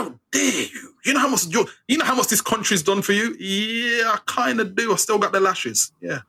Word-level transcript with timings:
how 0.00 0.14
dare 0.32 0.62
you? 0.62 0.94
You 1.04 1.14
know 1.14 1.20
how 1.20 1.28
much 1.28 1.46
you, 1.46 1.66
you 1.88 1.98
know 1.98 2.04
how 2.04 2.14
much 2.14 2.28
this 2.28 2.40
country's 2.40 2.82
done 2.82 3.02
for 3.02 3.12
you? 3.12 3.34
Yeah, 3.38 4.12
I 4.12 4.18
kind 4.26 4.60
of 4.60 4.74
do. 4.74 4.92
I 4.92 4.96
still 4.96 5.18
got 5.18 5.32
the 5.32 5.40
lashes. 5.40 5.92
Yeah. 6.00 6.20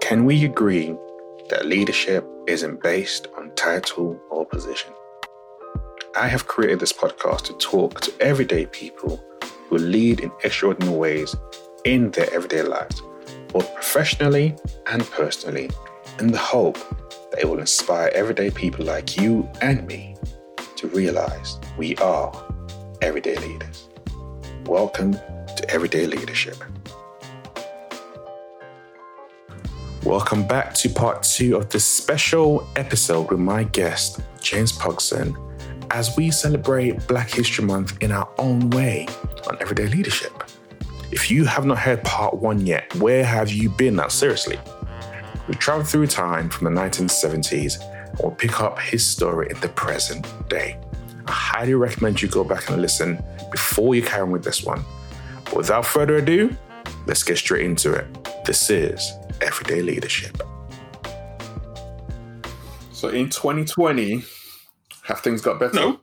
Can 0.00 0.24
we 0.24 0.44
agree 0.44 0.96
that 1.50 1.66
leadership 1.66 2.26
isn't 2.46 2.82
based 2.82 3.28
on 3.36 3.54
title 3.54 4.20
or 4.30 4.44
position? 4.44 4.92
I 6.16 6.26
have 6.26 6.46
created 6.46 6.80
this 6.80 6.92
podcast 6.92 7.42
to 7.44 7.52
talk 7.54 8.00
to 8.02 8.12
everyday 8.20 8.66
people 8.66 9.22
who 9.68 9.78
lead 9.78 10.20
in 10.20 10.30
extraordinary 10.44 10.96
ways 10.96 11.34
in 11.84 12.10
their 12.10 12.32
everyday 12.34 12.62
lives, 12.62 13.00
both 13.48 13.72
professionally 13.74 14.54
and 14.86 15.02
personally, 15.10 15.70
in 16.18 16.32
the 16.32 16.38
hope 16.38 16.78
it 17.38 17.48
will 17.48 17.58
inspire 17.58 18.10
everyday 18.14 18.50
people 18.50 18.84
like 18.84 19.16
you 19.16 19.48
and 19.60 19.86
me 19.86 20.14
to 20.76 20.86
realize 20.88 21.58
we 21.78 21.96
are 21.96 22.32
everyday 23.00 23.36
leaders. 23.36 23.88
Welcome 24.66 25.12
to 25.14 25.70
Everyday 25.70 26.06
Leadership. 26.06 26.56
Welcome 30.04 30.46
back 30.46 30.74
to 30.74 30.88
part 30.88 31.22
two 31.22 31.56
of 31.56 31.70
this 31.70 31.84
special 31.84 32.68
episode 32.76 33.30
with 33.30 33.40
my 33.40 33.64
guest, 33.64 34.20
James 34.40 34.72
Pogson, 34.72 35.34
as 35.90 36.14
we 36.16 36.30
celebrate 36.30 37.06
Black 37.06 37.30
History 37.30 37.64
Month 37.64 38.02
in 38.02 38.12
our 38.12 38.28
own 38.38 38.68
way 38.70 39.06
on 39.48 39.56
Everyday 39.60 39.86
Leadership. 39.86 40.32
If 41.10 41.30
you 41.30 41.44
have 41.44 41.64
not 41.64 41.78
heard 41.78 42.02
part 42.04 42.34
one 42.34 42.66
yet, 42.66 42.94
where 42.96 43.24
have 43.24 43.50
you 43.50 43.70
been 43.70 43.96
now? 43.96 44.08
Seriously. 44.08 44.58
We 45.48 45.54
travel 45.54 45.84
through 45.84 46.06
time 46.06 46.48
from 46.48 46.72
the 46.72 46.80
1970s 46.80 47.80
and 47.82 48.18
we'll 48.20 48.30
pick 48.30 48.60
up 48.60 48.78
his 48.78 49.04
story 49.04 49.48
in 49.50 49.58
the 49.60 49.68
present 49.68 50.24
day. 50.48 50.78
I 51.26 51.32
highly 51.32 51.74
recommend 51.74 52.22
you 52.22 52.28
go 52.28 52.44
back 52.44 52.70
and 52.70 52.80
listen 52.80 53.22
before 53.50 53.94
you 53.94 54.02
carry 54.02 54.22
on 54.22 54.30
with 54.30 54.44
this 54.44 54.62
one. 54.62 54.84
But 55.44 55.56
without 55.56 55.84
further 55.84 56.16
ado, 56.16 56.56
let's 57.06 57.24
get 57.24 57.38
straight 57.38 57.66
into 57.66 57.92
it. 57.92 58.06
This 58.44 58.70
is 58.70 59.12
everyday 59.40 59.82
leadership. 59.82 60.40
So 62.92 63.08
in 63.08 63.28
2020, 63.28 64.22
have 65.02 65.20
things 65.20 65.40
got 65.42 65.58
better? 65.58 65.74
No. 65.74 66.00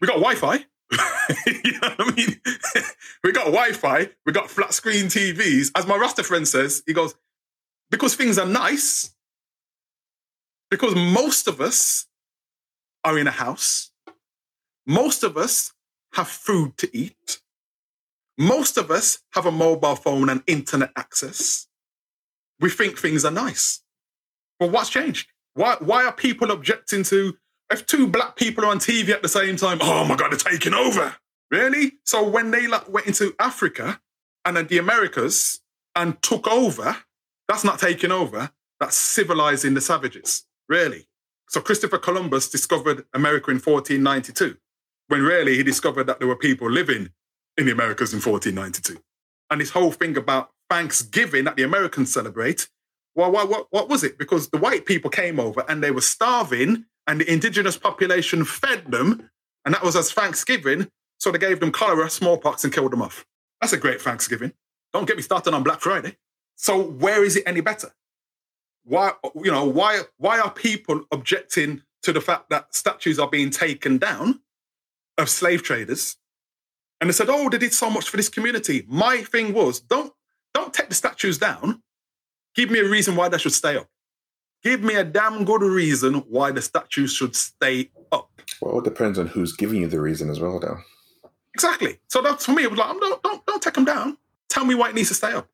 We 0.00 0.08
got 0.08 0.20
Wi 0.20 0.34
Fi. 0.34 0.54
you 1.46 1.72
know 1.80 1.90
what 1.96 2.00
I 2.00 2.12
mean? 2.16 2.40
we 3.22 3.30
got 3.30 3.46
Wi 3.46 3.72
Fi, 3.72 4.08
we 4.26 4.32
got 4.32 4.50
flat 4.50 4.72
screen 4.72 5.06
TVs. 5.06 5.70
As 5.76 5.86
my 5.86 5.96
Rasta 5.96 6.24
friend 6.24 6.46
says, 6.48 6.82
he 6.86 6.92
goes, 6.92 7.14
because 7.90 8.14
things 8.14 8.38
are 8.38 8.46
nice, 8.46 9.14
because 10.70 10.94
most 10.94 11.48
of 11.48 11.60
us 11.60 12.06
are 13.04 13.18
in 13.18 13.26
a 13.26 13.32
house, 13.32 13.90
most 14.86 15.22
of 15.22 15.36
us 15.36 15.72
have 16.14 16.28
food 16.28 16.76
to 16.78 16.96
eat, 16.96 17.40
most 18.38 18.76
of 18.76 18.90
us 18.90 19.20
have 19.32 19.46
a 19.46 19.52
mobile 19.52 19.96
phone 19.96 20.28
and 20.28 20.42
internet 20.46 20.90
access 20.96 21.68
we 22.60 22.70
think 22.70 22.98
things 22.98 23.24
are 23.24 23.30
nice. 23.30 23.82
But 24.58 24.70
what's 24.70 24.90
changed? 24.90 25.30
Why, 25.54 25.76
why 25.80 26.04
are 26.04 26.12
people 26.12 26.50
objecting 26.50 27.02
to 27.04 27.36
if 27.70 27.86
two 27.86 28.06
black 28.06 28.36
people 28.36 28.64
are 28.64 28.68
on 28.68 28.78
TV 28.78 29.10
at 29.10 29.22
the 29.22 29.28
same 29.28 29.56
time? 29.56 29.78
Oh 29.80 30.04
my 30.04 30.16
God, 30.16 30.32
they're 30.32 30.52
taking 30.52 30.74
over. 30.74 31.16
Really? 31.50 31.92
So 32.04 32.28
when 32.28 32.50
they 32.50 32.66
like, 32.66 32.88
went 32.88 33.06
into 33.06 33.34
Africa 33.38 34.00
and 34.44 34.56
then 34.56 34.66
the 34.66 34.78
Americas 34.78 35.60
and 35.94 36.20
took 36.22 36.46
over, 36.48 36.96
that's 37.48 37.64
not 37.64 37.78
taking 37.78 38.12
over. 38.12 38.50
That's 38.78 38.96
civilizing 38.96 39.74
the 39.74 39.80
savages. 39.80 40.44
Really? 40.68 41.08
So 41.48 41.60
Christopher 41.60 41.98
Columbus 41.98 42.48
discovered 42.48 43.04
America 43.14 43.50
in 43.50 43.56
1492, 43.56 44.56
when 45.08 45.22
really 45.22 45.56
he 45.56 45.62
discovered 45.62 46.04
that 46.04 46.18
there 46.18 46.28
were 46.28 46.36
people 46.36 46.70
living 46.70 47.10
in 47.56 47.66
the 47.66 47.72
Americas 47.72 48.12
in 48.12 48.20
1492. 48.20 49.02
And 49.50 49.60
this 49.60 49.70
whole 49.70 49.90
thing 49.90 50.16
about 50.16 50.50
Thanksgiving 50.68 51.44
that 51.44 51.56
the 51.56 51.62
Americans 51.62 52.12
celebrate. 52.12 52.68
Well, 53.14 53.32
what, 53.32 53.48
what, 53.48 53.66
what 53.70 53.88
was 53.88 54.04
it? 54.04 54.18
Because 54.18 54.50
the 54.50 54.58
white 54.58 54.84
people 54.84 55.10
came 55.10 55.40
over 55.40 55.64
and 55.68 55.82
they 55.82 55.90
were 55.90 56.02
starving, 56.02 56.84
and 57.06 57.20
the 57.20 57.32
indigenous 57.32 57.78
population 57.78 58.44
fed 58.44 58.90
them, 58.90 59.30
and 59.64 59.74
that 59.74 59.82
was 59.82 59.96
as 59.96 60.12
Thanksgiving. 60.12 60.88
So 61.18 61.32
they 61.32 61.38
gave 61.38 61.58
them 61.58 61.72
cholera, 61.72 62.10
smallpox, 62.10 62.62
and 62.62 62.72
killed 62.72 62.92
them 62.92 63.02
off. 63.02 63.26
That's 63.60 63.72
a 63.72 63.78
great 63.78 64.00
Thanksgiving. 64.00 64.52
Don't 64.92 65.06
get 65.06 65.16
me 65.16 65.22
started 65.22 65.54
on 65.54 65.62
Black 65.62 65.80
Friday. 65.80 66.16
So 66.60 66.82
where 66.82 67.24
is 67.24 67.36
it 67.36 67.44
any 67.46 67.60
better? 67.60 67.92
Why, 68.84 69.12
you 69.36 69.52
know, 69.52 69.64
why, 69.64 70.00
why 70.16 70.40
are 70.40 70.50
people 70.50 71.04
objecting 71.12 71.82
to 72.02 72.12
the 72.12 72.20
fact 72.20 72.50
that 72.50 72.74
statues 72.74 73.20
are 73.20 73.28
being 73.28 73.50
taken 73.50 73.96
down 73.98 74.40
of 75.16 75.28
slave 75.28 75.62
traders? 75.62 76.16
And 77.00 77.08
they 77.08 77.14
said, 77.14 77.28
oh, 77.30 77.48
they 77.48 77.58
did 77.58 77.72
so 77.72 77.88
much 77.88 78.08
for 78.08 78.16
this 78.16 78.28
community. 78.28 78.84
My 78.88 79.18
thing 79.22 79.54
was, 79.54 79.78
don't 79.78 80.12
don't 80.52 80.74
take 80.74 80.88
the 80.88 80.94
statues 80.96 81.38
down. 81.38 81.80
Give 82.56 82.70
me 82.70 82.80
a 82.80 82.88
reason 82.88 83.14
why 83.14 83.28
they 83.28 83.38
should 83.38 83.52
stay 83.52 83.76
up. 83.76 83.86
Give 84.64 84.82
me 84.82 84.96
a 84.96 85.04
damn 85.04 85.44
good 85.44 85.62
reason 85.62 86.14
why 86.28 86.50
the 86.50 86.60
statues 86.60 87.12
should 87.12 87.36
stay 87.36 87.90
up. 88.10 88.30
Well, 88.60 88.78
it 88.78 88.84
depends 88.84 89.20
on 89.20 89.28
who's 89.28 89.52
giving 89.52 89.82
you 89.82 89.86
the 89.86 90.00
reason 90.00 90.28
as 90.28 90.40
well, 90.40 90.58
though. 90.58 90.78
Exactly. 91.54 92.00
So 92.08 92.20
that's 92.20 92.46
for 92.46 92.52
me. 92.52 92.64
It 92.64 92.70
was 92.70 92.78
like, 92.80 92.98
don't, 92.98 93.22
don't, 93.22 93.46
don't 93.46 93.62
take 93.62 93.74
them 93.74 93.84
down. 93.84 94.18
Tell 94.48 94.64
me 94.64 94.74
why 94.74 94.88
it 94.88 94.96
needs 94.96 95.08
to 95.08 95.14
stay 95.14 95.32
up. 95.32 95.48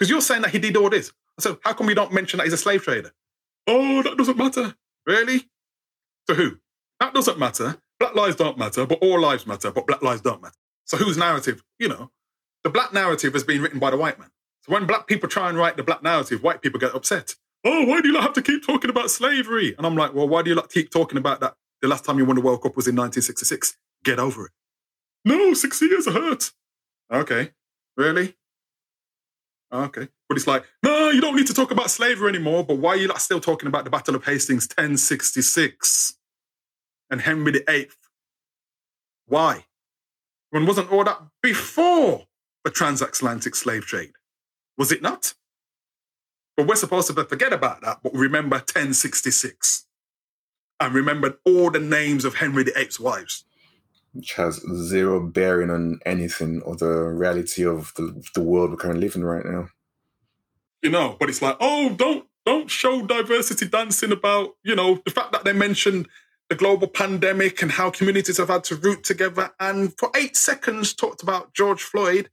Because 0.00 0.08
you're 0.08 0.22
saying 0.22 0.40
that 0.42 0.50
he 0.50 0.58
did 0.58 0.78
all 0.78 0.88
this. 0.88 1.12
So 1.38 1.60
how 1.62 1.74
come 1.74 1.90
you 1.90 1.94
don't 1.94 2.10
mention 2.10 2.38
that 2.38 2.44
he's 2.44 2.54
a 2.54 2.56
slave 2.56 2.82
trader? 2.82 3.12
Oh, 3.66 4.02
that 4.02 4.16
doesn't 4.16 4.38
matter. 4.38 4.74
Really? 5.06 5.46
To 6.26 6.34
who? 6.34 6.58
That 7.00 7.12
doesn't 7.12 7.38
matter. 7.38 7.76
Black 7.98 8.14
lives 8.14 8.36
don't 8.36 8.56
matter, 8.56 8.86
but 8.86 8.98
all 9.02 9.20
lives 9.20 9.46
matter, 9.46 9.70
but 9.70 9.86
black 9.86 10.00
lives 10.00 10.22
don't 10.22 10.40
matter. 10.40 10.56
So 10.86 10.96
whose 10.96 11.18
narrative, 11.18 11.62
you 11.78 11.88
know, 11.88 12.10
the 12.64 12.70
black 12.70 12.94
narrative 12.94 13.34
has 13.34 13.44
been 13.44 13.60
written 13.60 13.78
by 13.78 13.90
the 13.90 13.98
white 13.98 14.18
man. 14.18 14.30
So 14.62 14.72
when 14.72 14.86
black 14.86 15.06
people 15.06 15.28
try 15.28 15.50
and 15.50 15.58
write 15.58 15.76
the 15.76 15.82
black 15.82 16.02
narrative, 16.02 16.42
white 16.42 16.62
people 16.62 16.80
get 16.80 16.94
upset. 16.94 17.34
Oh, 17.62 17.84
why 17.84 18.00
do 18.00 18.08
you 18.08 18.18
have 18.18 18.32
to 18.32 18.42
keep 18.42 18.64
talking 18.64 18.88
about 18.88 19.10
slavery? 19.10 19.74
And 19.76 19.86
I'm 19.86 19.96
like, 19.96 20.14
well, 20.14 20.28
why 20.28 20.40
do 20.40 20.50
you 20.50 20.62
keep 20.70 20.90
talking 20.90 21.18
about 21.18 21.40
that? 21.40 21.56
The 21.82 21.88
last 21.88 22.06
time 22.06 22.16
you 22.16 22.24
won 22.24 22.36
the 22.36 22.42
World 22.42 22.62
Cup 22.62 22.74
was 22.74 22.88
in 22.88 22.96
1966. 22.96 23.76
Get 24.02 24.18
over 24.18 24.46
it. 24.46 24.52
No, 25.26 25.52
six 25.52 25.80
years 25.82 26.06
hurt. 26.06 26.52
Okay, 27.12 27.50
really? 27.98 28.36
Oh, 29.72 29.84
okay. 29.84 30.08
But 30.28 30.36
it's 30.36 30.46
like, 30.46 30.64
no, 30.82 31.10
you 31.10 31.20
don't 31.20 31.36
need 31.36 31.46
to 31.46 31.54
talk 31.54 31.70
about 31.70 31.90
slavery 31.90 32.28
anymore. 32.28 32.64
But 32.64 32.78
why 32.78 32.90
are 32.90 32.96
you 32.96 33.08
not 33.08 33.20
still 33.20 33.40
talking 33.40 33.68
about 33.68 33.84
the 33.84 33.90
Battle 33.90 34.14
of 34.14 34.24
Hastings 34.24 34.66
1066 34.66 36.14
and 37.10 37.20
Henry 37.20 37.52
VIII? 37.52 37.88
Why? 39.26 39.66
When 40.50 40.66
wasn't 40.66 40.90
all 40.90 41.04
that 41.04 41.20
before 41.42 42.26
a 42.64 42.70
transatlantic 42.70 43.54
slave 43.54 43.86
trade. 43.86 44.12
Was 44.76 44.92
it 44.92 45.02
not? 45.02 45.34
But 46.56 46.66
we're 46.66 46.76
supposed 46.76 47.06
to 47.08 47.24
forget 47.24 47.52
about 47.52 47.80
that, 47.82 48.00
but 48.02 48.14
remember 48.14 48.56
1066 48.56 49.86
and 50.78 50.94
remember 50.94 51.38
all 51.44 51.70
the 51.70 51.78
names 51.78 52.24
of 52.24 52.36
Henry 52.36 52.64
VIII's 52.64 53.00
wives. 53.00 53.44
Which 54.12 54.34
has 54.34 54.60
zero 54.74 55.20
bearing 55.20 55.70
on 55.70 56.00
anything 56.04 56.62
or 56.62 56.76
the 56.76 56.92
reality 57.10 57.64
of 57.64 57.92
the, 57.96 58.22
the 58.34 58.42
world 58.42 58.70
we're 58.70 58.76
currently 58.76 59.06
living 59.06 59.22
right 59.22 59.44
now. 59.44 59.68
You 60.82 60.90
know, 60.90 61.16
but 61.20 61.28
it's 61.28 61.42
like, 61.42 61.56
oh, 61.60 61.90
don't 61.90 62.26
don't 62.46 62.70
show 62.70 63.06
diversity 63.06 63.68
dancing 63.68 64.12
about, 64.12 64.56
you 64.64 64.74
know, 64.74 65.00
the 65.04 65.10
fact 65.10 65.32
that 65.32 65.44
they 65.44 65.52
mentioned 65.52 66.08
the 66.48 66.56
global 66.56 66.88
pandemic 66.88 67.62
and 67.62 67.70
how 67.70 67.90
communities 67.90 68.38
have 68.38 68.48
had 68.48 68.64
to 68.64 68.74
root 68.74 69.04
together 69.04 69.52
and 69.60 69.96
for 69.98 70.10
eight 70.16 70.36
seconds 70.36 70.92
talked 70.94 71.22
about 71.22 71.54
George 71.54 71.82
Floyd 71.82 72.28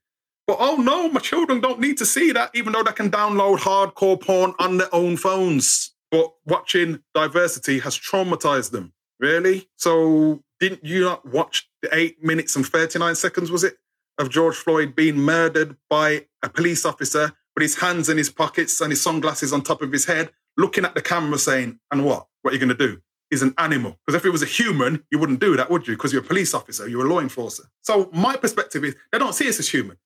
but 0.47 0.57
oh 0.61 0.77
no, 0.77 1.09
my 1.09 1.19
children 1.19 1.59
don't 1.59 1.81
need 1.81 1.97
to 1.97 2.05
see 2.05 2.31
that, 2.31 2.51
even 2.53 2.71
though 2.71 2.81
they 2.81 2.93
can 2.93 3.11
download 3.11 3.59
hardcore 3.59 4.19
porn 4.19 4.53
on 4.59 4.77
their 4.77 4.93
own 4.95 5.17
phones. 5.17 5.93
But 6.09 6.31
watching 6.45 7.03
diversity 7.13 7.79
has 7.79 7.97
traumatized 7.97 8.71
them. 8.71 8.93
Really? 9.19 9.67
So 9.75 10.41
didn't 10.59 10.83
you 10.83 11.01
not 11.01 11.25
watch 11.25 11.69
the 11.81 11.89
eight 11.95 12.23
minutes 12.23 12.55
and 12.55 12.65
39 12.65 13.15
seconds, 13.15 13.51
was 13.51 13.63
it? 13.63 13.77
Of 14.17 14.29
George 14.29 14.55
Floyd 14.55 14.95
being 14.95 15.17
murdered 15.17 15.77
by 15.89 16.25
a 16.43 16.49
police 16.49 16.85
officer 16.85 17.33
with 17.55 17.61
his 17.61 17.77
hands 17.79 18.09
in 18.09 18.17
his 18.17 18.29
pockets 18.29 18.81
and 18.81 18.91
his 18.91 19.01
sunglasses 19.01 19.53
on 19.53 19.61
top 19.61 19.81
of 19.81 19.91
his 19.91 20.05
head, 20.05 20.31
looking 20.57 20.85
at 20.85 20.95
the 20.95 21.01
camera 21.01 21.37
saying, 21.37 21.79
and 21.91 22.03
what? 22.03 22.27
What 22.41 22.51
are 22.51 22.53
you 22.53 22.59
going 22.59 22.75
to 22.75 22.87
do? 22.87 23.01
He's 23.29 23.41
an 23.41 23.53
animal. 23.57 23.97
Because 24.05 24.19
if 24.19 24.25
it 24.25 24.31
was 24.31 24.41
a 24.41 24.47
human, 24.47 25.03
you 25.11 25.19
wouldn't 25.19 25.39
do 25.39 25.55
that, 25.57 25.69
would 25.69 25.87
you? 25.87 25.95
Because 25.95 26.13
you're 26.13 26.21
a 26.21 26.25
police 26.25 26.53
officer, 26.53 26.87
you're 26.87 27.05
a 27.05 27.09
law 27.09 27.19
enforcer. 27.19 27.63
So 27.81 28.09
my 28.13 28.35
perspective 28.37 28.83
is 28.83 28.95
they 29.11 29.19
don't 29.19 29.33
see 29.33 29.49
us 29.49 29.59
as 29.59 29.69
human. 29.69 29.97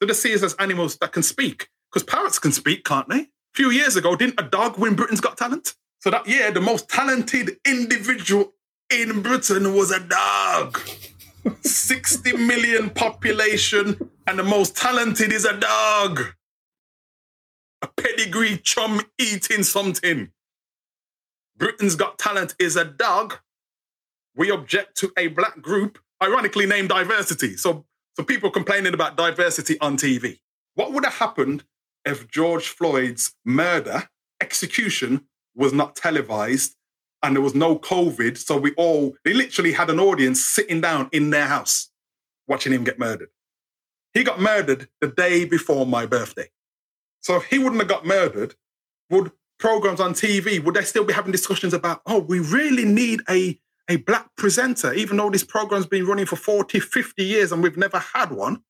They 0.00 0.12
see 0.12 0.34
us 0.34 0.42
as 0.42 0.54
animals 0.54 0.96
that 0.98 1.12
can 1.12 1.22
speak? 1.22 1.68
Because 1.90 2.04
parrots 2.04 2.38
can 2.38 2.52
speak, 2.52 2.84
can't 2.84 3.08
they? 3.08 3.20
A 3.20 3.54
few 3.54 3.70
years 3.70 3.96
ago, 3.96 4.14
didn't 4.14 4.40
a 4.40 4.44
dog 4.44 4.78
win 4.78 4.94
Britain's 4.94 5.20
Got 5.20 5.36
Talent? 5.36 5.74
So 6.00 6.10
that 6.10 6.28
year, 6.28 6.50
the 6.52 6.60
most 6.60 6.88
talented 6.88 7.58
individual 7.66 8.52
in 8.90 9.22
Britain 9.22 9.74
was 9.74 9.90
a 9.90 10.00
dog. 10.00 10.80
60 11.62 12.36
million 12.36 12.90
population, 12.90 14.10
and 14.26 14.38
the 14.38 14.44
most 14.44 14.76
talented 14.76 15.32
is 15.32 15.44
a 15.44 15.56
dog. 15.56 16.20
A 17.82 17.88
pedigree 17.96 18.58
chum 18.58 19.00
eating 19.18 19.62
something. 19.62 20.30
Britain's 21.56 21.96
Got 21.96 22.18
Talent 22.18 22.54
is 22.58 22.76
a 22.76 22.84
dog 22.84 23.38
we 24.38 24.50
object 24.50 24.96
to 24.98 25.12
a 25.16 25.26
black 25.26 25.60
group, 25.60 25.98
ironically 26.22 26.64
named 26.64 26.88
diversity. 26.88 27.56
So, 27.56 27.84
so 28.16 28.22
people 28.22 28.50
complaining 28.50 28.94
about 28.94 29.16
diversity 29.16 29.78
on 29.80 29.96
TV. 29.96 30.38
What 30.74 30.92
would 30.92 31.04
have 31.04 31.14
happened 31.14 31.64
if 32.04 32.28
George 32.30 32.68
Floyd's 32.68 33.34
murder, 33.44 34.08
execution, 34.40 35.26
was 35.56 35.72
not 35.72 35.96
televised 35.96 36.76
and 37.22 37.34
there 37.34 37.42
was 37.42 37.54
no 37.54 37.78
COVID? 37.78 38.36
So 38.36 38.56
we 38.56 38.72
all, 38.74 39.14
they 39.24 39.32
literally 39.32 39.72
had 39.72 39.90
an 39.90 40.00
audience 40.00 40.44
sitting 40.44 40.80
down 40.80 41.08
in 41.12 41.30
their 41.30 41.46
house 41.46 41.90
watching 42.46 42.72
him 42.72 42.84
get 42.84 42.98
murdered. 42.98 43.28
He 44.14 44.24
got 44.24 44.40
murdered 44.40 44.88
the 45.00 45.08
day 45.08 45.44
before 45.44 45.86
my 45.86 46.06
birthday. 46.06 46.48
So 47.20 47.36
if 47.36 47.44
he 47.44 47.58
wouldn't 47.58 47.80
have 47.80 47.88
got 47.88 48.06
murdered, 48.06 48.54
would 49.10 49.32
programs 49.58 50.00
on 50.00 50.14
TV, 50.14 50.62
would 50.62 50.74
they 50.74 50.82
still 50.82 51.04
be 51.04 51.12
having 51.12 51.32
discussions 51.32 51.74
about, 51.74 52.00
oh, 52.06 52.20
we 52.20 52.38
really 52.38 52.84
need 52.84 53.20
a, 53.28 53.58
a 53.88 53.96
black 53.96 54.28
presenter, 54.36 54.92
even 54.92 55.16
though 55.16 55.30
this 55.30 55.44
program's 55.44 55.86
been 55.86 56.06
running 56.06 56.26
for 56.26 56.36
40, 56.36 56.80
50 56.80 57.24
years 57.24 57.52
and 57.52 57.62
we've 57.62 57.76
never 57.76 57.98
had 57.98 58.30
one? 58.30 58.62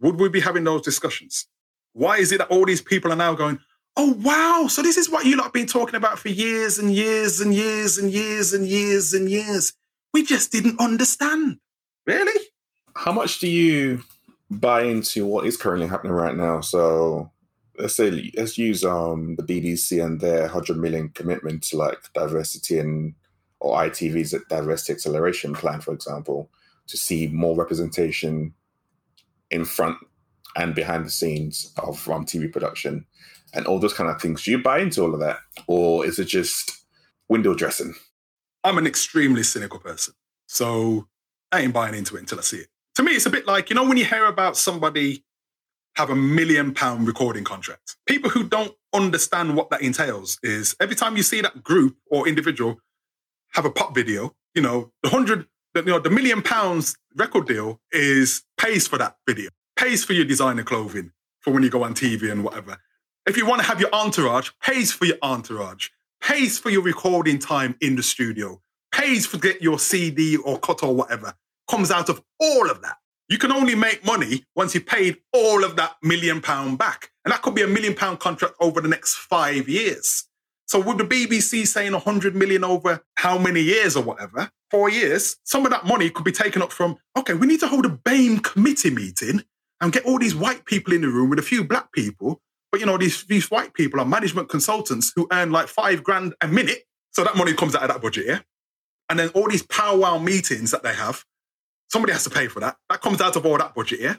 Would 0.00 0.20
we 0.20 0.28
be 0.28 0.40
having 0.40 0.64
those 0.64 0.82
discussions? 0.82 1.46
Why 1.92 2.18
is 2.18 2.32
it 2.32 2.38
that 2.38 2.50
all 2.50 2.66
these 2.66 2.82
people 2.82 3.12
are 3.12 3.16
now 3.16 3.34
going, 3.34 3.58
oh, 3.96 4.12
wow, 4.22 4.66
so 4.68 4.82
this 4.82 4.96
is 4.96 5.08
what 5.08 5.24
you 5.24 5.36
lot 5.36 5.52
been 5.52 5.66
talking 5.66 5.94
about 5.94 6.18
for 6.18 6.28
years 6.28 6.78
and 6.78 6.92
years 6.92 7.40
and 7.40 7.54
years 7.54 7.98
and 7.98 8.10
years 8.10 8.52
and 8.52 8.66
years 8.66 9.14
and 9.14 9.30
years. 9.30 9.72
We 10.12 10.24
just 10.24 10.52
didn't 10.52 10.80
understand. 10.80 11.58
Really? 12.06 12.40
How 12.96 13.12
much 13.12 13.38
do 13.38 13.48
you 13.48 14.02
buy 14.50 14.82
into 14.82 15.26
what 15.26 15.46
is 15.46 15.56
currently 15.56 15.86
happening 15.86 16.12
right 16.12 16.36
now? 16.36 16.60
So 16.60 17.30
let's 17.78 17.96
say 17.96 18.32
let's 18.36 18.56
use 18.56 18.84
um 18.84 19.36
the 19.36 19.42
BBC 19.42 20.04
and 20.04 20.20
their 20.20 20.46
hundred 20.46 20.76
million 20.76 21.08
commitment 21.08 21.62
to 21.64 21.76
like 21.76 21.98
diversity 22.14 22.78
and 22.78 23.14
or 23.58 23.76
ITV's 23.78 24.34
diversity 24.48 24.92
acceleration 24.92 25.54
plan, 25.54 25.80
for 25.80 25.92
example, 25.92 26.50
to 26.86 26.96
see 26.96 27.28
more 27.28 27.56
representation 27.56 28.54
in 29.50 29.64
front 29.64 29.96
and 30.56 30.74
behind 30.74 31.06
the 31.06 31.10
scenes 31.10 31.72
of 31.78 32.08
um, 32.10 32.24
TV 32.26 32.52
production 32.52 33.06
and 33.54 33.66
all 33.66 33.78
those 33.78 33.94
kind 33.94 34.10
of 34.10 34.20
things. 34.20 34.44
Do 34.44 34.50
you 34.50 34.58
buy 34.58 34.80
into 34.80 35.02
all 35.02 35.14
of 35.14 35.20
that, 35.20 35.38
or 35.66 36.04
is 36.06 36.18
it 36.18 36.26
just 36.26 36.84
window 37.28 37.54
dressing? 37.54 37.94
I'm 38.62 38.78
an 38.78 38.86
extremely 38.86 39.42
cynical 39.42 39.78
person, 39.78 40.14
so 40.46 41.08
I 41.52 41.60
ain't 41.60 41.72
buying 41.72 41.94
into 41.94 42.16
it 42.16 42.20
until 42.20 42.38
I 42.38 42.42
see 42.42 42.58
it. 42.58 42.68
To 42.96 43.02
me, 43.02 43.12
it's 43.12 43.26
a 43.26 43.30
bit 43.30 43.46
like 43.46 43.70
you 43.70 43.76
know 43.76 43.86
when 43.86 43.96
you 43.96 44.04
hear 44.04 44.26
about 44.26 44.56
somebody 44.56 45.24
have 45.96 46.10
a 46.10 46.16
million 46.16 46.74
pound 46.74 47.06
recording 47.06 47.44
contract. 47.44 47.96
People 48.06 48.30
who 48.30 48.48
don't 48.48 48.74
understand 48.92 49.56
what 49.56 49.70
that 49.70 49.82
entails 49.82 50.38
is 50.42 50.74
every 50.80 50.96
time 50.96 51.16
you 51.16 51.22
see 51.22 51.40
that 51.40 51.62
group 51.62 51.96
or 52.10 52.28
individual 52.28 52.80
have 53.52 53.64
a 53.64 53.70
pop 53.70 53.94
video, 53.94 54.34
you 54.54 54.62
know, 54.62 54.90
the 55.02 55.08
hundred, 55.08 55.46
you 55.74 55.82
know, 55.82 56.00
the 56.00 56.10
million 56.10 56.42
pounds 56.42 56.96
record 57.14 57.46
deal 57.46 57.80
is 57.92 58.42
pays 58.58 58.88
for 58.88 58.98
that 58.98 59.16
video, 59.28 59.50
pays 59.76 60.04
for 60.04 60.12
your 60.12 60.24
designer 60.24 60.64
clothing 60.64 61.12
for 61.40 61.52
when 61.52 61.62
you 61.62 61.70
go 61.70 61.84
on 61.84 61.94
TV 61.94 62.30
and 62.30 62.42
whatever. 62.42 62.76
If 63.26 63.38
you 63.38 63.46
want 63.46 63.62
to 63.62 63.66
have 63.66 63.80
your 63.80 63.88
entourage, 63.94 64.50
pays 64.62 64.92
for 64.92 65.06
your 65.06 65.16
entourage, 65.22 65.88
pays 66.20 66.58
for 66.58 66.68
your 66.68 66.82
recording 66.82 67.38
time 67.38 67.74
in 67.80 67.96
the 67.96 68.02
studio, 68.02 68.60
pays 68.92 69.24
for 69.24 69.38
get 69.38 69.62
your 69.62 69.78
CD 69.78 70.36
or 70.36 70.58
cut 70.58 70.82
or 70.82 70.94
whatever, 70.94 71.32
comes 71.66 71.90
out 71.90 72.10
of 72.10 72.22
all 72.38 72.70
of 72.70 72.82
that. 72.82 72.96
You 73.30 73.38
can 73.38 73.50
only 73.50 73.74
make 73.74 74.04
money 74.04 74.44
once 74.54 74.74
you 74.74 74.82
paid 74.82 75.16
all 75.32 75.64
of 75.64 75.76
that 75.76 75.96
million 76.02 76.42
pound 76.42 76.76
back. 76.76 77.12
And 77.24 77.32
that 77.32 77.40
could 77.40 77.54
be 77.54 77.62
a 77.62 77.66
million 77.66 77.94
pound 77.94 78.20
contract 78.20 78.56
over 78.60 78.82
the 78.82 78.88
next 78.88 79.14
five 79.14 79.70
years. 79.70 80.24
So 80.66 80.78
would 80.80 80.98
the 80.98 81.04
BBC 81.04 81.66
saying 81.66 81.92
100 81.92 82.36
million 82.36 82.62
over 82.62 83.02
how 83.16 83.38
many 83.38 83.62
years 83.62 83.96
or 83.96 84.04
whatever, 84.04 84.50
four 84.70 84.90
years, 84.90 85.36
some 85.44 85.64
of 85.64 85.72
that 85.72 85.86
money 85.86 86.10
could 86.10 86.24
be 86.24 86.32
taken 86.32 86.60
up 86.60 86.72
from, 86.72 86.98
okay, 87.16 87.32
we 87.32 87.46
need 87.46 87.60
to 87.60 87.68
hold 87.68 87.86
a 87.86 87.90
BAME 87.90 88.42
committee 88.42 88.90
meeting 88.90 89.42
and 89.80 89.94
get 89.94 90.04
all 90.04 90.18
these 90.18 90.34
white 90.34 90.66
people 90.66 90.92
in 90.92 91.00
the 91.00 91.08
room 91.08 91.30
with 91.30 91.38
a 91.38 91.42
few 91.42 91.64
black 91.64 91.90
people. 91.92 92.42
But 92.74 92.80
you 92.80 92.86
know, 92.86 92.98
these, 92.98 93.22
these 93.26 93.52
white 93.52 93.72
people 93.72 94.00
are 94.00 94.04
management 94.04 94.48
consultants 94.48 95.12
who 95.14 95.28
earn 95.30 95.52
like 95.52 95.68
five 95.68 96.02
grand 96.02 96.34
a 96.40 96.48
minute. 96.48 96.88
So 97.12 97.22
that 97.22 97.36
money 97.36 97.54
comes 97.54 97.76
out 97.76 97.82
of 97.82 97.88
that 97.90 98.02
budget, 98.02 98.26
yeah? 98.26 98.40
And 99.08 99.16
then 99.16 99.28
all 99.28 99.48
these 99.48 99.62
powwow 99.62 100.18
meetings 100.18 100.72
that 100.72 100.82
they 100.82 100.92
have, 100.92 101.24
Somebody 101.88 102.12
has 102.14 102.24
to 102.24 102.30
pay 102.30 102.48
for 102.48 102.58
that. 102.58 102.76
That 102.90 103.00
comes 103.00 103.20
out 103.20 103.36
of 103.36 103.46
all 103.46 103.56
that 103.58 103.76
budget, 103.76 104.00
yeah? 104.00 104.16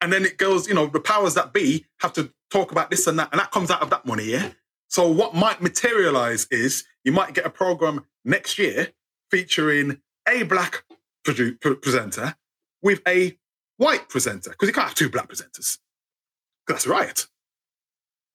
And 0.00 0.12
then 0.12 0.24
it 0.24 0.38
goes, 0.38 0.66
you 0.66 0.74
know, 0.74 0.86
the 0.88 0.98
powers 0.98 1.34
that 1.34 1.52
be 1.52 1.86
have 2.00 2.12
to 2.14 2.32
talk 2.50 2.72
about 2.72 2.90
this 2.90 3.06
and 3.06 3.16
that, 3.20 3.28
and 3.30 3.40
that 3.40 3.52
comes 3.52 3.70
out 3.70 3.82
of 3.82 3.90
that 3.90 4.04
money, 4.04 4.24
yeah? 4.24 4.50
So 4.88 5.06
what 5.06 5.32
might 5.32 5.62
materialize 5.62 6.48
is 6.50 6.82
you 7.04 7.12
might 7.12 7.34
get 7.34 7.46
a 7.46 7.50
program 7.50 8.06
next 8.24 8.58
year 8.58 8.88
featuring 9.30 10.00
a 10.28 10.42
black 10.42 10.82
presenter 11.24 12.34
with 12.82 13.00
a 13.06 13.38
white 13.76 14.08
presenter, 14.08 14.50
because 14.50 14.66
you 14.66 14.72
can't 14.72 14.88
have 14.88 14.96
two 14.96 15.08
black 15.08 15.28
presenters. 15.28 15.78
That's 16.70 16.86
right. 16.86 17.26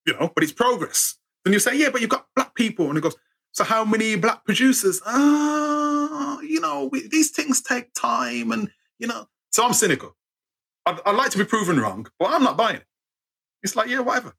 You 0.06 0.14
know, 0.14 0.30
but 0.34 0.44
it's 0.44 0.54
progress. 0.54 1.16
Then 1.44 1.54
you 1.54 1.60
say, 1.60 1.78
yeah, 1.78 1.90
but 1.90 2.02
you've 2.02 2.10
got 2.10 2.28
black 2.36 2.54
people. 2.54 2.90
And 2.90 2.98
it 2.98 3.02
goes, 3.02 3.16
so 3.54 3.64
how 3.64 3.86
many 3.86 4.18
black 4.18 4.44
producers? 4.44 5.02
Ah, 5.06 6.40
you 6.42 6.60
know, 6.60 6.90
we, 6.92 7.08
these 7.08 7.32
things 7.32 7.62
take 7.62 7.94
time, 7.94 8.52
and 8.52 8.70
you 9.00 9.08
know. 9.08 9.28
So 9.52 9.64
I'm 9.64 9.74
cynical. 9.74 10.18
I'd, 10.86 11.00
I'd 11.06 11.16
like 11.16 11.32
to 11.32 11.38
be 11.38 11.46
proven 11.46 11.80
wrong, 11.80 12.08
but 12.20 12.32
I'm 12.32 12.44
not 12.44 12.58
buying 12.58 12.76
it. 12.76 12.86
It's 13.64 13.78
like, 13.78 13.88
yeah, 13.88 14.00
whatever. 14.00 14.34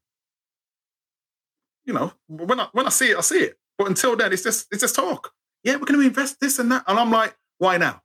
You 1.85 1.93
know, 1.93 2.13
when 2.27 2.59
I 2.59 2.67
when 2.73 2.85
I 2.85 2.89
see 2.89 3.09
it, 3.09 3.17
I 3.17 3.21
see 3.21 3.39
it. 3.39 3.57
But 3.79 3.87
until 3.87 4.15
then, 4.15 4.31
it's 4.31 4.43
just 4.43 4.67
it's 4.71 4.81
just 4.81 4.95
talk. 4.95 5.31
Yeah, 5.63 5.73
we're 5.77 5.85
going 5.85 5.99
to 5.99 6.05
invest 6.05 6.39
this 6.39 6.59
and 6.59 6.71
that, 6.71 6.83
and 6.87 6.99
I'm 6.99 7.11
like, 7.11 7.35
why 7.57 7.77
now? 7.77 8.03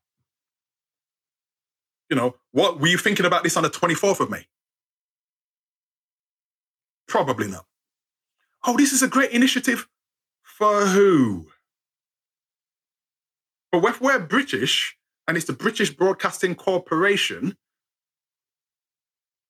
You 2.08 2.16
know, 2.16 2.36
what 2.52 2.80
were 2.80 2.88
you 2.88 2.98
thinking 2.98 3.26
about 3.26 3.42
this 3.42 3.56
on 3.58 3.62
the 3.62 3.70
24th 3.70 4.20
of 4.20 4.30
May? 4.30 4.46
Probably 7.08 7.48
not. 7.48 7.66
Oh, 8.64 8.76
this 8.76 8.92
is 8.92 9.02
a 9.02 9.08
great 9.08 9.32
initiative 9.32 9.88
for 10.42 10.86
who? 10.86 11.48
But 13.72 13.84
if 13.84 14.00
we're 14.00 14.18
British 14.18 14.96
and 15.26 15.36
it's 15.36 15.46
the 15.46 15.52
British 15.52 15.90
Broadcasting 15.90 16.54
Corporation, 16.54 17.56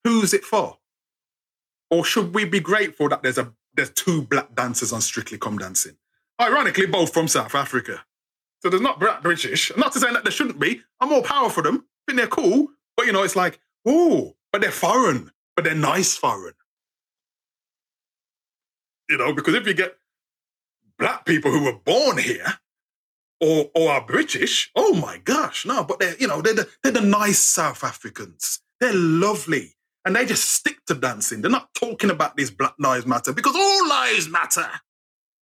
who's 0.04 0.32
it 0.32 0.44
for? 0.44 0.78
Or 1.90 2.04
should 2.04 2.34
we 2.34 2.44
be 2.44 2.60
grateful 2.60 3.08
that 3.08 3.22
there's 3.22 3.38
a 3.38 3.52
there's 3.75 3.90
two 3.90 4.22
black 4.22 4.55
dancers 4.55 4.93
on 4.93 5.00
Strictly 5.00 5.38
Come 5.38 5.58
Dancing? 5.58 5.96
Ironically, 6.40 6.87
both 6.87 7.12
from 7.12 7.28
South 7.28 7.55
Africa. 7.55 8.05
So 8.62 8.70
there's 8.70 8.82
not 8.82 9.00
black 9.00 9.22
British. 9.22 9.72
Not 9.77 9.93
to 9.93 10.00
say 10.00 10.12
that 10.12 10.24
there 10.24 10.32
shouldn't 10.32 10.60
be. 10.60 10.82
I'm 11.00 11.08
more 11.08 11.22
power 11.22 11.50
for 11.50 11.62
them. 11.62 11.84
I 12.08 12.12
think 12.12 12.19
they're 12.19 12.29
cool. 12.29 12.69
But 12.96 13.06
you 13.06 13.12
know, 13.12 13.22
it's 13.22 13.36
like, 13.36 13.60
oh, 13.84 14.36
but 14.53 14.60
they're 14.60 14.70
foreign, 14.70 15.32
but 15.56 15.65
they're 15.65 15.74
nice 15.74 16.17
foreign. 16.17 16.55
You 19.12 19.19
know, 19.19 19.34
because 19.34 19.52
if 19.54 19.66
you 19.66 19.74
get 19.74 19.94
black 20.98 21.26
people 21.26 21.50
who 21.50 21.64
were 21.64 21.78
born 21.84 22.16
here 22.16 22.46
or 23.42 23.70
or 23.74 23.90
are 23.90 24.06
British. 24.06 24.70
Oh 24.74 24.94
my 24.94 25.19
gosh, 25.19 25.66
no, 25.66 25.84
but 25.84 25.98
they're 26.00 26.16
you 26.19 26.28
know 26.28 26.40
they're 26.40 26.54
the, 26.54 26.69
they're 26.82 26.92
the 26.92 27.02
nice 27.02 27.40
South 27.40 27.84
Africans. 27.84 28.60
They're 28.81 28.94
lovely, 28.94 29.74
and 30.06 30.16
they 30.16 30.24
just 30.24 30.50
stick 30.50 30.78
to 30.86 30.94
dancing. 30.94 31.42
They're 31.42 31.50
not 31.50 31.74
talking 31.74 32.08
about 32.08 32.38
this 32.38 32.50
Black 32.50 32.74
Lives 32.78 33.04
Matter 33.04 33.34
because 33.34 33.54
all 33.54 33.88
lives 33.88 34.31
matter. 34.31 34.66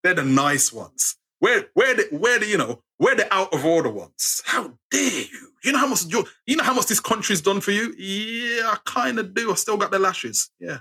They're 0.02 0.14
the 0.14 0.24
nice 0.24 0.72
ones. 0.72 1.16
Where 1.38 1.66
where 1.74 1.94
the 1.94 2.08
where 2.10 2.40
the 2.40 2.46
you 2.46 2.58
know 2.58 2.82
where 2.96 3.14
the 3.14 3.32
out 3.32 3.54
of 3.54 3.64
order 3.64 3.90
ones? 3.90 4.42
How 4.46 4.72
dare 4.90 5.02
you? 5.02 5.52
You 5.62 5.70
know 5.70 5.78
how 5.78 5.86
much 5.86 6.06
you, 6.06 6.26
you 6.44 6.56
know 6.56 6.64
how 6.64 6.74
much 6.74 6.86
this 6.86 6.98
country's 6.98 7.40
done 7.40 7.60
for 7.60 7.70
you? 7.70 7.94
Yeah, 7.96 8.70
I 8.70 8.78
kind 8.84 9.20
of 9.20 9.32
do. 9.34 9.52
I 9.52 9.54
still 9.54 9.76
got 9.76 9.92
the 9.92 10.00
lashes. 10.00 10.50
Yeah. 10.58 10.78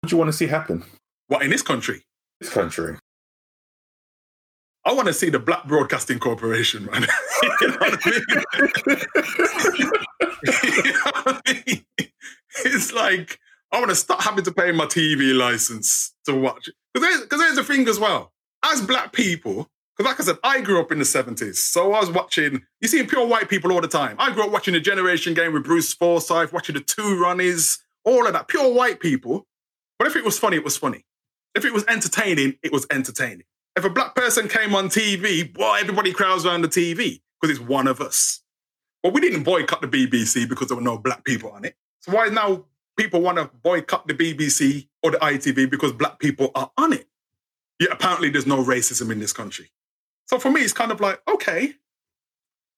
What 0.00 0.08
do 0.08 0.14
you 0.14 0.18
want 0.18 0.28
to 0.28 0.36
see 0.36 0.46
happen? 0.46 0.84
What 1.28 1.42
in 1.42 1.50
this 1.50 1.62
country? 1.62 2.04
Country. 2.50 2.96
I 4.84 4.92
want 4.92 5.06
to 5.08 5.14
see 5.14 5.30
the 5.30 5.38
Black 5.38 5.66
Broadcasting 5.66 6.18
Corporation, 6.18 6.86
man. 6.86 7.06
It's 12.64 12.92
like 12.92 13.38
I 13.72 13.78
want 13.78 13.90
to 13.90 13.96
start 13.96 14.22
having 14.22 14.44
to 14.44 14.52
pay 14.52 14.72
my 14.72 14.86
TV 14.86 15.36
license 15.36 16.14
to 16.26 16.34
watch. 16.34 16.68
Because 16.92 17.28
there's, 17.28 17.28
there's 17.40 17.56
the 17.56 17.64
thing 17.64 17.88
as 17.88 17.98
well. 17.98 18.32
As 18.64 18.82
black 18.82 19.12
people, 19.12 19.68
because 19.96 20.10
like 20.10 20.20
I 20.20 20.24
said, 20.24 20.36
I 20.44 20.60
grew 20.60 20.80
up 20.80 20.92
in 20.92 20.98
the 20.98 21.04
70s. 21.04 21.56
So 21.56 21.92
I 21.92 22.00
was 22.00 22.10
watching, 22.10 22.62
you 22.80 22.88
see 22.88 23.02
pure 23.04 23.26
white 23.26 23.48
people 23.48 23.72
all 23.72 23.80
the 23.80 23.88
time. 23.88 24.16
I 24.18 24.30
grew 24.32 24.44
up 24.44 24.52
watching 24.52 24.74
the 24.74 24.80
Generation 24.80 25.32
Game 25.34 25.52
with 25.52 25.64
Bruce 25.64 25.94
Forsyth, 25.94 26.52
watching 26.52 26.74
the 26.74 26.80
Two 26.80 27.02
Ronnies, 27.02 27.78
all 28.04 28.26
of 28.26 28.32
that. 28.34 28.48
Pure 28.48 28.74
white 28.74 29.00
people. 29.00 29.46
But 29.98 30.08
if 30.08 30.16
it 30.16 30.24
was 30.24 30.38
funny, 30.38 30.56
it 30.56 30.64
was 30.64 30.76
funny. 30.76 31.04
If 31.54 31.64
it 31.64 31.72
was 31.72 31.84
entertaining, 31.86 32.58
it 32.62 32.72
was 32.72 32.86
entertaining. 32.90 33.44
If 33.76 33.84
a 33.84 33.90
black 33.90 34.14
person 34.14 34.48
came 34.48 34.74
on 34.74 34.88
TV, 34.88 35.52
boy, 35.52 35.78
everybody 35.80 36.12
crowds 36.12 36.44
around 36.44 36.62
the 36.62 36.68
TV 36.68 37.20
because 37.40 37.56
it's 37.56 37.66
one 37.66 37.86
of 37.86 38.00
us. 38.00 38.42
But 39.02 39.12
we 39.14 39.20
didn't 39.20 39.42
boycott 39.42 39.80
the 39.80 39.88
BBC 39.88 40.48
because 40.48 40.68
there 40.68 40.76
were 40.76 40.82
no 40.82 40.98
black 40.98 41.24
people 41.24 41.50
on 41.50 41.64
it. 41.64 41.76
So 42.00 42.12
why 42.12 42.28
now 42.28 42.66
people 42.96 43.20
want 43.20 43.38
to 43.38 43.50
boycott 43.62 44.06
the 44.06 44.14
BBC 44.14 44.88
or 45.02 45.10
the 45.12 45.18
ITV 45.18 45.70
because 45.70 45.92
black 45.92 46.18
people 46.18 46.50
are 46.54 46.70
on 46.76 46.92
it? 46.92 47.08
Yet 47.80 47.90
apparently 47.90 48.30
there's 48.30 48.46
no 48.46 48.62
racism 48.62 49.10
in 49.10 49.18
this 49.18 49.32
country. 49.32 49.70
So 50.26 50.38
for 50.38 50.50
me, 50.50 50.60
it's 50.60 50.72
kind 50.72 50.92
of 50.92 51.00
like, 51.00 51.20
okay, 51.28 51.74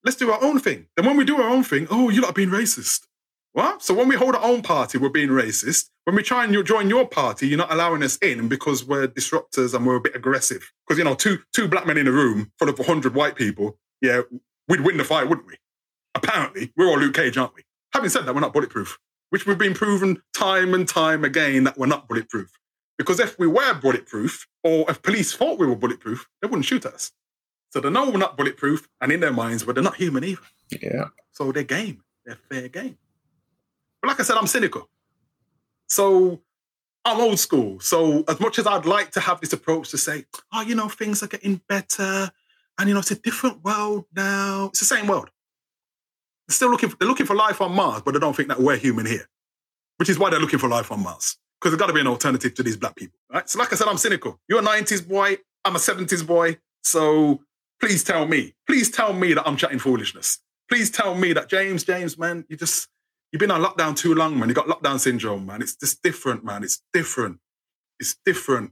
let's 0.02 0.16
do 0.16 0.30
our 0.30 0.42
own 0.42 0.60
thing. 0.60 0.86
Then 0.96 1.06
when 1.06 1.16
we 1.16 1.24
do 1.24 1.36
our 1.36 1.48
own 1.48 1.62
thing, 1.62 1.86
oh, 1.90 2.08
you 2.08 2.22
lot 2.22 2.30
are 2.30 2.34
being 2.34 2.48
racist. 2.50 3.06
What? 3.52 3.82
So 3.82 3.94
when 3.94 4.08
we 4.08 4.16
hold 4.16 4.34
our 4.34 4.44
own 4.44 4.62
party, 4.62 4.98
we're 4.98 5.10
being 5.10 5.28
racist. 5.28 5.90
When 6.04 6.16
we 6.16 6.22
try 6.22 6.44
and 6.44 6.66
join 6.66 6.90
your 6.90 7.08
party, 7.08 7.48
you're 7.48 7.58
not 7.58 7.72
allowing 7.72 8.02
us 8.02 8.18
in 8.18 8.48
because 8.48 8.84
we're 8.84 9.08
disruptors 9.08 9.72
and 9.72 9.86
we're 9.86 9.96
a 9.96 10.00
bit 10.00 10.14
aggressive. 10.14 10.70
Because 10.86 10.98
you 10.98 11.04
know, 11.04 11.14
two 11.14 11.38
two 11.54 11.66
black 11.66 11.86
men 11.86 11.96
in 11.96 12.06
a 12.06 12.12
room 12.12 12.52
full 12.58 12.68
of 12.68 12.78
hundred 12.78 13.14
white 13.14 13.36
people, 13.36 13.78
yeah, 14.02 14.20
we'd 14.68 14.82
win 14.82 14.98
the 14.98 15.04
fight, 15.04 15.28
wouldn't 15.28 15.46
we? 15.46 15.56
Apparently, 16.14 16.72
we're 16.76 16.86
all 16.86 16.98
Luke 16.98 17.14
Cage, 17.14 17.38
aren't 17.38 17.54
we? 17.54 17.62
Having 17.94 18.10
said 18.10 18.26
that, 18.26 18.34
we're 18.34 18.42
not 18.42 18.52
bulletproof, 18.52 18.98
which 19.30 19.46
we've 19.46 19.58
been 19.58 19.72
proven 19.72 20.20
time 20.34 20.74
and 20.74 20.86
time 20.86 21.24
again 21.24 21.64
that 21.64 21.78
we're 21.78 21.86
not 21.86 22.06
bulletproof. 22.06 22.50
Because 22.98 23.18
if 23.18 23.38
we 23.38 23.46
were 23.46 23.74
bulletproof, 23.74 24.46
or 24.62 24.88
if 24.90 25.00
police 25.02 25.32
thought 25.34 25.58
we 25.58 25.66
were 25.66 25.74
bulletproof, 25.74 26.28
they 26.40 26.48
wouldn't 26.48 26.66
shoot 26.66 26.84
us. 26.86 27.12
So 27.70 27.80
they 27.80 27.90
know 27.90 28.10
we're 28.10 28.18
not 28.18 28.36
bulletproof, 28.36 28.88
and 29.00 29.10
in 29.10 29.20
their 29.20 29.32
minds, 29.32 29.64
but 29.64 29.74
they're 29.74 29.82
not 29.82 29.96
human 29.96 30.22
either. 30.22 30.42
Yeah. 30.70 31.06
So 31.32 31.50
they're 31.50 31.64
game. 31.64 32.02
They're 32.24 32.38
fair 32.50 32.68
game. 32.68 32.98
But 34.00 34.08
like 34.08 34.20
I 34.20 34.22
said, 34.22 34.36
I'm 34.36 34.46
cynical. 34.46 34.88
So 35.88 36.40
I'm 37.04 37.20
old 37.20 37.38
school. 37.38 37.80
So 37.80 38.24
as 38.28 38.40
much 38.40 38.58
as 38.58 38.66
I'd 38.66 38.86
like 38.86 39.10
to 39.12 39.20
have 39.20 39.40
this 39.40 39.52
approach 39.52 39.90
to 39.90 39.98
say, 39.98 40.24
oh, 40.52 40.62
you 40.62 40.74
know, 40.74 40.88
things 40.88 41.22
are 41.22 41.28
getting 41.28 41.60
better, 41.68 42.30
and 42.78 42.88
you 42.88 42.94
know, 42.94 43.00
it's 43.00 43.10
a 43.10 43.16
different 43.16 43.62
world 43.62 44.06
now. 44.14 44.66
It's 44.66 44.80
the 44.80 44.86
same 44.86 45.06
world. 45.06 45.30
They're 46.48 46.54
still 46.54 46.70
looking. 46.70 46.90
For, 46.90 46.96
they're 46.96 47.08
looking 47.08 47.26
for 47.26 47.36
life 47.36 47.60
on 47.60 47.74
Mars, 47.74 48.02
but 48.04 48.14
they 48.14 48.20
don't 48.20 48.34
think 48.34 48.48
that 48.48 48.60
we're 48.60 48.76
human 48.76 49.06
here, 49.06 49.28
which 49.98 50.08
is 50.08 50.18
why 50.18 50.30
they're 50.30 50.40
looking 50.40 50.58
for 50.58 50.68
life 50.68 50.90
on 50.90 51.02
Mars 51.02 51.38
because 51.64 51.72
there's 51.72 51.80
got 51.80 51.86
to 51.86 51.94
be 51.94 52.00
an 52.00 52.06
alternative 52.06 52.52
to 52.54 52.62
these 52.62 52.76
black 52.76 52.94
people. 52.94 53.18
Right. 53.32 53.48
So, 53.48 53.58
like 53.58 53.72
I 53.72 53.76
said, 53.76 53.88
I'm 53.88 53.96
cynical. 53.96 54.38
You're 54.48 54.60
a 54.60 54.62
'90s 54.62 55.08
boy. 55.08 55.38
I'm 55.64 55.76
a 55.76 55.78
'70s 55.78 56.26
boy. 56.26 56.58
So 56.82 57.40
please 57.80 58.04
tell 58.04 58.26
me, 58.26 58.54
please 58.66 58.90
tell 58.90 59.14
me 59.14 59.32
that 59.32 59.46
I'm 59.48 59.56
chatting 59.56 59.78
foolishness. 59.78 60.40
Please 60.68 60.90
tell 60.90 61.14
me 61.14 61.32
that 61.32 61.48
James, 61.48 61.84
James, 61.84 62.18
man, 62.18 62.44
you 62.48 62.56
just 62.56 62.88
you've 63.34 63.40
been 63.40 63.50
on 63.50 63.64
lockdown 63.64 63.96
too 63.96 64.14
long, 64.14 64.38
man. 64.38 64.48
You 64.48 64.54
got 64.54 64.68
lockdown 64.68 65.00
syndrome, 65.00 65.44
man. 65.44 65.60
It's 65.60 65.74
just 65.74 66.04
different, 66.04 66.44
man. 66.44 66.62
It's 66.62 66.80
different. 66.92 67.40
It's 67.98 68.14
different. 68.24 68.70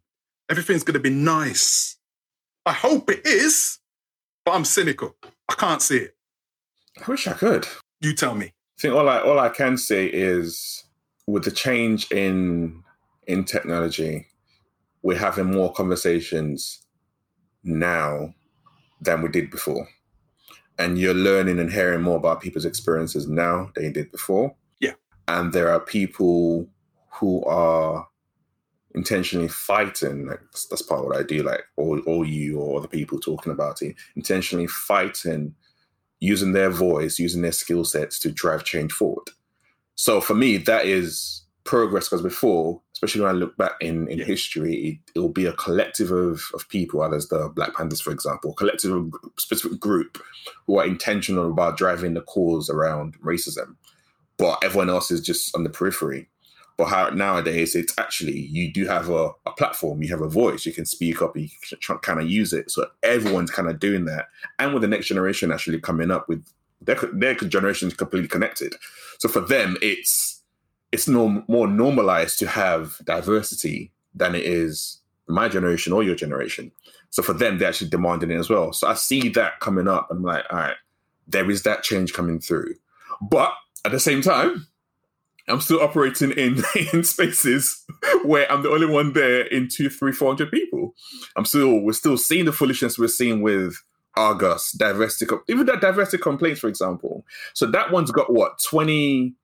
Everything's 0.49 0.85
gonna 0.85 1.01
be 1.01 1.11
nice. 1.11 1.97
I 2.65 2.73
hope 2.73 3.11
it 3.11 3.27
is, 3.27 3.81
but 4.45 4.53
I'm 4.53 4.65
cynical. 4.65 5.17
I 5.49 5.55
can't 5.55 5.83
see 5.83 5.97
it. 5.97 6.17
I 7.05 7.11
wish 7.11 7.27
I 7.27 7.33
could. 7.33 7.67
You 8.01 8.15
tell 8.15 8.37
me. 8.37 8.47
I 8.47 8.81
think 8.81 8.95
all 8.95 9.09
I 9.09 9.19
all 9.19 9.41
I 9.41 9.49
can 9.49 9.77
say 9.77 10.07
is 10.07 10.85
with 11.27 11.43
the 11.43 11.51
change 11.51 12.09
in 12.13 12.85
in 13.27 13.43
technology, 13.43 14.29
we're 15.03 15.19
having 15.19 15.51
more 15.51 15.73
conversations 15.73 16.87
now 17.65 18.33
than 19.01 19.23
we 19.23 19.29
did 19.29 19.51
before. 19.51 19.89
And 20.79 20.99
you're 20.99 21.15
learning 21.15 21.59
and 21.59 21.71
hearing 21.71 22.03
more 22.03 22.17
about 22.17 22.41
people's 22.41 22.65
experiences 22.65 23.29
now 23.29 23.71
than 23.75 23.85
you 23.85 23.93
did 23.93 24.11
before. 24.11 24.55
Yeah. 24.81 24.95
And 25.29 25.53
there 25.53 25.71
are 25.71 25.81
people 25.81 26.69
who 27.11 27.45
are 27.45 28.09
intentionally 28.95 29.49
fighting, 29.49 30.27
like 30.27 30.41
that's 30.71 30.83
part 30.83 31.01
of 31.01 31.07
what 31.07 31.17
I 31.17 31.23
do, 31.23 31.43
like 31.43 31.63
all, 31.77 31.99
all 32.01 32.27
you 32.27 32.59
or 32.59 32.79
other 32.79 32.89
people 32.89 33.19
talking 33.19 33.53
about 33.53 33.83
it, 33.83 33.97
intentionally 34.17 34.67
fighting 34.67 35.55
using 36.21 36.53
their 36.53 36.71
voice, 36.71 37.19
using 37.19 37.43
their 37.43 37.53
skill 37.53 37.85
sets 37.85 38.19
to 38.21 38.31
drive 38.31 38.65
change 38.65 38.93
forward. 38.93 39.29
So 39.97 40.21
for 40.21 40.35
me, 40.35 40.57
that 40.59 40.87
is 40.87 41.45
progress 41.65 42.09
because 42.09 42.23
before, 42.23 42.81
especially 43.03 43.23
when 43.23 43.35
I 43.35 43.39
look 43.39 43.57
back 43.57 43.73
in, 43.81 44.07
in 44.09 44.19
yeah. 44.19 44.25
history, 44.25 45.01
it, 45.15 45.19
will 45.19 45.29
be 45.29 45.47
a 45.47 45.53
collective 45.55 46.13
of, 46.13 46.41
of 46.55 46.69
people, 46.69 47.03
as 47.13 47.29
the 47.29 47.49
Black 47.49 47.75
Panthers, 47.75 48.01
for 48.01 48.13
example, 48.13 48.53
a 48.53 48.55
collective 48.55 48.93
of 48.93 49.13
specific 49.39 49.81
group 49.81 50.23
who 50.67 50.79
are 50.79 50.87
intentional 50.87 51.51
about 51.51 51.77
driving 51.77 52.15
the 52.15 52.21
cause 52.21 52.71
around 52.71 53.21
racism. 53.21 53.75
But 54.39 54.63
everyone 54.63 54.89
else 54.89 55.11
is 55.11 55.21
just 55.21 55.55
on 55.57 55.65
the 55.65 55.71
periphery. 55.71 56.29
But 56.77 56.87
how 56.87 57.11
nowadays 57.11 57.75
it's 57.75 57.93
actually 57.99 58.39
you 58.39 58.73
do 58.73 58.87
have 58.87 59.11
a, 59.11 59.31
a 59.47 59.53
platform, 59.59 60.03
you 60.03 60.09
have 60.11 60.23
a 60.23 60.29
voice, 60.29 60.65
you 60.65 60.73
can 60.73 60.87
speak 60.87 61.21
up, 61.21 61.37
you 61.37 61.49
can 61.83 61.99
kind 61.99 62.21
of 62.21 62.31
use 62.31 62.53
it. 62.53 62.71
So 62.71 62.87
everyone's 63.03 63.51
kind 63.51 63.69
of 63.69 63.79
doing 63.79 64.07
that, 64.07 64.29
and 64.59 64.73
with 64.73 64.83
the 64.83 64.89
next 64.89 65.07
generation 65.07 65.53
actually 65.53 65.81
coming 65.81 66.11
up 66.11 66.29
with 66.29 66.45
their 66.81 66.97
their 67.13 67.35
generation 67.35 67.89
is 67.89 67.95
completely 67.95 68.29
connected. 68.29 68.75
So 69.19 69.29
for 69.29 69.41
them, 69.41 69.77
it's 69.83 70.42
it's 70.93 71.09
norm, 71.09 71.45
more 71.49 71.67
normalized 71.67 72.39
to 72.39 72.47
have 72.47 72.99
diversity 73.05 73.93
than 74.15 74.35
it 74.35 74.45
is 74.45 75.01
my 75.27 75.49
generation 75.49 75.93
or 75.93 76.03
your 76.03 76.15
generation. 76.15 76.71
So 77.11 77.23
for 77.23 77.33
them, 77.33 77.59
they're 77.59 77.69
actually 77.69 77.91
demanding 77.91 78.31
it 78.31 78.39
as 78.39 78.51
well. 78.51 78.73
So 78.73 78.87
I 78.87 78.95
see 78.95 79.29
that 79.31 79.61
coming 79.61 79.89
up. 79.89 80.09
I'm 80.11 80.23
like, 80.23 80.45
all 80.51 80.59
right, 80.59 80.77
there 81.27 81.51
is 81.51 81.63
that 81.63 81.83
change 81.83 82.13
coming 82.13 82.41
through. 82.41 82.75
But 83.21 83.53
at 83.85 83.93
the 83.93 84.01
same 84.01 84.23
time, 84.23 84.67
I'm 85.49 85.61
still 85.61 85.81
operating 85.81 86.33
in 86.33 86.63
in 86.93 87.05
spaces 87.05 87.85
where 88.25 88.51
I'm 88.51 88.63
the 88.63 88.71
only 88.71 88.87
one 88.87 89.13
there 89.13 89.43
in 89.43 89.69
two, 89.69 89.89
three, 89.89 90.13
four 90.13 90.29
hundred 90.29 90.51
people. 90.51 90.95
I'm 91.37 91.45
still 91.45 91.81
we're 91.81 91.93
still 91.93 92.17
seeing 92.17 92.45
the 92.45 92.53
foolishness 92.53 92.99
we're 92.99 93.09
seeing 93.09 93.43
with 93.43 93.75
Argus, 94.17 94.73
diversity, 94.73 95.35
even 95.49 95.67
that 95.67 95.81
diversity 95.81 96.23
complaints, 96.23 96.61
for 96.61 96.69
example. 96.69 97.25
So 97.55 97.67
that 97.67 97.91
one's 97.91 98.11
got 98.11 98.33
what 98.33 98.61
20, 98.63 99.35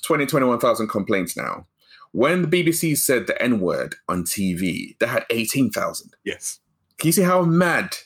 20 0.00 0.26
21,000 0.26 0.88
complaints 0.88 1.36
now. 1.36 1.66
When 2.12 2.42
the 2.42 2.48
BBC 2.48 2.96
said 2.96 3.26
the 3.26 3.40
N 3.40 3.60
word 3.60 3.96
on 4.08 4.24
TV, 4.24 4.98
they 4.98 5.06
had 5.06 5.26
18,000. 5.30 6.14
Yes. 6.24 6.60
Can 6.98 7.08
you 7.08 7.12
see 7.12 7.22
how 7.22 7.42
mad 7.42 7.96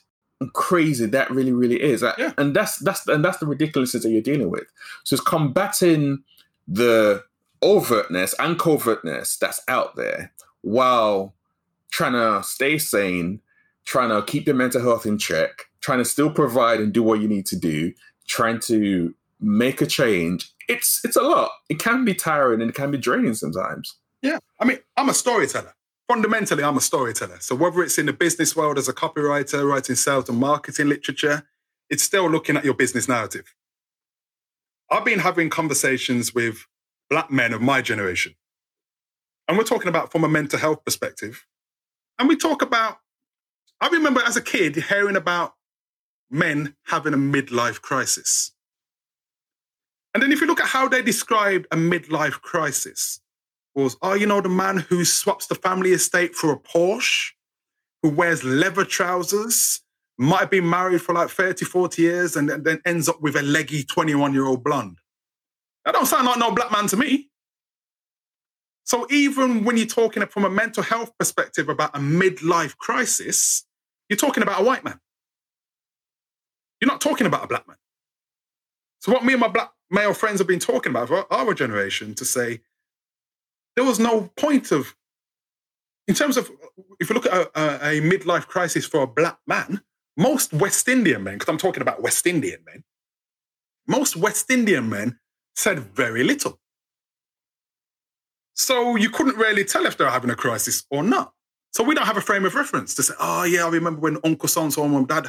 and 0.41 0.53
crazy 0.53 1.07
that 1.07 1.31
really, 1.31 1.53
really 1.53 1.81
is? 1.81 2.03
Uh, 2.03 2.15
yeah. 2.19 2.33
And 2.37 2.55
that's 2.55 2.79
that's 2.79 3.07
and 3.07 3.25
that's 3.25 3.39
the 3.39 3.47
ridiculousness 3.47 4.03
that 4.03 4.11
you're 4.11 4.21
dealing 4.21 4.51
with. 4.51 4.65
So 5.05 5.15
it's 5.15 5.25
combating 5.25 6.25
the 6.67 7.23
overtness 7.63 8.35
and 8.39 8.59
covertness 8.59 9.37
that's 9.37 9.61
out 9.69 9.97
there 9.97 10.33
while 10.63 11.35
trying 11.91 12.13
to 12.13 12.43
stay 12.47 12.79
sane, 12.79 13.41
trying 13.85 14.09
to 14.09 14.23
keep 14.23 14.47
your 14.47 14.57
mental 14.57 14.83
health 14.83 15.07
in 15.07 15.19
check, 15.19 15.71
trying 15.81 15.99
to 15.99 16.05
still 16.05 16.31
provide 16.31 16.81
and 16.81 16.93
do 16.93 17.03
what 17.03 17.21
you 17.21 17.29
need 17.29 17.47
to 17.47 17.57
do, 17.57 17.93
trying 18.27 18.59
to 18.61 19.15
make 19.41 19.81
a 19.81 19.87
change. 19.87 20.52
It's 20.69 21.01
it's 21.05 21.17
a 21.17 21.23
lot. 21.23 21.51
It 21.69 21.79
can 21.79 22.05
be 22.05 22.15
tiring 22.15 22.61
and 22.61 22.71
it 22.71 22.75
can 22.75 22.91
be 22.91 22.99
draining 22.99 23.35
sometimes. 23.35 23.97
Yeah. 24.23 24.39
I 24.61 24.65
mean, 24.65 24.79
I'm 24.97 25.09
a 25.09 25.15
storyteller. 25.15 25.75
Fundamentally, 26.09 26.63
I'm 26.63 26.77
a 26.77 26.81
storyteller. 26.81 27.39
So 27.41 27.55
whether 27.55 27.83
it's 27.83 27.99
in 27.99 28.07
the 28.07 28.13
business 28.13 28.55
world 28.55 28.79
as 28.79 28.89
a 28.89 28.93
copywriter, 28.93 29.69
writing 29.69 29.97
sales 29.97 30.29
and 30.29 30.39
marketing 30.39 30.89
literature, 30.89 31.45
it's 31.91 32.03
still 32.03 32.29
looking 32.31 32.57
at 32.57 32.65
your 32.65 32.75
business 32.75 33.09
narrative. 33.09 33.55
I've 34.91 35.05
been 35.05 35.21
having 35.21 35.49
conversations 35.49 36.35
with 36.35 36.67
black 37.09 37.31
men 37.31 37.53
of 37.53 37.63
my 37.63 37.83
generation. 37.83 38.35
And 39.49 39.59
we're 39.59 39.65
talking 39.65 39.89
about 39.89 40.13
from 40.13 40.25
a 40.25 40.29
mental 40.29 40.59
health 40.59 40.85
perspective. 40.85 41.47
And 42.19 42.29
we 42.29 42.37
talk 42.37 42.63
about, 42.63 42.99
I 43.81 43.89
remember 43.89 44.23
as 44.25 44.37
a 44.37 44.43
kid 44.43 44.77
hearing 44.77 45.17
about 45.17 45.55
men 46.31 46.77
having 46.87 47.15
a 47.15 47.19
midlife 47.19 47.81
crisis. 47.81 48.52
And 50.15 50.23
then 50.23 50.33
if 50.33 50.41
you 50.41 50.47
look 50.47 50.61
at 50.61 50.67
how 50.67 50.89
they 50.89 51.03
described 51.03 51.67
a 51.71 51.77
midlife 51.77 52.41
crisis, 52.41 53.21
was, 53.75 53.97
oh, 54.03 54.15
you 54.15 54.27
know, 54.27 54.41
the 54.41 54.49
man 54.49 54.79
who 54.79 55.05
swaps 55.05 55.47
the 55.47 55.55
family 55.55 55.93
estate 55.93 56.35
for 56.35 56.53
a 56.53 56.59
Porsche, 56.59 57.31
who 58.03 58.11
wears 58.11 58.45
leather 58.45 58.85
trousers, 58.85 59.81
might 60.19 60.41
have 60.41 60.51
been 60.51 60.69
married 60.69 61.01
for 61.01 61.15
like 61.15 61.31
30, 61.31 61.65
40 61.65 62.03
years, 62.03 62.37
and 62.37 62.49
then 62.49 62.81
ends 62.85 63.09
up 63.09 63.21
with 63.23 63.37
a 63.37 63.43
leggy 63.43 63.83
21 63.85 64.35
year 64.35 64.45
old 64.45 64.63
blonde. 64.63 64.99
That 65.85 65.93
don't 65.93 66.07
sound 66.07 66.27
like 66.27 66.39
no 66.39 66.51
black 66.51 66.71
man 66.71 66.87
to 66.89 66.97
me. 66.97 67.31
So 68.85 69.07
even 69.11 69.65
when 69.65 69.77
you're 69.77 69.87
talking 69.87 70.25
from 70.27 70.45
a 70.45 70.51
mental 70.51 70.83
health 70.83 71.13
perspective 71.19 71.69
about 71.69 71.97
a 71.97 72.01
midlife 72.01 72.77
crisis, 72.77 73.65
you're 74.09 74.17
talking 74.17 74.43
about 74.43 74.61
a 74.61 74.65
white 74.65 74.85
man. 74.85 74.99
You're 76.81 76.91
not 76.91 77.01
talking 77.01 77.27
about 77.27 77.45
a 77.45 77.47
black 77.47 77.67
man. 77.67 77.77
So 79.03 79.11
what 79.11 79.25
me 79.25 79.33
and 79.33 79.41
my 79.41 79.49
black 79.49 79.73
male 79.91 80.15
friends 80.15 80.39
have 80.39 80.47
been 80.47 80.61
talking 80.61 80.91
about 80.91 81.09
for 81.09 81.31
our 81.33 81.55
generation 81.55 82.15
to 82.15 82.25
say 82.25 82.61
there 83.75 83.85
was 83.85 83.99
no 83.99 84.31
point 84.37 84.71
of, 84.71 84.95
in 86.07 86.15
terms 86.15 86.37
of, 86.37 86.49
if 87.01 87.11
you 87.11 87.15
look 87.15 87.27
at 87.27 87.33
a, 87.33 87.89
a, 87.89 88.01
midlife 88.01 88.47
crisis 88.47 88.87
for 88.87 89.03
a 89.03 89.07
black 89.09 89.39
man, 89.45 89.83
most 90.17 90.53
West 90.53 90.89
Indian 90.89 91.25
men, 91.25 91.35
because 91.35 91.49
I'm 91.49 91.59
talking 91.59 91.83
about 91.83 92.01
West 92.01 92.29
Indian 92.29 92.61
men, 92.65 92.85
most 93.89 94.15
West 94.15 94.49
Indian 94.53 94.89
men 94.89 95.19
said 95.57 95.81
very 95.81 96.23
little. 96.23 96.61
So 98.55 98.95
you 98.95 99.11
couldn't 99.11 99.37
really 99.37 99.65
tell 99.65 99.85
if 99.85 99.97
they're 99.97 100.11
having 100.11 100.31
a 100.31 100.37
crisis 100.37 100.87
or 100.93 101.03
not. 101.03 101.33
So 101.73 101.83
we 101.83 101.97
don't 101.97 102.07
have 102.07 102.19
a 102.19 102.21
frame 102.21 102.45
of 102.45 102.55
reference 102.55 102.95
to 102.95 103.03
say, 103.03 103.15
oh, 103.19 103.43
yeah, 103.43 103.65
I 103.65 103.69
remember 103.69 104.01
when 104.01 104.19
Uncle 104.23 104.49
so 104.49 104.63
and 104.63 104.73
so 104.73 104.85
and 104.85 105.09
dad 105.09 105.27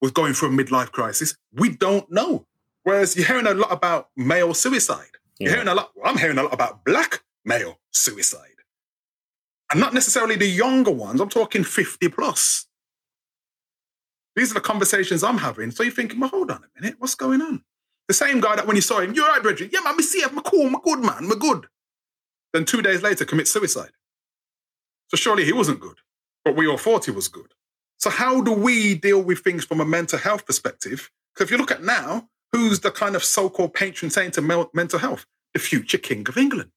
was 0.00 0.12
going 0.12 0.32
through 0.32 0.48
a 0.48 0.64
midlife 0.64 0.92
crisis. 0.92 1.36
We 1.52 1.76
don't 1.76 2.10
know. 2.10 2.46
Whereas 2.84 3.16
you're 3.16 3.26
hearing 3.26 3.46
a 3.46 3.54
lot 3.54 3.72
about 3.72 4.08
male 4.16 4.54
suicide. 4.54 5.06
Yeah. 5.38 5.46
You're 5.46 5.52
hearing 5.52 5.68
a 5.68 5.74
lot, 5.74 5.92
I'm 6.04 6.18
hearing 6.18 6.38
a 6.38 6.42
lot 6.42 6.54
about 6.54 6.84
black 6.84 7.22
male 7.44 7.78
suicide. 7.90 8.48
And 9.70 9.80
not 9.80 9.94
necessarily 9.94 10.36
the 10.36 10.46
younger 10.46 10.90
ones. 10.90 11.20
I'm 11.20 11.28
talking 11.28 11.64
50 11.64 12.08
plus. 12.08 12.66
These 14.36 14.50
are 14.50 14.54
the 14.54 14.60
conversations 14.60 15.22
I'm 15.22 15.38
having. 15.38 15.70
So 15.70 15.82
you're 15.82 15.92
thinking, 15.92 16.20
well, 16.20 16.30
hold 16.30 16.50
on 16.50 16.64
a 16.64 16.80
minute, 16.80 16.96
what's 16.98 17.14
going 17.14 17.42
on? 17.42 17.62
The 18.08 18.14
same 18.14 18.40
guy 18.40 18.56
that 18.56 18.66
when 18.66 18.76
you 18.76 18.82
saw 18.82 19.00
him, 19.00 19.14
you're 19.14 19.28
right, 19.28 19.42
Bridget. 19.42 19.70
Yeah, 19.72 19.80
man, 19.80 19.96
me 19.96 20.02
see 20.02 20.20
him, 20.20 20.36
I'm 20.36 20.42
cool, 20.42 20.66
I'm 20.66 20.80
good, 20.80 21.00
man, 21.00 21.30
I'm 21.30 21.38
good. 21.38 21.66
Then 22.52 22.64
two 22.64 22.82
days 22.82 23.02
later, 23.02 23.24
commit 23.24 23.48
suicide. 23.48 23.92
So 25.08 25.16
surely 25.16 25.44
he 25.44 25.52
wasn't 25.52 25.80
good, 25.80 25.98
but 26.44 26.56
we 26.56 26.66
all 26.66 26.78
thought 26.78 27.04
he 27.04 27.10
was 27.10 27.28
good. 27.28 27.52
So 27.98 28.10
how 28.10 28.40
do 28.40 28.52
we 28.52 28.94
deal 28.94 29.22
with 29.22 29.40
things 29.40 29.64
from 29.64 29.80
a 29.80 29.84
mental 29.84 30.18
health 30.18 30.44
perspective? 30.46 31.10
Because 31.34 31.46
if 31.46 31.50
you 31.50 31.58
look 31.58 31.70
at 31.70 31.82
now, 31.82 32.28
who's 32.52 32.80
the 32.80 32.90
kind 32.90 33.16
of 33.16 33.24
so-called 33.24 33.74
patron 33.74 34.10
saint 34.10 34.38
of 34.38 34.44
mental 34.74 34.98
health? 34.98 35.26
The 35.54 35.60
future 35.60 35.98
king 35.98 36.26
of 36.28 36.38
England, 36.38 36.70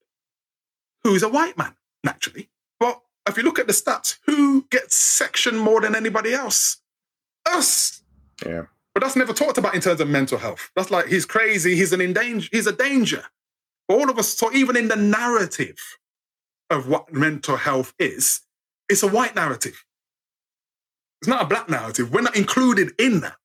who's 1.03 1.23
a 1.23 1.29
white 1.29 1.57
man, 1.57 1.75
naturally. 2.03 2.49
But 2.79 2.99
if 3.27 3.37
you 3.37 3.43
look 3.43 3.57
at 3.57 3.67
the 3.67 3.73
stats, 3.73 4.17
who 4.25 4.65
gets 4.69 4.95
sectioned 4.95 5.59
more 5.59 5.79
than 5.79 5.95
anybody 5.95 6.33
else? 6.33 6.77
Us. 7.45 8.01
Yeah. 8.45 8.63
But 8.93 9.03
that's 9.03 9.15
never 9.15 9.33
talked 9.33 9.57
about 9.57 9.75
in 9.75 9.81
terms 9.81 10.01
of 10.01 10.09
mental 10.09 10.37
health. 10.37 10.71
That's 10.75 10.91
like 10.91 11.07
he's 11.07 11.25
crazy, 11.25 11.75
he's 11.75 11.93
an 11.93 12.01
endanger, 12.01 12.49
he's 12.51 12.67
a 12.67 12.71
danger. 12.71 13.23
But 13.87 13.99
all 13.99 14.09
of 14.09 14.17
us, 14.17 14.29
so 14.29 14.51
even 14.51 14.75
in 14.75 14.87
the 14.87 14.95
narrative 14.95 15.77
of 16.69 16.87
what 16.87 17.13
mental 17.13 17.57
health 17.57 17.93
is, 17.99 18.41
it's 18.89 19.03
a 19.03 19.07
white 19.07 19.35
narrative. 19.35 19.85
It's 21.21 21.29
not 21.29 21.43
a 21.43 21.47
black 21.47 21.69
narrative. 21.69 22.11
We're 22.11 22.21
not 22.21 22.35
included 22.35 22.91
in 22.99 23.21
that 23.21 23.37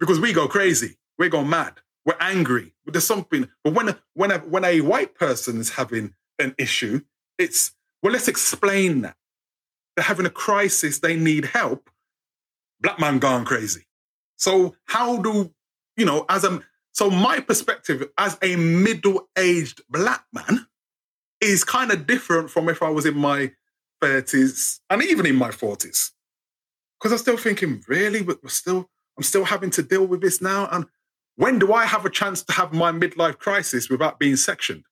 because 0.00 0.18
we 0.18 0.32
go 0.32 0.48
crazy, 0.48 0.96
we 1.18 1.28
go 1.28 1.44
mad, 1.44 1.74
we're 2.04 2.16
angry. 2.18 2.72
There's 2.86 3.06
something. 3.06 3.48
But 3.62 3.74
when 3.74 3.96
when 4.14 4.32
a, 4.32 4.38
when 4.38 4.64
a 4.64 4.80
white 4.80 5.14
person 5.14 5.60
is 5.60 5.70
having 5.70 6.14
an 6.38 6.54
issue, 6.58 7.02
it's 7.38 7.72
well, 8.02 8.12
let's 8.12 8.28
explain 8.28 9.02
that. 9.02 9.16
They're 9.94 10.04
having 10.04 10.26
a 10.26 10.30
crisis, 10.30 10.98
they 10.98 11.16
need 11.16 11.44
help. 11.44 11.90
Black 12.80 12.98
man 12.98 13.18
gone 13.18 13.44
crazy. 13.44 13.86
So 14.36 14.74
how 14.86 15.18
do 15.18 15.52
you 15.96 16.04
know? 16.04 16.24
As 16.28 16.44
a 16.44 16.62
so 16.92 17.10
my 17.10 17.40
perspective 17.40 18.08
as 18.18 18.36
a 18.42 18.56
middle-aged 18.56 19.82
black 19.88 20.24
man 20.32 20.66
is 21.40 21.64
kind 21.64 21.90
of 21.92 22.06
different 22.06 22.50
from 22.50 22.68
if 22.68 22.82
I 22.82 22.90
was 22.90 23.06
in 23.06 23.16
my 23.16 23.52
30s 24.02 24.80
and 24.88 25.02
even 25.02 25.26
in 25.26 25.36
my 25.36 25.50
40s. 25.50 26.10
Because 26.98 27.12
I'm 27.12 27.18
still 27.18 27.36
thinking, 27.36 27.82
really, 27.88 28.22
we're 28.22 28.36
still, 28.48 28.90
I'm 29.20 29.24
still 29.24 29.44
having 29.44 29.68
to 29.72 29.82
deal 29.82 30.06
with 30.06 30.22
this 30.22 30.40
now. 30.40 30.66
And 30.72 30.86
when 31.36 31.58
do 31.58 31.74
I 31.74 31.84
have 31.84 32.06
a 32.06 32.10
chance 32.10 32.42
to 32.44 32.54
have 32.54 32.72
my 32.72 32.90
midlife 32.90 33.36
crisis 33.36 33.90
without 33.90 34.18
being 34.18 34.36
sectioned 34.36 34.84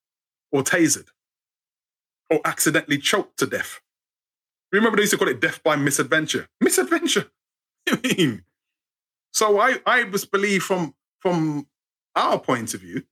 or 0.52 0.62
tasered 0.62 1.06
or 2.28 2.42
accidentally 2.44 2.98
choked 2.98 3.38
to 3.38 3.46
death? 3.46 3.80
Remember 4.70 4.96
they 4.96 5.04
used 5.04 5.12
to 5.12 5.16
call 5.16 5.28
it 5.28 5.40
death 5.40 5.62
by 5.62 5.76
misadventure. 5.76 6.46
Misadventure. 6.60 7.30
I 7.90 7.98
mean, 8.02 8.44
so 9.32 9.58
I, 9.58 9.76
I 9.86 10.04
just 10.04 10.30
believe 10.30 10.62
from 10.62 10.94
from 11.20 11.66
our 12.14 12.38
point 12.38 12.74
of 12.74 12.82
view, 12.82 13.04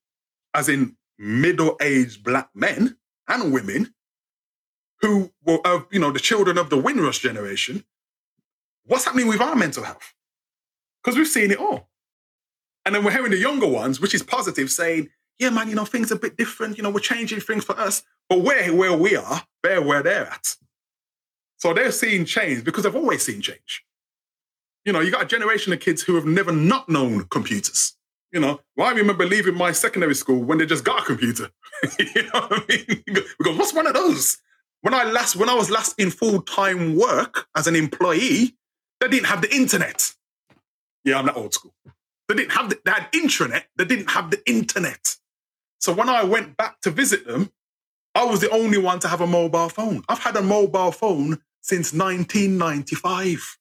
as 0.53 0.69
in 0.69 0.99
middle-aged 1.17 2.25
black 2.25 2.51
men 2.55 2.99
and 3.27 3.55
women 3.55 3.95
who 5.01 5.33
were, 5.47 5.61
uh, 5.65 5.81
you 5.91 5.99
know, 5.99 6.11
the 6.11 6.21
children 6.21 6.59
of 6.59 6.69
the 6.69 6.77
Windrush 6.77 7.21
generation, 7.21 7.87
what's 8.85 9.07
happening 9.07 9.29
with 9.29 9.41
our 9.41 9.57
mental 9.57 9.83
health? 9.83 10.13
Because 11.07 11.17
we've 11.17 11.29
seen 11.29 11.53
it 11.53 11.59
all. 11.59 11.89
And 12.85 12.93
then 12.93 13.05
we're 13.05 13.13
hearing 13.13 13.31
the 13.31 13.37
younger 13.37 13.69
ones, 13.69 14.01
which 14.01 14.13
is 14.13 14.25
positive, 14.25 14.69
saying, 14.73 15.09
yeah, 15.39 15.51
man, 15.51 15.69
you 15.69 15.77
know, 15.77 15.85
things 15.85 16.11
are 16.11 16.17
a 16.17 16.19
bit 16.19 16.37
different. 16.37 16.77
You 16.77 16.83
know, 16.83 16.91
we're 16.91 16.99
changing 16.99 17.39
things 17.39 17.63
for 17.63 17.79
us. 17.79 18.03
But 18.29 18.41
where, 18.41 18.75
where 18.75 18.93
we 18.93 19.15
are, 19.15 19.45
they're 19.63 19.81
where 19.81 20.03
they're 20.03 20.27
at. 20.27 20.57
So 21.59 21.73
they're 21.73 21.93
seeing 21.93 22.25
change 22.25 22.65
because 22.65 22.83
they've 22.83 22.97
always 22.97 23.23
seen 23.23 23.41
change. 23.41 23.85
You 24.85 24.93
know, 24.93 24.99
you 24.99 25.13
got 25.13 25.23
a 25.23 25.27
generation 25.27 25.73
of 25.73 25.79
kids 25.79 26.03
who 26.03 26.17
have 26.17 26.27
never 26.27 26.51
not 26.51 26.89
known 26.89 27.27
computers. 27.27 27.95
You 28.33 28.41
know, 28.41 28.59
well, 28.77 28.89
I 28.89 28.93
remember 28.93 29.27
leaving 29.27 29.55
my 29.55 29.71
secondary 29.71 30.17
school 30.17 30.43
when 30.43 30.59
they 30.59 30.67
just 30.67 30.85
got 30.85 31.03
a 31.03 31.05
computer. 31.05 31.51
you 32.01 32.25
know 32.25 32.41
what 32.41 32.53
I 32.53 32.65
mean? 32.69 33.05
Because 33.39 33.57
what's 33.57 33.75
one 33.75 33.87
of 33.87 33.95
those? 33.95 34.39
When 34.81 34.93
I 34.93 35.05
last, 35.05 35.37
when 35.37 35.49
I 35.49 35.55
was 35.55 35.71
last 35.71 36.01
in 36.01 36.11
full 36.11 36.43
time 36.43 36.97
work 36.97 37.47
as 37.57 37.69
an 37.69 37.77
employee, 37.77 38.57
they 39.01 39.09
didn't 39.09 39.27
have 39.27 39.41
the 39.41 39.55
internet. 39.55 40.13
Yeah, 41.07 41.21
I'm 41.21 41.27
not 41.27 41.37
old 41.37 41.55
school. 41.55 41.73
They 42.29 42.35
didn't 42.35 42.53
have 42.53 42.69
the, 42.69 42.79
they 42.85 42.91
had 42.91 43.11
intranet. 43.13 43.63
They 43.77 43.85
didn't 43.85 44.11
have 44.11 44.31
the 44.31 44.43
internet. 44.51 45.17
So 45.79 45.95
when 45.95 46.09
I 46.09 46.25
went 46.25 46.57
back 46.57 46.81
to 46.83 46.91
visit 46.91 47.27
them, 47.27 47.51
I 48.15 48.25
was 48.25 48.41
the 48.41 48.51
only 48.51 48.79
one 48.79 48.99
to 49.01 49.09
have 49.09 49.21
a 49.21 49.27
mobile 49.27 49.69
phone. 49.69 50.03
I've 50.09 50.19
had 50.19 50.37
a 50.37 50.43
mobile 50.43 50.91
phone 50.91 51.39
since 51.63 51.93
1995. 51.93 53.59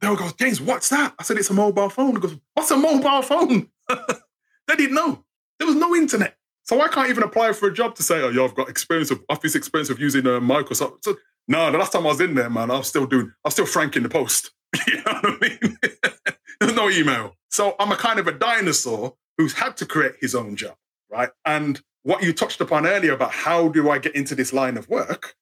They 0.00 0.08
would 0.08 0.18
go, 0.18 0.30
James, 0.38 0.60
what's 0.60 0.88
that? 0.88 1.14
I 1.18 1.22
said, 1.22 1.36
it's 1.36 1.50
a 1.50 1.54
mobile 1.54 1.88
phone. 1.88 2.16
He 2.16 2.20
goes, 2.20 2.36
what's 2.54 2.70
a 2.72 2.76
mobile 2.76 3.22
phone? 3.22 3.68
they 3.88 4.76
didn't 4.76 4.94
know. 4.94 5.24
There 5.58 5.68
was 5.68 5.76
no 5.76 5.94
internet. 5.94 6.36
So 6.64 6.80
I 6.80 6.88
can't 6.88 7.10
even 7.10 7.22
apply 7.22 7.52
for 7.52 7.68
a 7.68 7.72
job 7.72 7.94
to 7.94 8.02
say, 8.02 8.22
oh, 8.22 8.30
yeah, 8.30 8.42
I've 8.42 8.54
got 8.54 8.68
experience 8.68 9.10
of 9.10 9.22
office 9.28 9.54
experience 9.54 9.88
of 9.88 10.00
using 10.00 10.26
uh, 10.26 10.40
Microsoft. 10.40 11.04
So, 11.04 11.16
no, 11.46 11.70
the 11.70 11.78
last 11.78 11.92
time 11.92 12.06
I 12.06 12.10
was 12.10 12.20
in 12.20 12.34
there, 12.34 12.50
man, 12.50 12.70
I 12.70 12.78
was 12.78 12.88
still 12.88 13.06
doing, 13.06 13.32
I 13.44 13.48
was 13.48 13.54
still 13.54 13.66
franking 13.66 14.02
the 14.02 14.08
post. 14.08 14.50
you 14.86 14.96
know 14.96 15.12
what 15.20 15.24
I 15.24 15.38
mean? 15.40 15.78
There's 16.60 16.74
no 16.74 16.90
email. 16.90 17.34
So 17.50 17.74
I'm 17.78 17.92
a 17.92 17.96
kind 17.96 18.18
of 18.18 18.26
a 18.26 18.32
dinosaur 18.32 19.14
who's 19.36 19.54
had 19.54 19.76
to 19.78 19.86
create 19.86 20.14
his 20.20 20.34
own 20.34 20.56
job, 20.56 20.76
right? 21.10 21.30
And 21.44 21.80
what 22.02 22.22
you 22.22 22.32
touched 22.32 22.60
upon 22.60 22.86
earlier 22.86 23.12
about 23.12 23.32
how 23.32 23.68
do 23.68 23.90
I 23.90 23.98
get 23.98 24.14
into 24.14 24.34
this 24.34 24.52
line 24.52 24.76
of 24.76 24.88
work 24.88 25.34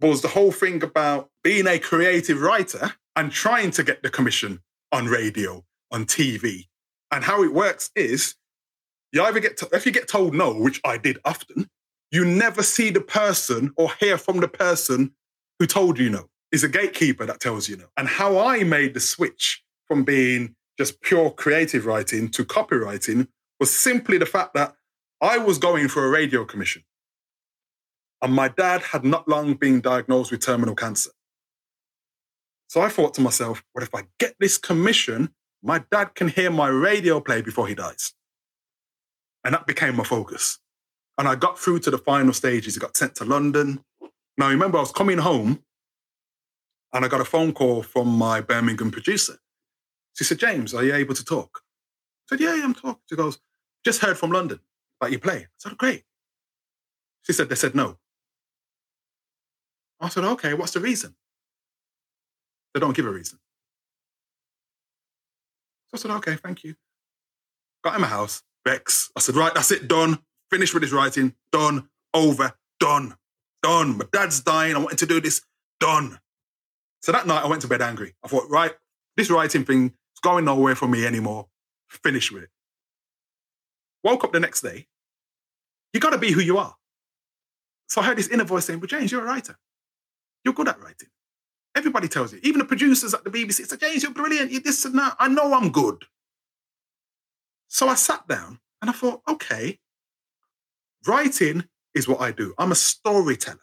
was 0.00 0.22
the 0.22 0.28
whole 0.28 0.52
thing 0.52 0.82
about 0.82 1.30
being 1.42 1.66
a 1.66 1.78
creative 1.78 2.40
writer 2.40 2.94
and 3.16 3.30
trying 3.32 3.70
to 3.72 3.84
get 3.84 4.02
the 4.02 4.10
commission 4.10 4.60
on 4.92 5.06
radio, 5.06 5.64
on 5.90 6.04
TV. 6.04 6.66
And 7.10 7.24
how 7.24 7.42
it 7.42 7.52
works 7.52 7.90
is 7.94 8.34
you 9.12 9.22
either 9.22 9.40
get, 9.40 9.56
to, 9.58 9.68
if 9.72 9.86
you 9.86 9.92
get 9.92 10.08
told 10.08 10.34
no, 10.34 10.52
which 10.52 10.80
I 10.84 10.98
did 10.98 11.18
often, 11.24 11.68
you 12.10 12.24
never 12.24 12.62
see 12.62 12.90
the 12.90 13.00
person 13.00 13.72
or 13.76 13.92
hear 13.98 14.18
from 14.18 14.40
the 14.40 14.48
person 14.48 15.12
who 15.58 15.66
told 15.66 15.98
you 15.98 16.10
no. 16.10 16.28
It's 16.52 16.62
a 16.62 16.68
gatekeeper 16.68 17.26
that 17.26 17.40
tells 17.40 17.68
you 17.68 17.76
no. 17.76 17.86
And 17.96 18.06
how 18.06 18.38
I 18.38 18.62
made 18.62 18.94
the 18.94 19.00
switch 19.00 19.63
from 19.88 20.04
being 20.04 20.54
just 20.78 21.00
pure 21.00 21.30
creative 21.30 21.86
writing 21.86 22.28
to 22.30 22.44
copywriting 22.44 23.28
was 23.60 23.74
simply 23.74 24.18
the 24.18 24.26
fact 24.26 24.54
that 24.54 24.74
I 25.20 25.38
was 25.38 25.58
going 25.58 25.88
for 25.88 26.04
a 26.04 26.10
radio 26.10 26.44
commission. 26.44 26.82
And 28.20 28.32
my 28.32 28.48
dad 28.48 28.82
had 28.82 29.04
not 29.04 29.28
long 29.28 29.54
been 29.54 29.80
diagnosed 29.80 30.30
with 30.30 30.40
terminal 30.40 30.74
cancer. 30.74 31.10
So 32.68 32.80
I 32.80 32.88
thought 32.88 33.14
to 33.14 33.20
myself, 33.20 33.62
what 33.72 33.82
if 33.84 33.94
I 33.94 34.04
get 34.18 34.34
this 34.40 34.58
commission? 34.58 35.30
My 35.62 35.84
dad 35.90 36.14
can 36.14 36.28
hear 36.28 36.50
my 36.50 36.68
radio 36.68 37.20
play 37.20 37.42
before 37.42 37.68
he 37.68 37.74
dies. 37.74 38.14
And 39.44 39.54
that 39.54 39.66
became 39.66 39.96
my 39.96 40.04
focus. 40.04 40.58
And 41.18 41.28
I 41.28 41.36
got 41.36 41.58
through 41.58 41.80
to 41.80 41.90
the 41.90 41.98
final 41.98 42.32
stages. 42.32 42.76
It 42.76 42.80
got 42.80 42.96
sent 42.96 43.14
to 43.16 43.24
London. 43.24 43.84
Now, 44.36 44.48
remember, 44.48 44.78
I 44.78 44.80
was 44.80 44.90
coming 44.90 45.18
home 45.18 45.62
and 46.92 47.04
I 47.04 47.08
got 47.08 47.20
a 47.20 47.24
phone 47.24 47.52
call 47.52 47.82
from 47.82 48.08
my 48.08 48.40
Birmingham 48.40 48.90
producer. 48.90 49.38
She 50.14 50.24
said, 50.24 50.38
James, 50.38 50.74
are 50.74 50.84
you 50.84 50.94
able 50.94 51.14
to 51.14 51.24
talk? 51.24 51.60
I 52.30 52.36
said, 52.36 52.40
yeah, 52.40 52.60
I'm 52.62 52.74
talking. 52.74 53.02
She 53.08 53.16
goes, 53.16 53.38
just 53.84 54.00
heard 54.00 54.16
from 54.16 54.30
London 54.30 54.60
about 55.00 55.12
you 55.12 55.18
play. 55.18 55.36
I 55.36 55.46
said, 55.58 55.72
oh, 55.72 55.76
great. 55.76 56.04
She 57.22 57.32
said, 57.32 57.48
they 57.48 57.54
said 57.54 57.74
no. 57.74 57.98
I 60.00 60.08
said, 60.08 60.24
okay, 60.24 60.54
what's 60.54 60.72
the 60.72 60.80
reason? 60.80 61.14
They 62.72 62.80
don't 62.80 62.96
give 62.96 63.06
a 63.06 63.10
reason. 63.10 63.38
So 65.88 65.94
I 65.94 65.98
said, 65.98 66.10
okay, 66.16 66.36
thank 66.36 66.64
you. 66.64 66.74
Got 67.82 67.96
in 67.96 68.00
my 68.00 68.06
house, 68.06 68.42
Bex. 68.64 69.10
I 69.16 69.20
said, 69.20 69.36
right, 69.36 69.54
that's 69.54 69.70
it, 69.70 69.88
done. 69.88 70.18
Finished 70.50 70.74
with 70.74 70.82
his 70.82 70.92
writing, 70.92 71.34
done, 71.52 71.88
over, 72.12 72.52
done, 72.80 73.14
done. 73.62 73.98
My 73.98 74.04
dad's 74.12 74.40
dying. 74.40 74.74
I 74.74 74.78
wanted 74.78 74.98
to 74.98 75.06
do 75.06 75.20
this, 75.20 75.42
done. 75.80 76.20
So 77.02 77.12
that 77.12 77.26
night 77.26 77.44
I 77.44 77.48
went 77.48 77.62
to 77.62 77.68
bed 77.68 77.82
angry. 77.82 78.14
I 78.22 78.28
thought, 78.28 78.48
right, 78.48 78.72
this 79.16 79.30
writing 79.30 79.64
thing 79.64 79.92
going 80.24 80.46
nowhere 80.46 80.74
for 80.74 80.88
me 80.88 81.06
anymore. 81.06 81.46
Finish 81.86 82.32
with 82.32 82.44
it. 82.44 82.50
Woke 84.02 84.24
up 84.24 84.32
the 84.32 84.40
next 84.40 84.62
day. 84.62 84.86
You 85.92 86.00
got 86.00 86.10
to 86.10 86.18
be 86.18 86.32
who 86.32 86.40
you 86.40 86.58
are. 86.58 86.74
So 87.86 88.00
I 88.00 88.04
heard 88.06 88.18
this 88.18 88.28
inner 88.28 88.44
voice 88.44 88.64
saying, 88.64 88.80
but 88.80 88.90
James, 88.90 89.12
you're 89.12 89.22
a 89.22 89.26
writer. 89.26 89.56
You're 90.44 90.54
good 90.54 90.68
at 90.68 90.80
writing. 90.80 91.08
Everybody 91.76 92.08
tells 92.08 92.32
you, 92.32 92.40
even 92.42 92.58
the 92.58 92.64
producers 92.64 93.14
at 93.14 93.22
the 93.24 93.30
BBC 93.30 93.66
say, 93.66 93.76
James, 93.76 94.02
you're 94.02 94.12
brilliant. 94.12 94.50
You 94.50 94.60
this 94.60 94.84
and 94.84 94.98
that. 94.98 95.14
I 95.18 95.28
know 95.28 95.52
I'm 95.54 95.70
good. 95.70 96.04
So 97.68 97.88
I 97.88 97.94
sat 97.94 98.26
down 98.26 98.60
and 98.80 98.90
I 98.90 98.92
thought, 98.92 99.20
okay, 99.28 99.78
writing 101.06 101.64
is 101.94 102.08
what 102.08 102.20
I 102.20 102.32
do. 102.32 102.54
I'm 102.58 102.72
a 102.72 102.76
storyteller. 102.76 103.58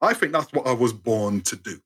I 0.00 0.14
think 0.14 0.32
that's 0.32 0.52
what 0.52 0.66
I 0.66 0.72
was 0.72 0.92
born 0.92 1.42
to 1.42 1.56
do. 1.56 1.80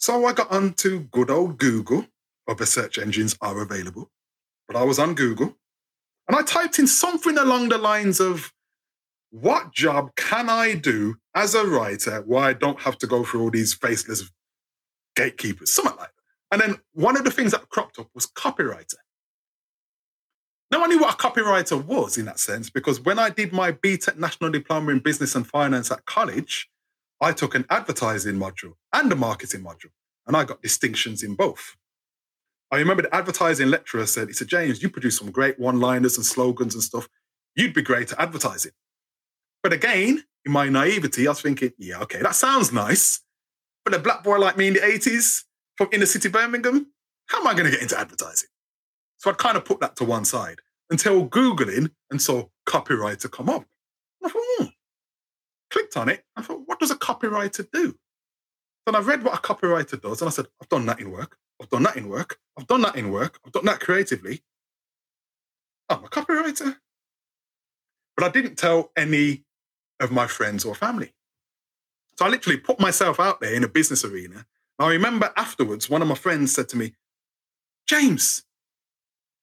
So 0.00 0.24
I 0.24 0.32
got 0.32 0.50
onto 0.50 1.00
good 1.00 1.30
old 1.30 1.58
Google. 1.58 2.06
Other 2.48 2.66
search 2.66 2.98
engines 2.98 3.36
are 3.42 3.60
available, 3.60 4.10
but 4.66 4.76
I 4.76 4.82
was 4.82 4.98
on 4.98 5.14
Google 5.14 5.56
and 6.26 6.36
I 6.36 6.42
typed 6.42 6.78
in 6.78 6.86
something 6.86 7.36
along 7.36 7.68
the 7.68 7.78
lines 7.78 8.18
of 8.18 8.52
what 9.30 9.72
job 9.72 10.10
can 10.16 10.48
I 10.48 10.74
do 10.74 11.16
as 11.34 11.54
a 11.54 11.64
writer 11.64 12.22
where 12.22 12.42
I 12.42 12.54
don't 12.54 12.80
have 12.80 12.96
to 12.98 13.06
go 13.06 13.24
through 13.24 13.42
all 13.42 13.50
these 13.50 13.74
faceless 13.74 14.28
gatekeepers, 15.16 15.70
something 15.70 15.96
like 15.96 16.08
that. 16.08 16.14
And 16.50 16.60
then 16.62 16.80
one 16.94 17.16
of 17.16 17.24
the 17.24 17.30
things 17.30 17.52
that 17.52 17.68
cropped 17.68 17.98
up 17.98 18.08
was 18.14 18.26
copywriter. 18.26 18.94
Now 20.70 20.82
I 20.82 20.86
knew 20.86 20.98
what 20.98 21.14
a 21.14 21.16
copywriter 21.18 21.84
was 21.84 22.16
in 22.16 22.24
that 22.24 22.40
sense 22.40 22.70
because 22.70 23.00
when 23.00 23.18
I 23.18 23.28
did 23.28 23.52
my 23.52 23.70
BTEC 23.70 24.16
National 24.16 24.50
Diploma 24.50 24.92
in 24.92 25.00
Business 25.00 25.34
and 25.36 25.46
Finance 25.46 25.90
at 25.90 26.06
college, 26.06 26.69
I 27.20 27.32
took 27.32 27.54
an 27.54 27.66
advertising 27.68 28.36
module 28.36 28.74
and 28.92 29.12
a 29.12 29.16
marketing 29.16 29.62
module, 29.62 29.90
and 30.26 30.36
I 30.36 30.44
got 30.44 30.62
distinctions 30.62 31.22
in 31.22 31.34
both. 31.34 31.76
I 32.70 32.78
remember 32.78 33.02
the 33.02 33.14
advertising 33.14 33.68
lecturer 33.68 34.06
said, 34.06 34.28
he 34.28 34.34
said, 34.34 34.48
James, 34.48 34.82
you 34.82 34.88
produce 34.88 35.18
some 35.18 35.30
great 35.30 35.58
one-liners 35.58 36.16
and 36.16 36.24
slogans 36.24 36.74
and 36.74 36.82
stuff. 36.82 37.08
You'd 37.56 37.74
be 37.74 37.82
great 37.82 38.12
at 38.12 38.20
advertising. 38.20 38.72
But 39.62 39.72
again, 39.72 40.24
in 40.44 40.52
my 40.52 40.68
naivety, 40.68 41.26
I 41.26 41.32
was 41.32 41.42
thinking, 41.42 41.72
yeah, 41.78 41.98
okay, 42.00 42.22
that 42.22 42.34
sounds 42.34 42.72
nice. 42.72 43.20
But 43.84 43.94
a 43.94 43.98
black 43.98 44.22
boy 44.22 44.38
like 44.38 44.56
me 44.56 44.68
in 44.68 44.74
the 44.74 44.80
80s 44.80 45.44
from 45.76 45.88
inner 45.92 46.06
city 46.06 46.28
Birmingham, 46.28 46.86
how 47.26 47.40
am 47.40 47.46
I 47.46 47.52
going 47.52 47.64
to 47.64 47.70
get 47.70 47.82
into 47.82 47.98
advertising? 47.98 48.48
So 49.18 49.30
I'd 49.30 49.38
kind 49.38 49.56
of 49.56 49.64
put 49.64 49.80
that 49.80 49.96
to 49.96 50.04
one 50.04 50.24
side 50.24 50.60
until 50.90 51.28
Googling 51.28 51.90
and 52.10 52.22
saw 52.22 52.46
copywriter 52.66 53.30
come 53.30 53.48
up. 53.48 53.64
I 54.24 54.28
thought, 54.28 54.42
hmm. 54.58 54.64
Clicked 55.70 55.96
on 55.96 56.08
it. 56.08 56.24
I 56.36 56.42
thought, 56.42 56.62
what 56.66 56.80
does 56.80 56.90
a 56.90 56.96
copywriter 56.96 57.66
do? 57.72 57.96
Then 58.86 58.94
I 58.94 59.00
read 59.00 59.22
what 59.22 59.34
a 59.34 59.42
copywriter 59.42 60.00
does 60.00 60.20
and 60.20 60.28
I 60.28 60.32
said, 60.32 60.46
I've 60.60 60.68
done 60.68 60.86
that 60.86 61.00
in 61.00 61.10
work. 61.10 61.36
I've 61.60 61.68
done 61.68 61.82
that 61.84 61.96
in 61.96 62.08
work. 62.08 62.38
I've 62.58 62.66
done 62.66 62.82
that 62.82 62.96
in 62.96 63.10
work. 63.10 63.38
I've 63.44 63.52
done 63.52 63.66
that 63.66 63.80
creatively. 63.80 64.42
I'm 65.88 66.04
a 66.04 66.08
copywriter. 66.08 66.76
But 68.16 68.24
I 68.24 68.28
didn't 68.30 68.56
tell 68.56 68.90
any 68.96 69.44
of 70.00 70.10
my 70.10 70.26
friends 70.26 70.64
or 70.64 70.74
family. 70.74 71.12
So 72.18 72.24
I 72.24 72.28
literally 72.28 72.58
put 72.58 72.80
myself 72.80 73.20
out 73.20 73.40
there 73.40 73.54
in 73.54 73.64
a 73.64 73.68
business 73.68 74.04
arena. 74.04 74.46
I 74.78 74.90
remember 74.90 75.30
afterwards, 75.36 75.90
one 75.90 76.00
of 76.00 76.08
my 76.08 76.14
friends 76.14 76.54
said 76.54 76.68
to 76.70 76.76
me, 76.76 76.94
James, 77.86 78.44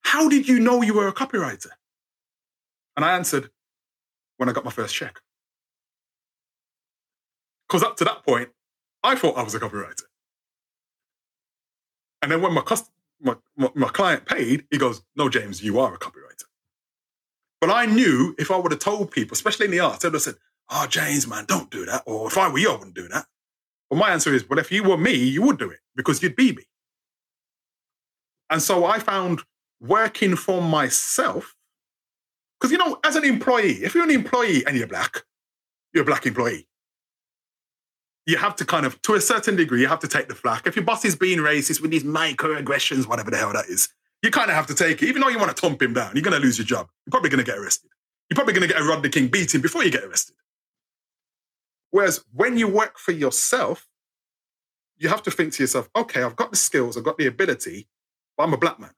how 0.02 0.28
did 0.28 0.48
you 0.48 0.60
know 0.60 0.82
you 0.82 0.96
were 0.96 1.08
a 1.08 1.14
copywriter? 1.14 1.70
And 2.96 3.06
I 3.06 3.16
answered, 3.16 3.52
when 4.38 4.50
I 4.50 4.54
got 4.54 4.66
my 4.66 4.72
first 4.72 4.96
check. 4.96 5.20
Because 7.68 7.84
up 7.84 7.98
to 7.98 8.06
that 8.06 8.24
point, 8.26 8.50
I 9.04 9.16
thought 9.16 9.38
I 9.38 9.44
was 9.44 9.56
a 9.56 9.60
copywriter. 9.60 10.04
And 12.22 12.32
then 12.32 12.42
when 12.42 12.54
my, 12.54 12.62
cust- 12.62 12.92
my, 13.22 13.36
my, 13.56 13.70
my 13.76 13.88
client 13.90 14.26
paid, 14.26 14.66
he 14.72 14.78
goes, 14.78 15.02
No, 15.16 15.30
James, 15.30 15.64
you 15.64 15.80
are 15.80 15.94
a 15.94 16.00
copywriter. 16.00 16.46
But 17.60 17.72
I 17.72 17.86
knew 17.86 18.36
if 18.38 18.52
I 18.52 18.58
would 18.58 18.72
have 18.72 18.80
told 18.80 19.12
people, 19.12 19.34
especially 19.34 19.66
in 19.66 19.72
the 19.72 19.80
arts, 19.80 20.00
they 20.00 20.08
would 20.08 20.16
have 20.16 20.22
said, 20.22 20.36
Oh, 20.70 20.88
James, 20.88 21.28
man, 21.28 21.46
don't 21.46 21.70
do 21.70 21.86
that. 21.86 22.04
Or 22.06 22.28
if 22.28 22.38
I 22.38 22.50
were 22.50 22.58
you, 22.58 22.72
I 22.72 22.76
wouldn't 22.76 22.96
do 22.96 23.08
that. 23.10 23.26
Well, 23.90 24.00
my 24.00 24.12
answer 24.12 24.34
is, 24.34 24.48
Well, 24.50 24.60
if 24.60 24.72
you 24.72 24.84
were 24.84 24.98
me, 24.98 25.14
you 25.14 25.42
would 25.44 25.60
do 25.60 25.70
it 25.70 25.80
because 25.96 26.22
you'd 26.24 26.36
be 26.36 26.54
me. 26.54 26.64
And 28.50 28.62
so 28.62 28.86
I 28.86 29.00
found 29.00 29.42
working 29.82 30.36
for 30.36 30.62
myself, 30.62 31.56
because, 32.60 32.72
you 32.72 32.78
know, 32.78 32.98
as 33.04 33.16
an 33.16 33.26
employee, 33.26 33.84
if 33.84 33.94
you're 33.94 34.06
an 34.06 34.12
employee 34.12 34.66
and 34.66 34.76
you're 34.78 34.88
black, 34.88 35.24
you're 35.94 36.04
a 36.04 36.06
black 36.06 36.26
employee 36.26 36.68
you 38.28 38.36
have 38.38 38.58
to 38.58 38.66
kind 38.66 38.86
of, 38.86 39.02
to 39.04 39.16
a 39.16 39.22
certain 39.22 39.56
degree, 39.56 39.80
you 39.80 39.88
have 39.88 40.02
to 40.02 40.08
take 40.08 40.28
the 40.28 40.36
flack. 40.36 40.68
If 40.68 40.76
your 40.76 40.84
boss 40.84 41.06
is 41.06 41.16
being 41.16 41.40
racist 41.40 41.82
with 41.82 41.92
these 41.92 42.04
microaggressions, 42.04 43.08
whatever 43.08 43.32
the 43.32 43.38
hell 43.38 43.54
that 43.54 43.68
is, 43.68 43.88
you 44.22 44.30
kind 44.32 44.50
of 44.50 44.56
have 44.56 44.68
to 44.68 44.76
take 44.76 45.02
it. 45.02 45.08
Even 45.08 45.22
though 45.22 45.30
you 45.30 45.40
want 45.40 45.56
to 45.56 45.60
thump 45.60 45.82
him 45.82 45.94
down, 45.94 46.12
you're 46.14 46.24
going 46.24 46.40
to 46.40 46.46
lose 46.46 46.58
your 46.58 46.66
job. 46.66 46.90
You're 47.06 47.12
probably 47.12 47.30
going 47.30 47.44
to 47.44 47.50
get 47.50 47.58
arrested. 47.58 47.90
You're 48.30 48.36
probably 48.36 48.54
going 48.54 48.68
to 48.68 48.74
get 48.74 48.82
a 48.82 48.86
Rodney 48.86 49.10
King 49.10 49.30
beating 49.30 49.62
before 49.62 49.84
you 49.84 49.92
get 49.92 50.04
arrested. 50.04 50.36
Whereas 51.92 52.26
when 52.34 52.58
you 52.58 52.68
work 52.68 53.00
for 53.00 53.14
yourself, 53.14 53.88
you 54.98 55.08
have 55.08 55.24
to 55.24 55.32
think 55.32 55.54
to 55.54 55.64
yourself, 55.64 55.90
okay, 55.96 56.22
I've 56.22 56.36
got 56.36 56.52
the 56.52 56.58
skills, 56.58 56.98
I've 56.98 57.06
got 57.06 57.18
the 57.18 57.28
ability, 57.28 57.88
but 58.36 58.44
I'm 58.44 58.54
a 58.54 58.58
black 58.58 58.78
man. 58.78 58.92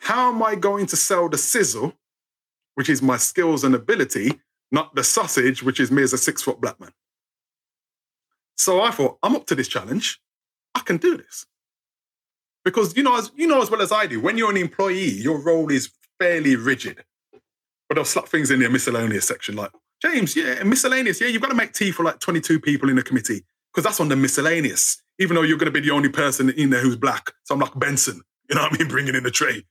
How 0.00 0.30
am 0.30 0.42
I 0.42 0.56
going 0.56 0.84
to 0.86 0.96
sell 0.96 1.30
the 1.30 1.38
sizzle, 1.38 1.94
which 2.74 2.90
is 2.90 3.00
my 3.00 3.16
skills 3.16 3.64
and 3.64 3.74
ability, 3.74 4.40
not 4.70 4.94
the 4.94 5.04
sausage, 5.04 5.62
which 5.62 5.80
is 5.80 5.90
me 5.90 6.02
as 6.02 6.12
a 6.12 6.18
six 6.18 6.42
foot 6.42 6.60
black 6.60 6.78
man? 6.78 6.90
So 8.58 8.82
I 8.82 8.90
thought, 8.90 9.18
I'm 9.22 9.36
up 9.36 9.46
to 9.46 9.54
this 9.54 9.68
challenge. 9.68 10.20
I 10.74 10.80
can 10.80 10.98
do 10.98 11.16
this. 11.16 11.46
Because 12.64 12.96
you 12.96 13.02
know, 13.02 13.16
as 13.16 13.30
you 13.36 13.46
know 13.46 13.62
as 13.62 13.70
well 13.70 13.80
as 13.80 13.92
I 13.92 14.06
do, 14.06 14.20
when 14.20 14.36
you're 14.36 14.50
an 14.50 14.56
employee, 14.56 15.10
your 15.10 15.40
role 15.40 15.70
is 15.70 15.90
fairly 16.18 16.56
rigid. 16.56 17.04
But 17.88 17.94
they'll 17.94 18.04
slap 18.04 18.28
things 18.28 18.50
in 18.50 18.60
the 18.60 18.68
miscellaneous 18.68 19.26
section, 19.26 19.56
like, 19.56 19.70
James, 20.02 20.36
yeah, 20.36 20.62
miscellaneous, 20.62 21.20
yeah, 21.20 21.28
you've 21.28 21.42
got 21.42 21.48
to 21.48 21.54
make 21.54 21.72
tea 21.72 21.90
for 21.90 22.04
like 22.04 22.20
22 22.20 22.60
people 22.60 22.90
in 22.90 22.96
the 22.96 23.02
committee, 23.02 23.44
because 23.72 23.84
that's 23.84 24.00
on 24.00 24.08
the 24.08 24.16
miscellaneous, 24.16 25.02
even 25.18 25.34
though 25.34 25.42
you're 25.42 25.56
going 25.56 25.72
to 25.72 25.80
be 25.80 25.84
the 25.84 25.94
only 25.94 26.08
person 26.08 26.50
in 26.50 26.70
there 26.70 26.80
who's 26.80 26.96
black. 26.96 27.32
So 27.44 27.54
I'm 27.54 27.60
like 27.60 27.78
Benson, 27.78 28.22
you 28.48 28.56
know 28.56 28.62
what 28.62 28.74
I 28.74 28.78
mean, 28.78 28.88
bringing 28.90 29.14
in 29.14 29.22
the 29.22 29.30
tray. 29.30 29.64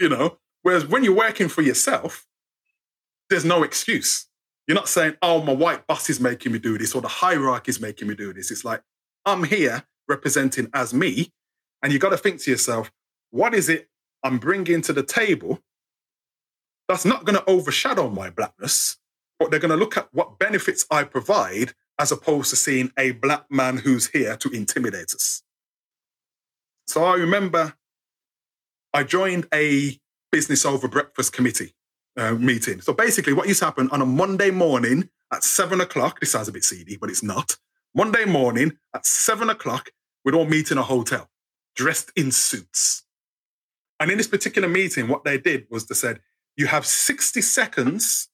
You 0.00 0.08
know? 0.08 0.38
Whereas 0.62 0.86
when 0.86 1.04
you're 1.04 1.14
working 1.14 1.48
for 1.48 1.62
yourself, 1.62 2.26
there's 3.28 3.44
no 3.44 3.62
excuse. 3.62 4.26
You're 4.66 4.74
not 4.74 4.88
saying, 4.88 5.16
oh, 5.20 5.42
my 5.42 5.52
white 5.52 5.86
boss 5.86 6.08
is 6.08 6.20
making 6.20 6.52
me 6.52 6.58
do 6.58 6.78
this 6.78 6.94
or 6.94 7.02
the 7.02 7.08
hierarchy 7.08 7.70
is 7.70 7.80
making 7.80 8.08
me 8.08 8.14
do 8.14 8.32
this. 8.32 8.50
It's 8.50 8.64
like, 8.64 8.82
I'm 9.26 9.44
here 9.44 9.84
representing 10.08 10.68
as 10.72 10.94
me. 10.94 11.32
And 11.82 11.92
you 11.92 11.98
got 11.98 12.10
to 12.10 12.16
think 12.16 12.40
to 12.42 12.50
yourself, 12.50 12.90
what 13.30 13.54
is 13.54 13.68
it 13.68 13.88
I'm 14.22 14.38
bringing 14.38 14.80
to 14.82 14.92
the 14.92 15.02
table 15.02 15.60
that's 16.88 17.04
not 17.04 17.24
going 17.24 17.36
to 17.38 17.44
overshadow 17.44 18.08
my 18.08 18.30
blackness, 18.30 18.98
but 19.38 19.50
they're 19.50 19.60
going 19.60 19.70
to 19.70 19.76
look 19.76 19.96
at 19.96 20.08
what 20.12 20.38
benefits 20.38 20.86
I 20.90 21.04
provide 21.04 21.74
as 21.98 22.10
opposed 22.10 22.50
to 22.50 22.56
seeing 22.56 22.90
a 22.98 23.12
black 23.12 23.50
man 23.50 23.78
who's 23.78 24.08
here 24.08 24.36
to 24.36 24.48
intimidate 24.50 25.14
us. 25.14 25.42
So 26.86 27.04
I 27.04 27.14
remember 27.14 27.74
I 28.92 29.04
joined 29.04 29.46
a 29.52 29.98
business 30.32 30.64
over 30.64 30.88
breakfast 30.88 31.32
committee 31.32 31.74
uh, 32.16 32.32
meeting. 32.32 32.80
So 32.80 32.92
basically, 32.92 33.32
what 33.32 33.48
used 33.48 33.60
to 33.60 33.66
happen 33.66 33.88
on 33.90 34.00
a 34.00 34.06
Monday 34.06 34.50
morning 34.50 35.08
at 35.32 35.44
seven 35.44 35.80
o'clock, 35.80 36.20
this 36.20 36.32
sounds 36.32 36.48
a 36.48 36.52
bit 36.52 36.64
seedy, 36.64 36.96
but 36.96 37.10
it's 37.10 37.22
not. 37.22 37.56
Monday 37.94 38.24
morning 38.24 38.76
at 38.94 39.06
seven 39.06 39.50
o'clock, 39.50 39.90
we'd 40.24 40.34
all 40.34 40.46
meet 40.46 40.70
in 40.70 40.78
a 40.78 40.82
hotel, 40.82 41.28
dressed 41.76 42.10
in 42.16 42.32
suits. 42.32 43.04
And 44.00 44.10
in 44.10 44.18
this 44.18 44.28
particular 44.28 44.68
meeting, 44.68 45.08
what 45.08 45.24
they 45.24 45.38
did 45.38 45.66
was 45.70 45.86
they 45.86 45.94
said, 45.94 46.20
you 46.56 46.66
have 46.66 46.86
60 46.86 47.40
seconds 47.40 48.28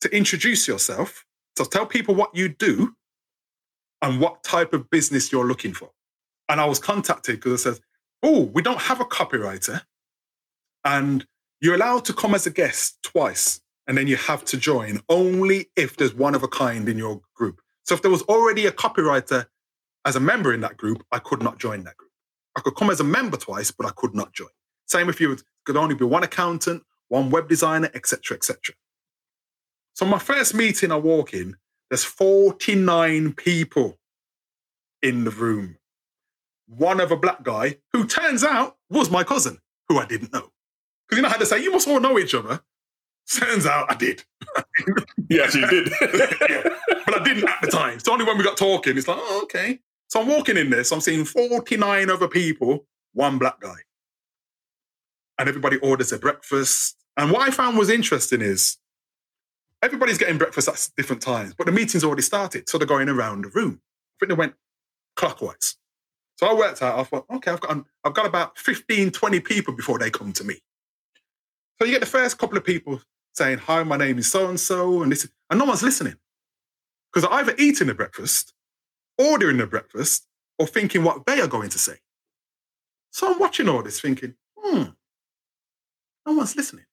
to 0.00 0.14
introduce 0.14 0.68
yourself. 0.68 1.24
So 1.56 1.64
tell 1.64 1.86
people 1.86 2.14
what 2.14 2.34
you 2.34 2.48
do 2.48 2.94
and 4.02 4.20
what 4.20 4.42
type 4.44 4.72
of 4.72 4.90
business 4.90 5.32
you're 5.32 5.46
looking 5.46 5.72
for. 5.72 5.90
And 6.48 6.60
I 6.60 6.66
was 6.66 6.78
contacted 6.78 7.36
because 7.36 7.66
I 7.66 7.72
said, 7.72 7.80
oh, 8.22 8.42
we 8.42 8.62
don't 8.62 8.80
have 8.80 9.00
a 9.00 9.04
copywriter. 9.04 9.82
And 10.84 11.26
you're 11.60 11.74
allowed 11.74 12.04
to 12.06 12.12
come 12.12 12.34
as 12.34 12.46
a 12.46 12.50
guest 12.50 12.98
twice, 13.02 13.60
and 13.86 13.96
then 13.96 14.06
you 14.06 14.16
have 14.16 14.44
to 14.46 14.56
join 14.56 15.00
only 15.08 15.70
if 15.76 15.96
there's 15.96 16.14
one 16.14 16.34
of 16.34 16.42
a 16.42 16.48
kind 16.48 16.88
in 16.88 16.98
your 16.98 17.20
group. 17.34 17.60
So 17.84 17.94
if 17.94 18.02
there 18.02 18.10
was 18.10 18.22
already 18.22 18.66
a 18.66 18.72
copywriter 18.72 19.46
as 20.04 20.14
a 20.14 20.20
member 20.20 20.52
in 20.52 20.60
that 20.60 20.76
group, 20.76 21.04
I 21.10 21.18
could 21.18 21.42
not 21.42 21.58
join 21.58 21.84
that 21.84 21.96
group. 21.96 22.10
I 22.56 22.60
could 22.60 22.76
come 22.76 22.90
as 22.90 23.00
a 23.00 23.04
member 23.04 23.36
twice, 23.36 23.70
but 23.70 23.86
I 23.86 23.90
could 23.96 24.14
not 24.14 24.32
join. 24.32 24.48
Same 24.86 25.08
if 25.08 25.20
you 25.20 25.36
could 25.64 25.76
only 25.76 25.94
be 25.94 26.04
one 26.04 26.22
accountant, 26.22 26.82
one 27.08 27.30
web 27.30 27.48
designer, 27.48 27.90
etc., 27.94 28.36
etc. 28.36 28.74
So 29.94 30.06
my 30.06 30.18
first 30.18 30.54
meeting, 30.54 30.92
I 30.92 30.96
walk 30.96 31.34
in, 31.34 31.56
there's 31.90 32.04
49 32.04 33.32
people 33.32 33.98
in 35.02 35.24
the 35.24 35.30
room. 35.30 35.76
One 36.66 37.00
of 37.00 37.10
a 37.10 37.16
black 37.16 37.42
guy 37.42 37.78
who 37.92 38.06
turns 38.06 38.44
out 38.44 38.76
was 38.90 39.10
my 39.10 39.24
cousin, 39.24 39.58
who 39.88 39.98
I 39.98 40.06
didn't 40.06 40.32
know. 40.32 40.50
Because 41.08 41.16
you 41.16 41.22
know 41.22 41.28
how 41.28 41.38
to 41.38 41.46
say, 41.46 41.62
you 41.62 41.72
must 41.72 41.88
all 41.88 42.00
know 42.00 42.18
each 42.18 42.34
other. 42.34 42.60
Turns 43.30 43.66
out 43.66 43.90
I 43.90 43.94
did. 43.94 44.24
you 45.28 45.42
actually 45.42 45.66
did. 45.68 45.88
yeah. 46.48 46.62
But 47.04 47.20
I 47.20 47.24
didn't 47.24 47.48
at 47.48 47.60
the 47.62 47.68
time. 47.70 47.94
It's 47.94 48.08
only 48.08 48.24
when 48.24 48.38
we 48.38 48.44
got 48.44 48.56
talking, 48.56 48.96
it's 48.96 49.08
like, 49.08 49.18
oh, 49.20 49.40
okay. 49.44 49.80
So 50.08 50.20
I'm 50.20 50.28
walking 50.28 50.56
in 50.56 50.70
this, 50.70 50.88
so 50.88 50.96
I'm 50.96 51.02
seeing 51.02 51.24
49 51.24 52.10
other 52.10 52.28
people, 52.28 52.86
one 53.12 53.38
black 53.38 53.60
guy. 53.60 53.76
And 55.38 55.48
everybody 55.48 55.76
orders 55.78 56.12
a 56.12 56.18
breakfast. 56.18 56.96
And 57.16 57.30
what 57.30 57.46
I 57.46 57.50
found 57.50 57.76
was 57.76 57.90
interesting 57.90 58.40
is 58.40 58.78
everybody's 59.82 60.18
getting 60.18 60.38
breakfast 60.38 60.68
at 60.68 60.88
different 60.96 61.22
times, 61.22 61.54
but 61.54 61.66
the 61.66 61.72
meeting's 61.72 62.04
already 62.04 62.22
started. 62.22 62.68
So 62.68 62.78
they're 62.78 62.86
going 62.86 63.08
around 63.08 63.44
the 63.44 63.50
room. 63.50 63.80
I 63.82 64.14
think 64.20 64.30
they 64.30 64.36
went 64.38 64.54
clockwise. 65.16 65.76
So 66.36 66.46
I 66.46 66.54
worked 66.54 66.80
out, 66.82 66.98
I 66.98 67.02
thought, 67.02 67.26
okay, 67.34 67.50
I've 67.50 67.60
got, 67.60 67.84
I've 68.04 68.14
got 68.14 68.26
about 68.26 68.56
15, 68.58 69.10
20 69.10 69.40
people 69.40 69.74
before 69.74 69.98
they 69.98 70.10
come 70.10 70.32
to 70.34 70.44
me. 70.44 70.60
So 71.78 71.86
you 71.86 71.92
get 71.92 72.00
the 72.00 72.06
first 72.06 72.38
couple 72.38 72.58
of 72.58 72.64
people 72.64 73.00
saying, 73.34 73.58
Hi, 73.58 73.82
my 73.84 73.96
name 73.96 74.18
is 74.18 74.30
so 74.30 74.48
and 74.48 74.58
so, 74.58 75.02
and 75.02 75.12
this, 75.12 75.28
and 75.48 75.58
no 75.58 75.64
one's 75.64 75.82
listening. 75.82 76.16
Because 77.12 77.28
they're 77.28 77.38
either 77.38 77.54
eating 77.56 77.86
the 77.86 77.94
breakfast, 77.94 78.52
ordering 79.16 79.58
the 79.58 79.66
breakfast, 79.66 80.26
or 80.58 80.66
thinking 80.66 81.04
what 81.04 81.24
they 81.24 81.40
are 81.40 81.46
going 81.46 81.70
to 81.70 81.78
say. 81.78 81.94
So 83.12 83.32
I'm 83.32 83.38
watching 83.38 83.68
all 83.68 83.82
this 83.82 84.00
thinking, 84.00 84.34
hmm, 84.56 84.82
no 86.26 86.32
one's 86.32 86.56
listening. 86.56 86.84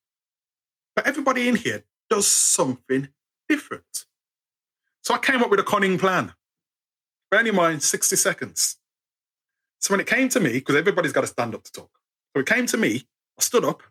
But 0.95 1.07
everybody 1.07 1.49
in 1.49 1.55
here 1.55 1.83
does 2.09 2.27
something 2.27 3.09
different. 3.49 4.05
So 5.03 5.13
I 5.13 5.17
came 5.17 5.43
up 5.43 5.49
with 5.49 5.59
a 5.59 5.63
conning 5.63 5.97
plan. 5.97 6.33
Bear 7.31 7.45
in 7.45 7.55
mind, 7.55 7.83
60 7.83 8.15
seconds. 8.15 8.77
So 9.79 9.93
when 9.93 9.99
it 9.99 10.07
came 10.07 10.29
to 10.29 10.39
me, 10.39 10.53
because 10.53 10.75
everybody's 10.75 11.11
got 11.11 11.21
to 11.21 11.27
stand 11.27 11.53
up 11.53 11.63
to 11.63 11.71
talk. 11.71 11.89
So 12.35 12.41
it 12.41 12.45
came 12.45 12.65
to 12.67 12.77
me, 12.77 13.03
I 13.37 13.41
stood 13.41 13.65
up 13.65 13.83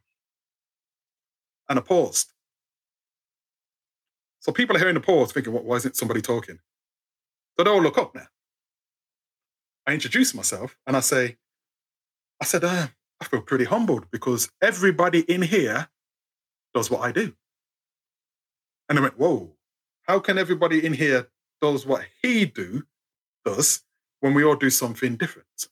and 1.69 1.79
a 1.79 1.83
paused. 1.83 2.33
So 4.41 4.53
people 4.53 4.77
are 4.77 4.79
hearing 4.79 4.95
the 4.95 5.01
pause 5.01 5.33
thinking, 5.33 5.53
what, 5.53 5.65
why 5.65 5.77
isn't 5.77 5.97
somebody 5.97 6.21
talking? 6.21 6.59
So 7.57 7.65
they 7.65 7.71
all 7.71 7.81
look 7.83 7.99
up 7.99 8.15
now. 8.15 8.27
I 9.87 9.93
introduce 9.93 10.35
myself 10.35 10.77
and 10.87 10.97
I 10.97 11.01
say, 11.01 11.37
I 12.41 12.45
said, 12.45 12.65
uh, 12.65 12.89
I 13.21 13.25
feel 13.25 13.43
pretty 13.43 13.65
humbled 13.65 14.11
because 14.11 14.51
everybody 14.61 15.21
in 15.21 15.43
here 15.43 15.89
does 16.75 16.91
what 16.91 17.01
I 17.01 17.13
do. 17.13 17.33
And 18.89 18.99
they 18.99 19.03
went, 19.03 19.19
whoa, 19.19 19.53
how 20.03 20.19
can 20.21 20.37
everybody 20.37 20.85
in 20.85 20.93
here 20.93 21.29
does 21.63 21.87
what 21.87 22.03
he 22.23 22.45
do 22.45 22.83
does 23.45 23.83
when 24.21 24.35
we 24.35 24.45
all 24.45 24.57
do 24.57 24.71
something 24.71 25.17
different? 25.17 25.69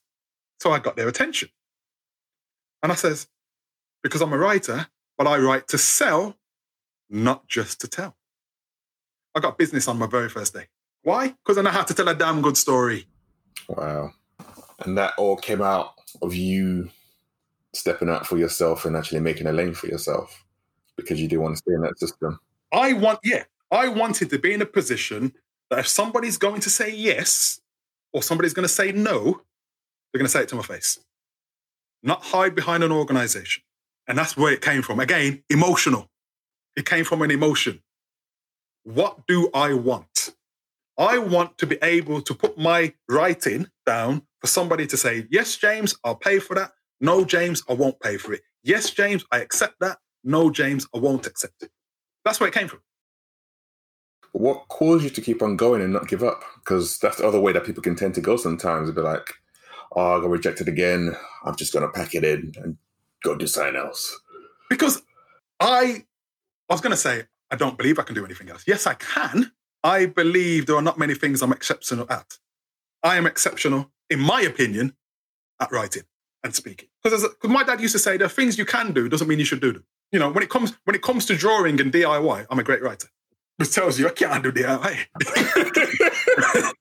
So 0.60 0.72
I 0.72 0.78
got 0.78 0.96
their 0.96 1.08
attention. 1.08 1.50
And 2.82 2.90
I 2.90 2.94
says, 2.94 3.28
because 4.02 4.22
I'm 4.22 4.32
a 4.32 4.38
writer, 4.38 4.86
but 5.22 5.30
I 5.30 5.38
write 5.38 5.68
to 5.68 5.78
sell, 5.78 6.34
not 7.08 7.46
just 7.46 7.80
to 7.82 7.86
tell. 7.86 8.16
I 9.36 9.38
got 9.38 9.56
business 9.56 9.86
on 9.86 9.96
my 9.96 10.08
very 10.08 10.28
first 10.28 10.52
day. 10.52 10.66
Why? 11.04 11.28
Because 11.28 11.58
I 11.58 11.62
know 11.62 11.70
how 11.70 11.84
to 11.84 11.94
tell 11.94 12.08
a 12.08 12.14
damn 12.16 12.42
good 12.42 12.56
story. 12.56 13.06
Wow. 13.68 14.10
And 14.80 14.98
that 14.98 15.12
all 15.16 15.36
came 15.36 15.62
out 15.62 15.92
of 16.22 16.34
you 16.34 16.90
stepping 17.72 18.08
out 18.08 18.26
for 18.26 18.36
yourself 18.36 18.84
and 18.84 18.96
actually 18.96 19.20
making 19.20 19.46
a 19.46 19.52
lane 19.52 19.74
for 19.74 19.86
yourself 19.86 20.44
because 20.96 21.20
you 21.20 21.28
do 21.28 21.40
want 21.40 21.54
to 21.54 21.58
stay 21.58 21.72
in 21.72 21.82
that 21.82 22.00
system. 22.00 22.40
I 22.72 22.92
want, 22.92 23.20
yeah, 23.22 23.44
I 23.70 23.86
wanted 23.86 24.28
to 24.30 24.40
be 24.40 24.52
in 24.52 24.60
a 24.60 24.66
position 24.66 25.34
that 25.70 25.78
if 25.78 25.86
somebody's 25.86 26.36
going 26.36 26.62
to 26.62 26.70
say 26.70 26.92
yes 26.92 27.60
or 28.12 28.24
somebody's 28.24 28.54
going 28.54 28.66
to 28.66 28.74
say 28.74 28.90
no, 28.90 29.22
they're 29.22 30.18
going 30.18 30.26
to 30.26 30.28
say 30.28 30.42
it 30.42 30.48
to 30.48 30.56
my 30.56 30.62
face, 30.62 30.98
not 32.02 32.24
hide 32.24 32.56
behind 32.56 32.82
an 32.82 32.90
organization. 32.90 33.62
And 34.12 34.18
that's 34.18 34.36
where 34.36 34.52
it 34.52 34.60
came 34.60 34.82
from. 34.82 35.00
Again, 35.00 35.42
emotional. 35.48 36.06
It 36.76 36.84
came 36.84 37.02
from 37.02 37.22
an 37.22 37.30
emotion. 37.30 37.80
What 38.82 39.26
do 39.26 39.48
I 39.54 39.72
want? 39.72 40.34
I 40.98 41.16
want 41.16 41.56
to 41.56 41.66
be 41.66 41.78
able 41.82 42.20
to 42.20 42.34
put 42.34 42.58
my 42.58 42.92
writing 43.08 43.68
down 43.86 44.20
for 44.42 44.48
somebody 44.48 44.86
to 44.88 44.98
say, 44.98 45.26
Yes, 45.30 45.56
James, 45.56 45.96
I'll 46.04 46.14
pay 46.14 46.40
for 46.40 46.54
that. 46.56 46.72
No, 47.00 47.24
James, 47.24 47.62
I 47.70 47.72
won't 47.72 47.98
pay 48.00 48.18
for 48.18 48.34
it. 48.34 48.42
Yes, 48.62 48.90
James, 48.90 49.24
I 49.32 49.38
accept 49.38 49.76
that. 49.80 49.96
No, 50.22 50.50
James, 50.50 50.86
I 50.94 50.98
won't 50.98 51.26
accept 51.26 51.62
it. 51.62 51.70
That's 52.22 52.38
where 52.38 52.50
it 52.50 52.54
came 52.54 52.68
from. 52.68 52.82
What 54.32 54.68
caused 54.68 55.04
you 55.04 55.10
to 55.10 55.22
keep 55.22 55.40
on 55.40 55.56
going 55.56 55.80
and 55.80 55.90
not 55.90 56.06
give 56.06 56.22
up? 56.22 56.42
Because 56.56 56.98
that's 56.98 57.16
the 57.16 57.26
other 57.26 57.40
way 57.40 57.52
that 57.54 57.64
people 57.64 57.82
can 57.82 57.96
tend 57.96 58.14
to 58.16 58.20
go 58.20 58.36
sometimes. 58.36 58.90
Be 58.90 59.00
like, 59.00 59.32
oh, 59.96 60.18
I 60.18 60.20
got 60.20 60.28
rejected 60.28 60.68
again. 60.68 61.16
I'm 61.46 61.56
just 61.56 61.72
going 61.72 61.86
to 61.86 61.98
pack 61.98 62.14
it 62.14 62.24
in 62.24 62.52
and 62.62 62.76
go 63.22 63.36
do 63.36 63.46
something 63.46 63.76
else. 63.76 64.20
Because 64.68 65.02
I, 65.60 66.04
I 66.68 66.74
was 66.74 66.80
going 66.80 66.92
to 66.92 66.96
say, 66.96 67.24
I 67.50 67.56
don't 67.56 67.76
believe 67.76 67.98
I 67.98 68.02
can 68.02 68.14
do 68.14 68.24
anything 68.24 68.50
else. 68.50 68.64
Yes, 68.66 68.86
I 68.86 68.94
can. 68.94 69.52
I 69.84 70.06
believe 70.06 70.66
there 70.66 70.76
are 70.76 70.82
not 70.82 70.98
many 70.98 71.14
things 71.14 71.42
I'm 71.42 71.52
exceptional 71.52 72.06
at. 72.10 72.38
I 73.02 73.16
am 73.16 73.26
exceptional, 73.26 73.90
in 74.08 74.20
my 74.20 74.40
opinion, 74.40 74.94
at 75.60 75.72
writing 75.72 76.04
and 76.44 76.54
speaking. 76.54 76.88
Because 77.02 77.26
my 77.42 77.64
dad 77.64 77.80
used 77.80 77.92
to 77.92 77.98
say, 77.98 78.16
there 78.16 78.26
are 78.26 78.30
things 78.30 78.58
you 78.58 78.64
can 78.64 78.92
do, 78.92 79.08
doesn't 79.08 79.28
mean 79.28 79.38
you 79.38 79.44
should 79.44 79.60
do 79.60 79.72
them. 79.72 79.84
You 80.12 80.18
know, 80.18 80.30
when 80.30 80.42
it 80.42 80.50
comes 80.50 80.74
when 80.84 80.94
it 80.94 81.02
comes 81.02 81.24
to 81.26 81.36
drawing 81.36 81.80
and 81.80 81.90
DIY, 81.90 82.46
I'm 82.50 82.58
a 82.58 82.62
great 82.62 82.82
writer. 82.82 83.08
Which 83.56 83.72
tells 83.74 83.98
you 83.98 84.06
I 84.06 84.10
can't 84.10 84.42
do 84.42 84.52
DIY. 84.52 85.06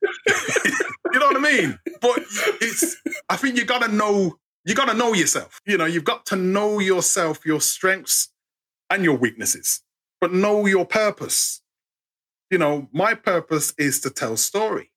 you 1.13 1.19
know 1.19 1.27
what 1.27 1.37
I 1.37 1.39
mean? 1.39 1.79
But 2.01 2.19
it's 2.59 2.97
I 3.29 3.37
think 3.37 3.55
you 3.55 3.63
gotta 3.63 3.89
know 3.89 4.37
you 4.65 4.75
gotta 4.75 4.93
know 4.93 5.13
yourself. 5.13 5.61
You 5.65 5.77
know, 5.77 5.85
you've 5.85 6.03
got 6.03 6.25
to 6.27 6.35
know 6.35 6.79
yourself, 6.79 7.45
your 7.45 7.61
strengths 7.61 8.29
and 8.89 9.03
your 9.03 9.17
weaknesses 9.17 9.81
but 10.21 10.31
know 10.31 10.67
your 10.67 10.85
purpose. 10.85 11.61
You 12.51 12.59
know, 12.59 12.87
my 12.93 13.15
purpose 13.15 13.73
is 13.77 13.99
to 14.01 14.09
tell 14.09 14.37
story. 14.37 14.91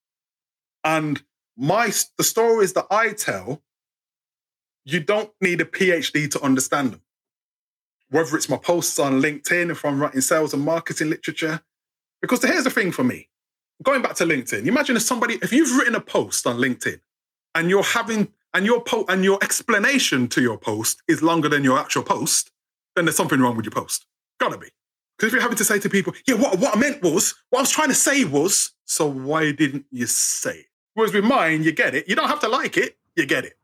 And 0.84 1.22
my 1.56 1.90
the 2.18 2.24
stories 2.24 2.74
that 2.74 2.86
I 2.90 3.12
tell, 3.12 3.62
you 4.84 5.00
don't 5.00 5.30
need 5.40 5.62
a 5.62 5.64
PhD 5.64 6.30
to 6.32 6.42
understand 6.42 6.92
them. 6.92 7.00
Whether 8.10 8.36
it's 8.36 8.50
my 8.50 8.58
posts 8.58 8.98
on 8.98 9.22
LinkedIn, 9.22 9.70
if 9.70 9.84
I'm 9.84 10.00
writing 10.00 10.20
sales 10.20 10.52
and 10.52 10.62
marketing 10.62 11.08
literature. 11.08 11.62
Because 12.20 12.42
here's 12.42 12.64
the 12.64 12.70
thing 12.70 12.92
for 12.92 13.02
me. 13.02 13.28
Going 13.82 14.02
back 14.02 14.14
to 14.16 14.24
LinkedIn, 14.24 14.66
imagine 14.66 14.96
if 14.96 15.02
somebody, 15.02 15.34
if 15.42 15.52
you've 15.52 15.76
written 15.76 15.94
a 15.94 16.00
post 16.00 16.46
on 16.46 16.58
LinkedIn 16.58 17.00
and 17.54 17.70
you're 17.70 17.82
having 17.82 18.28
and 18.54 18.64
your 18.64 18.80
po- 18.80 19.04
and 19.08 19.24
your 19.24 19.38
explanation 19.42 20.28
to 20.28 20.40
your 20.40 20.56
post 20.56 21.02
is 21.08 21.22
longer 21.22 21.48
than 21.48 21.64
your 21.64 21.78
actual 21.78 22.02
post, 22.02 22.50
then 22.96 23.04
there's 23.04 23.16
something 23.16 23.40
wrong 23.40 23.56
with 23.56 23.66
your 23.66 23.72
post. 23.72 24.06
Gotta 24.38 24.56
be. 24.56 24.68
Because 25.16 25.28
if 25.28 25.32
you're 25.32 25.42
having 25.42 25.58
to 25.58 25.64
say 25.64 25.78
to 25.78 25.88
people, 25.88 26.12
yeah, 26.26 26.34
what, 26.34 26.58
what 26.58 26.76
I 26.76 26.78
meant 26.78 27.02
was, 27.02 27.34
what 27.50 27.60
I 27.60 27.62
was 27.62 27.70
trying 27.70 27.88
to 27.88 27.94
say 27.94 28.24
was, 28.24 28.72
so 28.84 29.06
why 29.06 29.52
didn't 29.52 29.84
you 29.90 30.06
say 30.06 30.58
it? 30.58 30.66
Whereas 30.94 31.12
with 31.12 31.24
mine, 31.24 31.62
you 31.62 31.72
get 31.72 31.94
it. 31.94 32.08
You 32.08 32.16
don't 32.16 32.28
have 32.28 32.40
to 32.40 32.48
like 32.48 32.76
it, 32.76 32.96
you 33.16 33.26
get 33.26 33.44
it. 33.44 33.56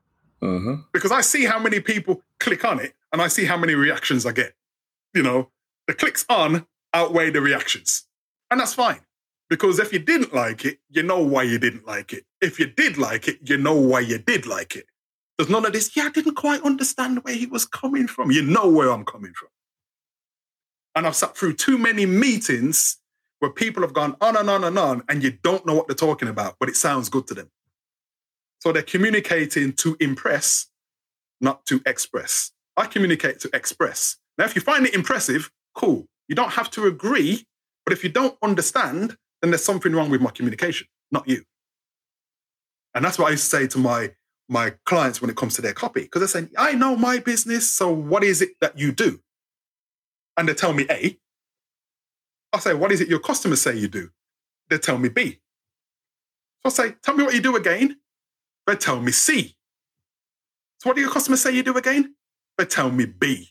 Mm-hmm. 0.43 0.83
Because 0.93 1.13
I 1.13 1.21
see 1.21 1.45
how 1.45 1.59
many 1.59 1.81
people 1.81 2.23
click 2.39 2.65
on 2.65 2.81
it 2.81 2.95
and 3.13 3.21
I 3.21 3.29
see 3.29 3.45
how 3.45 3.57
many 3.57 3.75
reactions 3.75 4.27
I 4.27 4.33
get. 4.33 4.55
You 5.15 5.23
know, 5.23 5.51
the 5.87 5.95
clicks 5.95 6.25
on 6.29 6.67
outweigh 6.95 7.31
the 7.31 7.41
reactions. 7.41 8.05
And 8.51 8.61
that's 8.61 8.75
fine. 8.75 9.01
Because 9.51 9.81
if 9.81 9.93
you 9.93 9.99
didn't 9.99 10.33
like 10.33 10.65
it, 10.65 10.79
you 10.89 11.03
know 11.03 11.19
why 11.19 11.43
you 11.43 11.59
didn't 11.59 11.87
like 11.87 12.13
it. 12.13 12.25
If 12.41 12.61
you 12.61 12.67
did 12.67 12.97
like 12.97 13.27
it, 13.27 13.41
you 13.43 13.59
know 13.59 13.75
why 13.75 14.01
you 14.01 14.17
did 14.17 14.47
like 14.47 14.77
it. 14.77 14.87
There's 15.37 15.51
none 15.51 15.67
of 15.67 15.73
this, 15.73 15.97
yeah, 15.97 16.05
I 16.05 16.11
didn't 16.11 16.37
quite 16.37 16.63
understand 16.63 17.25
where 17.25 17.35
he 17.35 17.47
was 17.47 17.65
coming 17.65 18.07
from. 18.07 18.31
You 18.31 18.43
know 18.43 18.69
where 18.69 18.91
I'm 18.91 19.05
coming 19.05 19.33
from. 19.35 19.49
And 20.95 21.07
I've 21.07 21.17
sat 21.17 21.37
through 21.37 21.55
too 21.55 21.79
many 21.79 22.07
meetings 22.07 22.99
where 23.41 23.51
people 23.51 23.83
have 23.83 23.93
gone 23.93 24.17
on 24.21 24.37
and 24.37 24.49
on 24.49 24.65
and 24.65 24.79
on, 24.79 25.03
and 25.09 25.23
you 25.23 25.33
don't 25.43 25.67
know 25.67 25.75
what 25.75 25.89
they're 25.89 25.97
talking 25.97 26.29
about, 26.29 26.57
but 26.61 26.69
it 26.69 26.77
sounds 26.77 27.09
good 27.09 27.27
to 27.27 27.35
them. 27.35 27.51
So 28.61 28.71
they're 28.71 28.83
communicating 28.83 29.73
to 29.75 29.97
impress, 29.99 30.67
not 31.41 31.65
to 31.67 31.81
express. 31.87 32.53
I 32.77 32.87
communicate 32.87 33.41
to 33.41 33.51
express. 33.53 34.17
Now, 34.37 34.45
if 34.45 34.55
you 34.55 34.61
find 34.61 34.87
it 34.87 34.95
impressive, 34.95 35.51
cool. 35.75 36.07
You 36.29 36.35
don't 36.35 36.53
have 36.53 36.71
to 36.73 36.87
agree, 36.87 37.47
but 37.85 37.93
if 37.95 38.05
you 38.05 38.11
don't 38.11 38.37
understand, 38.43 39.17
then 39.43 39.51
there's 39.51 39.65
something 39.65 39.93
wrong 39.93 40.11
with 40.11 40.21
my 40.21 40.31
communication, 40.31 40.87
not 41.11 41.29
you. 41.29 41.45
And 42.95 43.05
that's 43.05 43.19
what 43.19 43.33
I 43.33 43.37
say 43.37 43.67
to 43.69 43.79
my 43.79 44.13
my 44.49 44.75
clients 44.85 45.21
when 45.21 45.31
it 45.31 45.37
comes 45.37 45.55
to 45.55 45.63
their 45.63 45.73
copy, 45.73 46.03
because 46.03 46.21
they're 46.21 46.29
saying, 46.29 46.51
I 46.59 46.73
know 46.75 46.97
my 46.97 47.21
business, 47.21 47.69
so 47.69 47.93
what 47.93 48.25
is 48.25 48.43
it 48.43 48.51
that 48.61 48.79
you 48.79 48.93
do? 48.93 49.21
and 50.41 50.49
they 50.49 50.55
tell 50.55 50.73
me 50.73 50.87
A, 50.91 51.19
I 52.53 52.59
say, 52.59 52.75
what 52.75 52.93
is 52.93 53.03
it 53.03 53.09
your 53.09 53.19
customers 53.19 53.61
say 53.61 53.77
you 53.77 53.89
do? 53.89 54.11
They 54.71 54.79
tell 54.79 54.97
me 54.97 55.11
B. 55.11 55.39
So 56.63 56.67
I 56.67 56.69
say, 56.71 56.95
tell 57.03 57.15
me 57.15 57.25
what 57.25 57.35
you 57.35 57.43
do 57.43 57.57
again. 57.57 57.99
They 58.67 58.77
tell 58.77 59.01
me 59.01 59.13
C. 59.13 59.55
So 60.79 60.89
what 60.89 60.97
do 60.97 61.03
your 61.03 61.11
customers 61.11 61.43
say 61.43 61.55
you 61.55 61.63
do 61.63 61.77
again? 61.77 62.15
They 62.57 62.65
tell 62.65 62.91
me 62.91 63.05
B. 63.05 63.51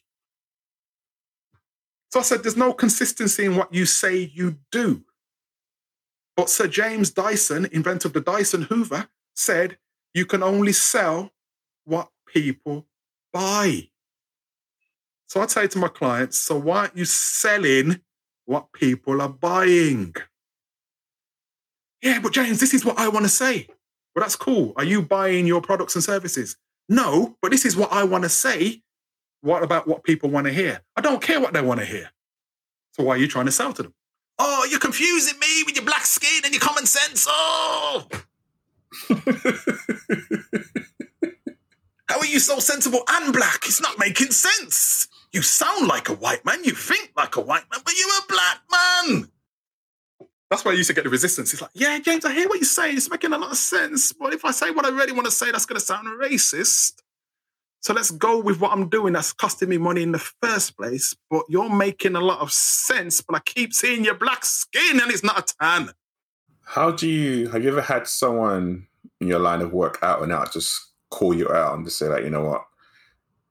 So 2.11 2.19
I 2.19 2.23
said, 2.23 2.41
there's 2.41 2.57
no 2.57 2.73
consistency 2.73 3.45
in 3.45 3.55
what 3.55 3.71
you 3.71 3.85
say 3.85 4.31
you 4.33 4.57
do. 4.71 5.03
But 6.39 6.49
Sir 6.49 6.67
James 6.67 7.11
Dyson, 7.11 7.67
inventor 7.73 8.07
of 8.07 8.13
the 8.13 8.21
Dyson 8.21 8.61
Hoover, 8.61 9.09
said 9.35 9.77
you 10.13 10.25
can 10.25 10.41
only 10.41 10.71
sell 10.71 11.33
what 11.83 12.11
people 12.33 12.87
buy. 13.33 13.89
So 15.27 15.41
I 15.41 15.47
say 15.47 15.67
to 15.67 15.77
my 15.77 15.89
clients, 15.89 16.37
so 16.37 16.57
why 16.57 16.77
aren't 16.77 16.95
you 16.95 17.03
selling 17.03 17.99
what 18.45 18.71
people 18.71 19.21
are 19.21 19.27
buying? 19.27 20.15
Yeah, 22.01 22.21
but 22.21 22.31
James, 22.31 22.61
this 22.61 22.73
is 22.73 22.85
what 22.85 22.97
I 22.97 23.09
want 23.09 23.25
to 23.25 23.29
say. 23.29 23.67
Well, 24.15 24.23
that's 24.23 24.37
cool. 24.37 24.71
Are 24.77 24.85
you 24.85 25.01
buying 25.01 25.45
your 25.45 25.61
products 25.61 25.95
and 25.95 26.03
services? 26.05 26.55
No, 26.87 27.35
but 27.41 27.51
this 27.51 27.65
is 27.65 27.75
what 27.75 27.91
I 27.91 28.05
want 28.05 28.23
to 28.23 28.29
say. 28.29 28.81
What 29.41 29.61
about 29.61 29.89
what 29.89 30.05
people 30.05 30.29
want 30.29 30.47
to 30.47 30.53
hear? 30.53 30.83
I 30.95 31.01
don't 31.01 31.21
care 31.21 31.41
what 31.41 31.51
they 31.51 31.61
want 31.61 31.81
to 31.81 31.85
hear. 31.85 32.11
So 32.93 33.03
why 33.03 33.15
are 33.15 33.17
you 33.17 33.27
trying 33.27 33.47
to 33.47 33.51
sell 33.51 33.73
to 33.73 33.83
them? 33.83 33.93
Oh, 34.39 34.65
you're 34.69 34.79
confusing 34.79 35.37
me 35.39 35.63
with 35.65 35.75
your 35.75 35.85
black 35.85 36.05
skin 36.05 36.41
and 36.45 36.53
your 36.53 36.61
common 36.61 36.85
sense. 36.85 37.27
Oh. 37.29 38.07
How 42.07 42.19
are 42.19 42.25
you 42.25 42.39
so 42.39 42.59
sensible 42.59 43.03
and 43.07 43.33
black? 43.33 43.65
It's 43.65 43.81
not 43.81 43.99
making 43.99 44.31
sense. 44.31 45.07
You 45.31 45.41
sound 45.43 45.87
like 45.87 46.09
a 46.09 46.13
white 46.13 46.43
man, 46.45 46.63
you 46.63 46.71
think 46.71 47.11
like 47.15 47.35
a 47.35 47.41
white 47.41 47.65
man, 47.71 47.81
but 47.83 47.93
you're 47.99 48.09
a 48.09 48.27
black 48.27 48.61
man. 48.71 49.29
That's 50.49 50.65
why 50.65 50.71
I 50.71 50.75
used 50.75 50.87
to 50.89 50.95
get 50.95 51.03
the 51.03 51.11
resistance. 51.11 51.53
It's 51.53 51.61
like, 51.61 51.71
yeah, 51.75 51.99
James, 51.99 52.25
I 52.25 52.33
hear 52.33 52.47
what 52.47 52.57
you're 52.57 52.65
saying. 52.65 52.97
It's 52.97 53.11
making 53.11 53.33
a 53.33 53.37
lot 53.37 53.51
of 53.51 53.57
sense. 53.57 54.11
But 54.13 54.33
if 54.33 54.43
I 54.45 54.51
say 54.51 54.71
what 54.71 54.85
I 54.85 54.89
really 54.89 55.11
want 55.11 55.25
to 55.25 55.31
say, 55.31 55.51
that's 55.51 55.67
going 55.67 55.79
to 55.79 55.85
sound 55.85 56.07
racist. 56.19 57.03
So 57.81 57.93
let's 57.93 58.11
go 58.11 58.39
with 58.39 58.59
what 58.59 58.73
I'm 58.73 58.89
doing 58.89 59.13
that's 59.13 59.31
costing 59.31 59.69
me 59.69 59.77
money 59.77 60.03
in 60.03 60.11
the 60.11 60.19
first 60.19 60.77
place. 60.77 61.15
But 61.29 61.43
you're 61.47 61.69
making 61.69 62.15
a 62.15 62.21
lot 62.21 62.39
of 62.39 62.51
sense. 62.51 63.21
But 63.21 63.35
I 63.37 63.39
keep 63.39 63.73
seeing 63.73 64.03
your 64.03 64.15
black 64.15 64.43
skin 64.43 64.99
and 64.99 65.11
it's 65.11 65.23
not 65.23 65.39
a 65.39 65.55
tan. 65.61 65.91
How 66.65 66.91
do 66.91 67.07
you 67.07 67.49
have 67.49 67.63
you 67.63 67.69
ever 67.69 67.81
had 67.81 68.07
someone 68.07 68.87
in 69.21 69.27
your 69.27 69.39
line 69.39 69.61
of 69.61 69.73
work 69.73 69.97
out 70.01 70.21
and 70.21 70.31
out 70.31 70.53
just 70.53 70.79
call 71.09 71.33
you 71.33 71.51
out 71.51 71.75
and 71.75 71.85
just 71.85 71.97
say 71.97 72.07
like, 72.07 72.23
you 72.23 72.29
know 72.29 72.43
what, 72.43 72.63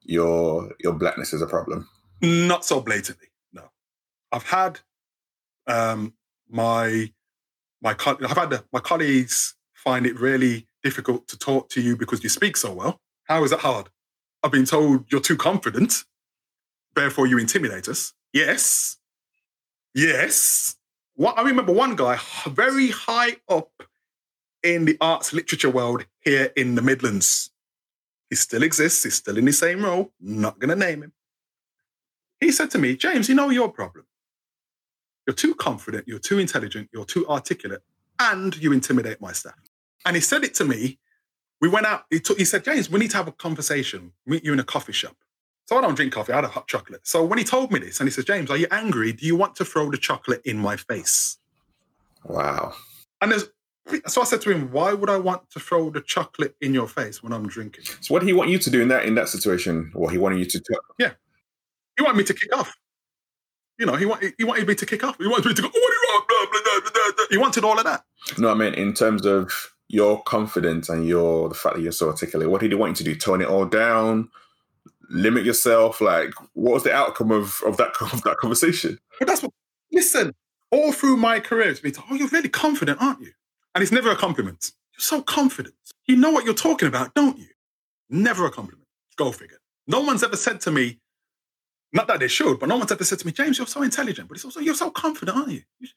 your 0.02 0.72
your 0.78 0.92
blackness 0.92 1.32
is 1.32 1.42
a 1.42 1.46
problem? 1.46 1.88
Not 2.22 2.64
so 2.64 2.80
blatantly, 2.80 3.28
no. 3.52 3.70
I've 4.30 4.44
had 4.44 4.80
um, 5.66 6.14
my 6.48 7.12
my 7.82 7.96
I've 8.06 8.36
had 8.36 8.50
the, 8.50 8.64
my 8.72 8.80
colleagues 8.80 9.56
find 9.74 10.06
it 10.06 10.18
really 10.20 10.68
difficult 10.82 11.28
to 11.28 11.38
talk 11.38 11.68
to 11.70 11.80
you 11.80 11.96
because 11.96 12.22
you 12.22 12.28
speak 12.28 12.56
so 12.56 12.72
well. 12.72 13.00
How 13.24 13.42
is 13.42 13.50
that 13.50 13.60
hard? 13.60 13.88
I've 14.42 14.52
been 14.52 14.64
told 14.64 15.10
you're 15.10 15.20
too 15.20 15.36
confident, 15.36 16.04
therefore 16.94 17.26
you 17.26 17.38
intimidate 17.38 17.88
us. 17.88 18.12
Yes, 18.32 18.96
yes. 19.94 20.76
What, 21.14 21.38
I 21.38 21.42
remember 21.42 21.72
one 21.72 21.96
guy 21.96 22.18
very 22.46 22.90
high 22.90 23.36
up 23.48 23.82
in 24.62 24.84
the 24.84 24.96
arts 25.00 25.32
literature 25.32 25.70
world 25.70 26.06
here 26.20 26.52
in 26.56 26.74
the 26.74 26.82
Midlands. 26.82 27.50
He 28.30 28.36
still 28.36 28.62
exists. 28.62 29.02
He's 29.04 29.14
still 29.14 29.38
in 29.38 29.44
the 29.44 29.52
same 29.52 29.84
role. 29.84 30.12
Not 30.20 30.58
going 30.58 30.70
to 30.70 30.76
name 30.76 31.02
him. 31.02 31.12
He 32.40 32.52
said 32.52 32.70
to 32.72 32.78
me, 32.78 32.96
James, 32.96 33.28
you 33.28 33.34
know 33.34 33.50
your 33.50 33.70
problem. 33.70 34.04
You're 35.26 35.34
too 35.34 35.54
confident, 35.54 36.06
you're 36.08 36.18
too 36.18 36.38
intelligent, 36.38 36.88
you're 36.92 37.04
too 37.04 37.28
articulate, 37.28 37.82
and 38.18 38.56
you 38.56 38.72
intimidate 38.72 39.20
my 39.20 39.32
staff. 39.32 39.58
And 40.06 40.16
he 40.16 40.22
said 40.22 40.44
it 40.44 40.54
to 40.54 40.64
me. 40.64 40.98
We 41.60 41.68
went 41.68 41.86
out, 41.86 42.04
he, 42.10 42.20
took, 42.20 42.38
he 42.38 42.44
said, 42.44 42.64
James, 42.64 42.88
we 42.90 43.00
need 43.00 43.10
to 43.10 43.16
have 43.16 43.28
a 43.28 43.32
conversation, 43.32 44.12
meet 44.26 44.44
you 44.44 44.52
in 44.52 44.60
a 44.60 44.64
coffee 44.64 44.92
shop. 44.92 45.16
So 45.66 45.76
I 45.76 45.80
don't 45.80 45.94
drink 45.94 46.12
coffee, 46.12 46.32
I 46.32 46.36
had 46.36 46.44
a 46.44 46.48
hot 46.48 46.68
chocolate. 46.68 47.06
So 47.06 47.24
when 47.24 47.38
he 47.38 47.44
told 47.44 47.72
me 47.72 47.80
this, 47.80 48.00
and 48.00 48.08
he 48.08 48.12
says, 48.12 48.24
James, 48.24 48.50
are 48.50 48.56
you 48.56 48.68
angry? 48.70 49.12
Do 49.12 49.26
you 49.26 49.36
want 49.36 49.56
to 49.56 49.64
throw 49.64 49.90
the 49.90 49.98
chocolate 49.98 50.40
in 50.44 50.56
my 50.58 50.76
face? 50.76 51.38
Wow. 52.24 52.74
And 53.20 53.32
there's 53.32 53.48
so 54.06 54.20
I 54.20 54.24
said 54.24 54.40
to 54.42 54.50
him, 54.50 54.70
"Why 54.70 54.92
would 54.92 55.08
I 55.08 55.16
want 55.16 55.50
to 55.50 55.60
throw 55.60 55.90
the 55.90 56.00
chocolate 56.00 56.54
in 56.60 56.74
your 56.74 56.88
face 56.88 57.22
when 57.22 57.32
I'm 57.32 57.48
drinking?" 57.48 57.84
So 58.00 58.12
what 58.12 58.20
did 58.20 58.26
he 58.26 58.32
want 58.32 58.50
you 58.50 58.58
to 58.58 58.70
do 58.70 58.82
in 58.82 58.88
that 58.88 59.04
in 59.04 59.14
that 59.14 59.28
situation? 59.28 59.90
What 59.94 60.12
he 60.12 60.18
wanted 60.18 60.38
you 60.38 60.44
to 60.46 60.58
do? 60.58 60.74
Yeah, 60.98 61.12
he 61.96 62.02
wanted 62.02 62.18
me 62.18 62.24
to 62.24 62.34
kick 62.34 62.54
off. 62.56 62.74
You 63.78 63.86
know, 63.86 63.96
he 63.96 64.06
wanted 64.06 64.34
he 64.36 64.44
wanted 64.44 64.68
me 64.68 64.74
to 64.74 64.86
kick 64.86 65.04
off. 65.04 65.16
He 65.18 65.26
wanted 65.26 65.46
me 65.46 65.54
to 65.54 65.62
go. 65.62 65.70
Oh, 65.74 66.24
blah, 66.28 66.46
blah, 66.50 66.80
blah, 66.92 67.12
blah, 67.16 67.24
He 67.30 67.38
wanted 67.38 67.64
all 67.64 67.78
of 67.78 67.84
that. 67.84 68.04
No, 68.36 68.50
I 68.50 68.54
mean 68.54 68.74
in 68.74 68.92
terms 68.92 69.24
of 69.24 69.72
your 69.88 70.22
confidence 70.22 70.88
and 70.88 71.06
your 71.06 71.48
the 71.48 71.54
fact 71.54 71.76
that 71.76 71.82
you're 71.82 71.92
so 71.92 72.08
articulate. 72.08 72.50
What 72.50 72.60
did 72.60 72.70
he 72.70 72.76
want 72.76 72.98
you 73.00 73.04
to 73.04 73.12
do? 73.12 73.18
Tone 73.18 73.40
it 73.40 73.48
all 73.48 73.64
down, 73.64 74.28
limit 75.10 75.44
yourself. 75.44 76.00
Like, 76.00 76.32
what 76.54 76.74
was 76.74 76.82
the 76.84 76.92
outcome 76.92 77.30
of 77.30 77.62
of 77.66 77.76
that 77.78 77.94
of 78.00 78.22
that 78.22 78.36
conversation? 78.38 78.98
But 79.18 79.28
that's 79.28 79.42
what. 79.42 79.52
Listen, 79.90 80.34
all 80.70 80.92
through 80.92 81.16
my 81.16 81.40
career, 81.40 81.68
it's 81.70 81.80
been, 81.80 81.94
oh, 82.10 82.14
you're 82.14 82.28
really 82.28 82.48
confident, 82.48 83.00
aren't 83.00 83.20
you? 83.20 83.32
And 83.74 83.82
it's 83.82 83.92
never 83.92 84.10
a 84.10 84.16
compliment. 84.16 84.72
You're 84.92 85.00
so 85.00 85.22
confident. 85.22 85.74
You 86.06 86.16
know 86.16 86.30
what 86.30 86.44
you're 86.44 86.54
talking 86.54 86.88
about, 86.88 87.14
don't 87.14 87.38
you? 87.38 87.46
Never 88.10 88.46
a 88.46 88.50
compliment. 88.50 88.86
Go 89.16 89.32
figure. 89.32 89.58
No 89.86 90.00
one's 90.00 90.22
ever 90.22 90.36
said 90.36 90.60
to 90.62 90.70
me, 90.70 90.98
not 91.92 92.06
that 92.08 92.20
they 92.20 92.28
should, 92.28 92.58
but 92.60 92.68
no 92.68 92.76
one's 92.76 92.92
ever 92.92 93.04
said 93.04 93.18
to 93.20 93.26
me, 93.26 93.32
James, 93.32 93.56
you're 93.56 93.66
so 93.66 93.82
intelligent, 93.82 94.28
but 94.28 94.36
it's 94.36 94.44
also, 94.44 94.60
you're 94.60 94.74
so 94.74 94.90
confident, 94.90 95.36
aren't 95.36 95.52
you? 95.52 95.62
You, 95.80 95.88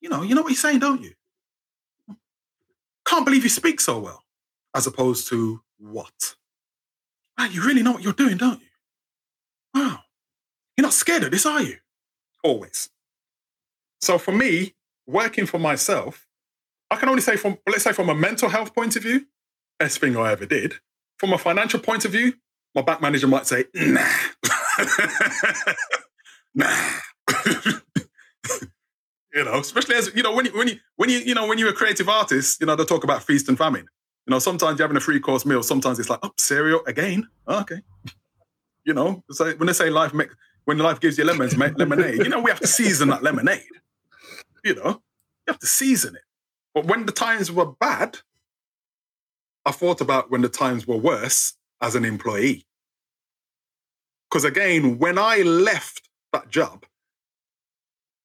you 0.00 0.08
know, 0.08 0.22
you 0.22 0.34
know 0.34 0.42
what 0.42 0.50
you're 0.50 0.56
saying, 0.56 0.80
don't 0.80 1.02
you? 1.02 1.12
Can't 3.10 3.24
believe 3.24 3.42
you 3.42 3.50
speak 3.50 3.80
so 3.80 3.98
well, 3.98 4.22
as 4.72 4.86
opposed 4.86 5.26
to 5.30 5.60
what? 5.78 6.36
Man, 7.36 7.50
you 7.50 7.60
really 7.60 7.82
know 7.82 7.90
what 7.90 8.04
you're 8.04 8.12
doing, 8.12 8.36
don't 8.36 8.60
you? 8.60 8.68
Wow. 9.74 9.98
You're 10.76 10.84
not 10.84 10.92
scared 10.92 11.24
of 11.24 11.32
this, 11.32 11.44
are 11.44 11.60
you? 11.60 11.78
Always. 12.44 12.88
So 14.00 14.16
for 14.16 14.30
me, 14.30 14.74
working 15.08 15.44
for 15.44 15.58
myself, 15.58 16.28
I 16.88 16.94
can 16.96 17.08
only 17.08 17.20
say 17.20 17.36
from, 17.36 17.58
let's 17.66 17.82
say 17.82 17.92
from 17.92 18.10
a 18.10 18.14
mental 18.14 18.48
health 18.48 18.72
point 18.76 18.94
of 18.94 19.02
view, 19.02 19.26
best 19.80 19.98
thing 19.98 20.16
I 20.16 20.30
ever 20.30 20.46
did. 20.46 20.74
From 21.18 21.32
a 21.32 21.38
financial 21.38 21.80
point 21.80 22.04
of 22.04 22.12
view, 22.12 22.34
my 22.76 22.82
bank 22.82 23.02
manager 23.02 23.26
might 23.26 23.48
say, 23.48 23.64
nah. 23.74 24.06
nah. 26.54 26.90
you 29.34 29.44
know, 29.44 29.58
especially 29.58 29.96
as 29.96 30.10
you 30.14 30.22
know, 30.22 30.34
when 30.34 30.46
you 30.46 30.52
when 30.52 30.68
you 30.68 30.76
when 30.96 31.10
you 31.10 31.18
you 31.18 31.34
know 31.34 31.46
when 31.46 31.58
you're 31.58 31.70
a 31.70 31.74
creative 31.74 32.08
artist, 32.08 32.60
you 32.60 32.66
know, 32.66 32.76
they 32.76 32.84
talk 32.84 33.04
about 33.04 33.22
feast 33.22 33.48
and 33.48 33.56
famine. 33.56 33.86
You 34.26 34.32
know, 34.32 34.38
sometimes 34.38 34.78
you're 34.78 34.86
having 34.86 34.96
a 34.96 35.00
three 35.00 35.20
course 35.20 35.46
meal, 35.46 35.62
sometimes 35.62 35.98
it's 35.98 36.10
like, 36.10 36.20
oh, 36.22 36.32
cereal 36.36 36.82
again. 36.86 37.28
Oh, 37.46 37.60
okay. 37.60 37.80
You 38.84 38.94
know, 38.94 39.22
so 39.30 39.52
when 39.52 39.66
they 39.66 39.72
say 39.72 39.90
life 39.90 40.12
make 40.14 40.30
when 40.64 40.78
life 40.78 41.00
gives 41.00 41.16
you 41.18 41.24
lemons, 41.24 41.56
make 41.56 41.78
lemonade, 41.78 42.18
you 42.18 42.28
know, 42.28 42.40
we 42.40 42.50
have 42.50 42.60
to 42.60 42.66
season 42.66 43.08
that 43.08 43.22
lemonade. 43.22 43.62
You 44.64 44.74
know, 44.74 44.88
you 45.46 45.48
have 45.48 45.58
to 45.58 45.66
season 45.66 46.16
it. 46.16 46.22
But 46.74 46.86
when 46.86 47.06
the 47.06 47.12
times 47.12 47.50
were 47.50 47.66
bad, 47.66 48.18
I 49.64 49.72
thought 49.72 50.00
about 50.00 50.30
when 50.30 50.42
the 50.42 50.48
times 50.48 50.86
were 50.86 50.96
worse 50.96 51.54
as 51.80 51.94
an 51.94 52.04
employee. 52.04 52.66
Because 54.28 54.44
again, 54.44 54.98
when 54.98 55.18
I 55.18 55.38
left 55.38 56.08
that 56.32 56.50
job, 56.50 56.84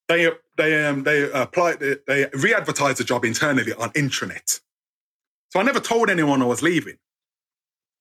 they 0.08 0.30
they 0.58 0.86
um 0.86 1.04
they 1.04 1.32
applied 1.32 1.80
they 1.80 2.28
re-advertised 2.34 3.00
the 3.00 3.04
job 3.04 3.26
internally 3.26 3.74
on 3.74 3.92
intranet. 3.92 4.62
So 5.50 5.60
I 5.60 5.64
never 5.64 5.80
told 5.80 6.10
anyone 6.10 6.42
I 6.42 6.46
was 6.46 6.62
leaving. 6.62 6.98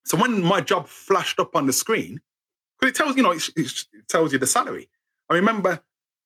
So 0.04 0.16
when 0.18 0.42
my 0.42 0.60
job 0.60 0.88
flashed 0.88 1.40
up 1.40 1.56
on 1.56 1.66
the 1.66 1.72
screen, 1.72 2.20
because 2.78 2.92
it 2.92 2.96
tells 2.96 3.16
you 3.16 3.22
know 3.22 3.32
it, 3.32 3.48
it 3.56 4.08
tells 4.08 4.32
you 4.32 4.38
the 4.38 4.46
salary. 4.46 4.88
I 5.30 5.34
remember 5.34 5.80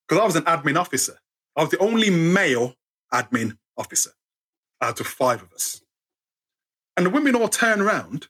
because 0.08 0.22
I 0.22 0.26
was 0.26 0.36
an 0.36 0.44
admin 0.44 0.78
officer. 0.78 1.18
I 1.56 1.62
was 1.62 1.70
the 1.70 1.78
only 1.78 2.10
male 2.10 2.74
admin 3.12 3.58
officer 3.76 4.10
out 4.80 5.00
of 5.00 5.06
five 5.06 5.42
of 5.42 5.52
us. 5.52 5.82
And 6.96 7.06
the 7.06 7.10
women 7.10 7.34
all 7.36 7.48
turned 7.48 7.80
around 7.80 8.28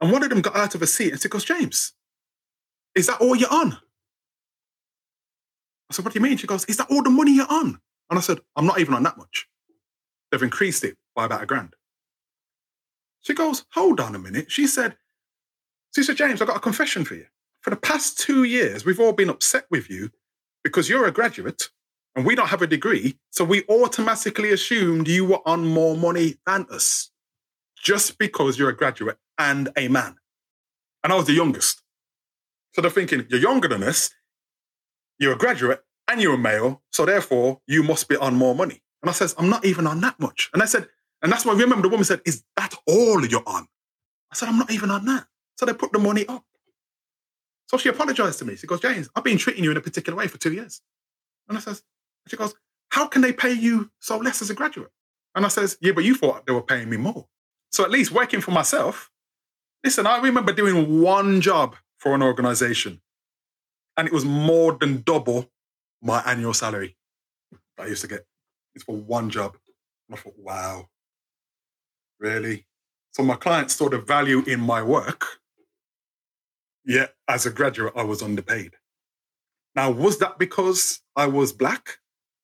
and 0.00 0.12
one 0.12 0.22
of 0.22 0.30
them 0.30 0.40
got 0.40 0.56
out 0.56 0.74
of 0.74 0.82
a 0.82 0.86
seat 0.86 1.12
and 1.12 1.20
said, 1.20 1.30
Goes, 1.30 1.44
James, 1.44 1.92
is 2.94 3.06
that 3.06 3.20
all 3.20 3.36
you're 3.36 3.52
on? 3.52 3.78
I 5.90 5.94
said, 5.94 6.04
What 6.04 6.14
do 6.14 6.18
you 6.18 6.24
mean? 6.24 6.36
She 6.36 6.46
goes, 6.46 6.64
Is 6.66 6.76
that 6.76 6.90
all 6.90 7.02
the 7.02 7.10
money 7.10 7.34
you're 7.34 7.50
on? 7.50 7.78
And 8.10 8.18
I 8.18 8.20
said, 8.20 8.38
I'm 8.56 8.66
not 8.66 8.80
even 8.80 8.94
on 8.94 9.02
that 9.02 9.18
much. 9.18 9.46
They've 10.30 10.42
increased 10.42 10.84
it 10.84 10.96
by 11.14 11.24
about 11.24 11.42
a 11.42 11.46
grand. 11.46 11.74
She 13.20 13.34
goes, 13.34 13.64
Hold 13.72 14.00
on 14.00 14.14
a 14.14 14.18
minute. 14.18 14.50
She 14.50 14.66
said, 14.66 14.96
She 15.94 16.02
said, 16.02 16.16
James, 16.16 16.40
I've 16.40 16.48
got 16.48 16.56
a 16.56 16.60
confession 16.60 17.04
for 17.04 17.14
you. 17.14 17.26
For 17.62 17.70
the 17.70 17.76
past 17.76 18.18
two 18.18 18.44
years, 18.44 18.84
we've 18.84 19.00
all 19.00 19.12
been 19.12 19.30
upset 19.30 19.66
with 19.70 19.90
you 19.90 20.10
because 20.62 20.88
you're 20.88 21.06
a 21.06 21.12
graduate 21.12 21.70
and 22.14 22.24
we 22.24 22.34
don't 22.34 22.48
have 22.48 22.62
a 22.62 22.66
degree. 22.66 23.18
So 23.30 23.44
we 23.44 23.64
automatically 23.68 24.52
assumed 24.52 25.08
you 25.08 25.24
were 25.24 25.46
on 25.46 25.66
more 25.66 25.96
money 25.96 26.36
than 26.46 26.66
us 26.70 27.10
just 27.82 28.18
because 28.18 28.58
you're 28.58 28.68
a 28.68 28.76
graduate 28.76 29.18
and 29.38 29.68
a 29.76 29.88
man. 29.88 30.16
And 31.02 31.12
I 31.12 31.16
was 31.16 31.26
the 31.26 31.32
youngest. 31.32 31.82
So 32.72 32.82
they're 32.82 32.90
thinking, 32.90 33.26
you're 33.28 33.40
younger 33.40 33.68
than 33.68 33.82
us, 33.82 34.10
you're 35.18 35.34
a 35.34 35.38
graduate, 35.38 35.82
and 36.08 36.20
you're 36.20 36.34
a 36.34 36.38
male. 36.38 36.82
So 36.92 37.04
therefore, 37.04 37.60
you 37.66 37.82
must 37.82 38.08
be 38.08 38.16
on 38.16 38.34
more 38.34 38.54
money. 38.54 38.82
And 39.02 39.10
I 39.10 39.12
says, 39.12 39.34
I'm 39.38 39.48
not 39.48 39.64
even 39.64 39.86
on 39.86 40.00
that 40.00 40.18
much. 40.18 40.50
And 40.52 40.62
I 40.62 40.66
said, 40.66 40.88
and 41.22 41.32
that's 41.32 41.44
why 41.44 41.52
remember 41.52 41.82
the 41.82 41.88
woman 41.88 42.04
said, 42.04 42.20
Is 42.24 42.44
that 42.56 42.74
all 42.86 43.24
you're 43.24 43.42
on? 43.46 43.66
I 44.30 44.34
said, 44.34 44.48
I'm 44.48 44.58
not 44.58 44.70
even 44.70 44.90
on 44.90 45.04
that. 45.06 45.26
So 45.56 45.66
they 45.66 45.72
put 45.72 45.92
the 45.92 45.98
money 45.98 46.26
up. 46.26 46.44
So 47.66 47.76
she 47.76 47.88
apologized 47.88 48.38
to 48.38 48.44
me. 48.44 48.56
She 48.56 48.66
goes, 48.66 48.80
James, 48.80 49.08
I've 49.14 49.24
been 49.24 49.38
treating 49.38 49.64
you 49.64 49.70
in 49.70 49.76
a 49.76 49.80
particular 49.80 50.16
way 50.16 50.26
for 50.26 50.38
two 50.38 50.52
years. 50.52 50.80
And 51.48 51.58
I 51.58 51.60
says, 51.60 51.82
she 52.28 52.36
goes, 52.36 52.54
How 52.90 53.06
can 53.06 53.22
they 53.22 53.32
pay 53.32 53.52
you 53.52 53.90
so 53.98 54.18
less 54.18 54.42
as 54.42 54.50
a 54.50 54.54
graduate? 54.54 54.90
And 55.34 55.44
I 55.44 55.48
says, 55.48 55.76
Yeah, 55.80 55.92
but 55.92 56.04
you 56.04 56.14
thought 56.14 56.46
they 56.46 56.52
were 56.52 56.62
paying 56.62 56.88
me 56.88 56.96
more. 56.96 57.26
So 57.70 57.84
at 57.84 57.90
least 57.90 58.12
working 58.12 58.40
for 58.40 58.52
myself, 58.52 59.10
listen, 59.84 60.06
I 60.06 60.18
remember 60.18 60.52
doing 60.52 61.00
one 61.00 61.40
job 61.40 61.76
for 61.98 62.14
an 62.14 62.22
organization, 62.22 63.00
and 63.98 64.06
it 64.06 64.14
was 64.14 64.24
more 64.24 64.72
than 64.80 65.02
double 65.02 65.50
my 66.00 66.22
annual 66.24 66.54
salary 66.54 66.96
that 67.76 67.84
I 67.84 67.86
used 67.88 68.02
to 68.02 68.08
get. 68.08 68.24
It's 68.74 68.84
for 68.84 68.96
one 68.96 69.28
job. 69.28 69.56
And 70.08 70.16
I 70.16 70.20
thought, 70.22 70.38
wow, 70.38 70.88
really? 72.20 72.64
So 73.12 73.24
my 73.24 73.34
clients 73.34 73.74
saw 73.74 73.88
the 73.88 73.98
value 73.98 74.44
in 74.46 74.60
my 74.60 74.82
work, 74.82 75.26
yet 76.84 77.14
as 77.26 77.44
a 77.44 77.50
graduate, 77.50 77.94
I 77.96 78.04
was 78.04 78.22
underpaid. 78.22 78.76
Now, 79.74 79.90
was 79.90 80.18
that 80.18 80.38
because 80.38 81.00
I 81.16 81.26
was 81.26 81.52
black? 81.52 81.98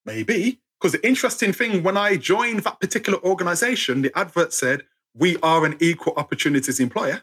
Maybe. 0.05 0.61
Because 0.81 0.93
the 0.93 1.07
interesting 1.07 1.53
thing, 1.53 1.83
when 1.85 1.97
I 1.97 2.17
joined 2.17 2.61
that 2.61 2.81
particular 2.81 3.19
organization, 3.25 4.03
the 4.03 4.17
advert 4.19 4.53
said, 4.53 4.83
we 5.15 5.37
are 5.39 5.65
an 5.65 5.77
equal 5.81 6.15
opportunities 6.17 6.81
employer. 6.81 7.23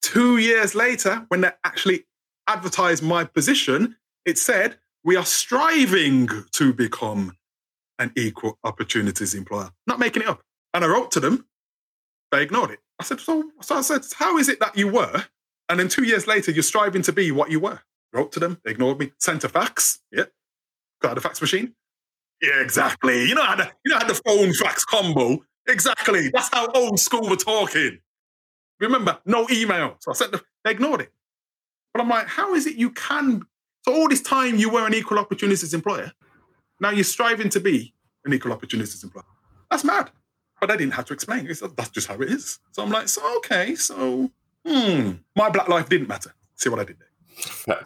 Two 0.00 0.38
years 0.38 0.76
later, 0.76 1.26
when 1.28 1.40
they 1.40 1.50
actually 1.64 2.04
advertised 2.48 3.02
my 3.02 3.24
position, 3.24 3.96
it 4.24 4.38
said, 4.38 4.78
we 5.04 5.16
are 5.16 5.24
striving 5.24 6.28
to 6.52 6.72
become 6.72 7.36
an 7.98 8.12
equal 8.16 8.58
opportunities 8.64 9.34
employer. 9.34 9.70
Not 9.86 9.98
making 9.98 10.22
it 10.22 10.28
up. 10.28 10.42
And 10.74 10.84
I 10.84 10.88
wrote 10.88 11.10
to 11.12 11.20
them, 11.20 11.46
they 12.32 12.42
ignored 12.42 12.70
it. 12.70 12.80
I 13.00 13.04
said, 13.04 13.20
so, 13.20 13.50
so 13.60 13.76
I 13.76 13.80
said, 13.82 14.02
how 14.18 14.38
is 14.38 14.48
it 14.48 14.60
that 14.60 14.76
you 14.76 14.88
were? 14.88 15.24
And 15.68 15.78
then 15.78 15.88
two 15.88 16.04
years 16.04 16.26
later, 16.26 16.50
you're 16.50 16.62
striving 16.62 17.02
to 17.02 17.12
be 17.12 17.30
what 17.30 17.50
you 17.50 17.60
were. 17.60 17.80
Wrote 18.12 18.32
to 18.32 18.40
them, 18.40 18.58
they 18.64 18.70
ignored 18.70 18.98
me. 18.98 19.12
Sent 19.18 19.44
a 19.44 19.48
fax, 19.48 20.00
yeah, 20.10 20.24
got 21.02 21.14
the 21.14 21.20
fax 21.20 21.40
machine. 21.40 21.74
Yeah, 22.40 22.60
exactly. 22.60 23.28
You 23.28 23.34
know 23.34 23.42
how 23.42 23.56
the 23.56 23.70
you 23.84 23.92
know 23.92 23.98
how 23.98 24.06
the 24.06 24.14
phone 24.14 24.52
fax 24.54 24.84
combo. 24.84 25.44
Exactly. 25.68 26.30
That's 26.32 26.48
how 26.52 26.68
old 26.72 26.98
school 26.98 27.28
we're 27.28 27.36
talking. 27.36 27.98
Remember, 28.80 29.18
no 29.26 29.46
email. 29.50 29.96
So 29.98 30.12
I 30.12 30.14
sent 30.14 30.32
them, 30.32 30.40
they 30.64 30.70
ignored 30.70 31.02
it. 31.02 31.12
But 31.92 32.02
I'm 32.02 32.08
like, 32.08 32.26
how 32.26 32.54
is 32.54 32.66
it 32.66 32.76
you 32.76 32.90
can? 32.90 33.42
So 33.84 33.94
all 33.94 34.08
this 34.08 34.22
time 34.22 34.56
you 34.56 34.70
were 34.70 34.86
an 34.86 34.94
equal 34.94 35.18
opportunities 35.18 35.74
employer. 35.74 36.12
Now 36.80 36.90
you're 36.90 37.04
striving 37.04 37.48
to 37.50 37.60
be 37.60 37.94
an 38.24 38.32
equal 38.32 38.52
opportunities 38.52 39.02
employer. 39.02 39.24
That's 39.70 39.84
mad. 39.84 40.10
But 40.60 40.70
I 40.70 40.76
didn't 40.76 40.94
have 40.94 41.04
to 41.06 41.14
explain. 41.14 41.46
It's, 41.46 41.60
that's 41.60 41.90
just 41.90 42.08
how 42.08 42.14
it 42.16 42.30
is. 42.30 42.58
So 42.72 42.82
I'm 42.82 42.90
like, 42.90 43.08
so 43.08 43.36
okay, 43.38 43.74
so 43.74 44.30
hmm, 44.66 45.12
my 45.36 45.50
black 45.50 45.68
life 45.68 45.88
didn't 45.88 46.08
matter. 46.08 46.34
See 46.56 46.68
what 46.68 46.80
I 46.80 46.84
did 46.84 46.96
there. 46.98 47.78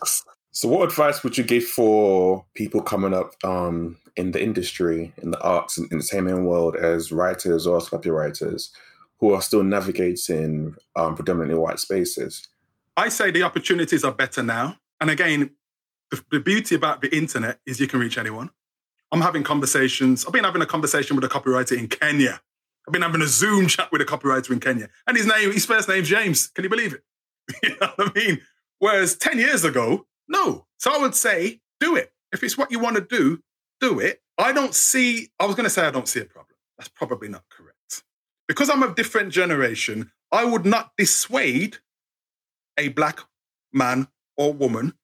So, 0.55 0.69
what 0.69 0.85
advice 0.85 1.25
would 1.25 1.39
you 1.39 1.45
give 1.45 1.65
for 1.65 2.45
people 2.55 2.83
coming 2.83 3.15
up 3.15 3.33
um, 3.43 3.97
in 4.17 4.33
the 4.33 4.43
industry, 4.43 5.15
in 5.23 5.31
the 5.31 5.41
arts 5.41 5.79
and 5.79 5.91
entertainment 5.91 6.45
world, 6.45 6.77
as 6.77 7.11
writers 7.11 7.67
or 7.67 7.79
as 7.79 7.89
copywriters 7.89 8.69
who 9.19 9.33
are 9.33 9.41
still 9.41 9.63
navigating 9.63 10.75
um, 10.95 11.15
predominantly 11.15 11.59
white 11.59 11.79
spaces? 11.79 12.47
I 12.97 13.09
say 13.09 13.31
the 13.31 13.43
opportunities 13.43 14.05
are 14.05 14.13
better 14.13 14.43
now. 14.43 14.79
And 15.01 15.11
again, 15.11 15.51
the, 16.11 16.23
the 16.31 16.41
beauty 16.41 16.75
about 16.75 17.01
the 17.01 17.15
internet 17.15 17.59
is 17.67 17.81
you 17.81 17.89
can 17.89 18.01
reach 18.01 18.19
anyone. 18.19 18.51
I'm 19.11 19.21
having 19.21 19.43
conversations. 19.43 20.25
I've 20.25 20.33
been 20.33 20.45
having 20.45 20.63
a 20.63 20.67
conversation 20.67 21.17
with 21.17 21.25
a 21.25 21.29
copywriter 21.29 21.79
in 21.79 21.89
Kenya. 21.89 22.41
I've 22.87 22.93
been 22.93 23.03
having 23.03 23.23
a 23.23 23.27
Zoom 23.27 23.67
chat 23.67 23.91
with 23.93 24.01
a 24.01 24.05
copywriter 24.05 24.51
in 24.51 24.61
Kenya, 24.61 24.89
and 25.07 25.17
his 25.17 25.27
name, 25.27 25.53
his 25.53 25.65
first 25.65 25.89
name's 25.89 26.09
James. 26.09 26.49
Can 26.49 26.65
you 26.65 26.71
believe 26.71 26.95
it? 26.95 27.03
you 27.63 27.69
know 27.81 27.93
what 27.95 28.13
I 28.17 28.19
mean? 28.19 28.41
Whereas 28.79 29.17
10 29.17 29.39
years 29.39 29.65
ago, 29.65 30.07
no. 30.29 30.67
So 30.79 30.93
I 30.93 30.99
would 30.99 31.15
say, 31.15 31.61
do 31.79 31.95
it. 31.95 32.13
If 32.33 32.43
it's 32.43 32.59
what 32.59 32.73
you 32.73 32.81
want 32.81 32.97
to 32.97 33.03
do, 33.03 33.41
do 33.81 34.01
it. 34.01 34.21
I 34.39 34.53
don't 34.53 34.75
see, 34.75 35.29
I 35.39 35.47
was 35.47 35.55
going 35.55 35.65
to 35.65 35.71
say 35.71 35.87
I 35.87 35.91
don't 35.91 36.09
see 36.09 36.21
a 36.21 36.25
problem. 36.25 36.57
That's 36.79 36.89
probably 36.89 37.29
not 37.29 37.45
correct. 37.51 38.03
Because 38.49 38.71
I'm 38.71 38.83
a 38.83 38.95
different 38.95 39.33
generation, 39.33 40.11
I 40.33 40.45
would 40.45 40.65
not 40.67 40.93
dissuade 40.97 41.79
a 42.79 42.89
black 42.89 43.21
man 43.73 44.09
or 44.37 44.53
woman 44.53 44.95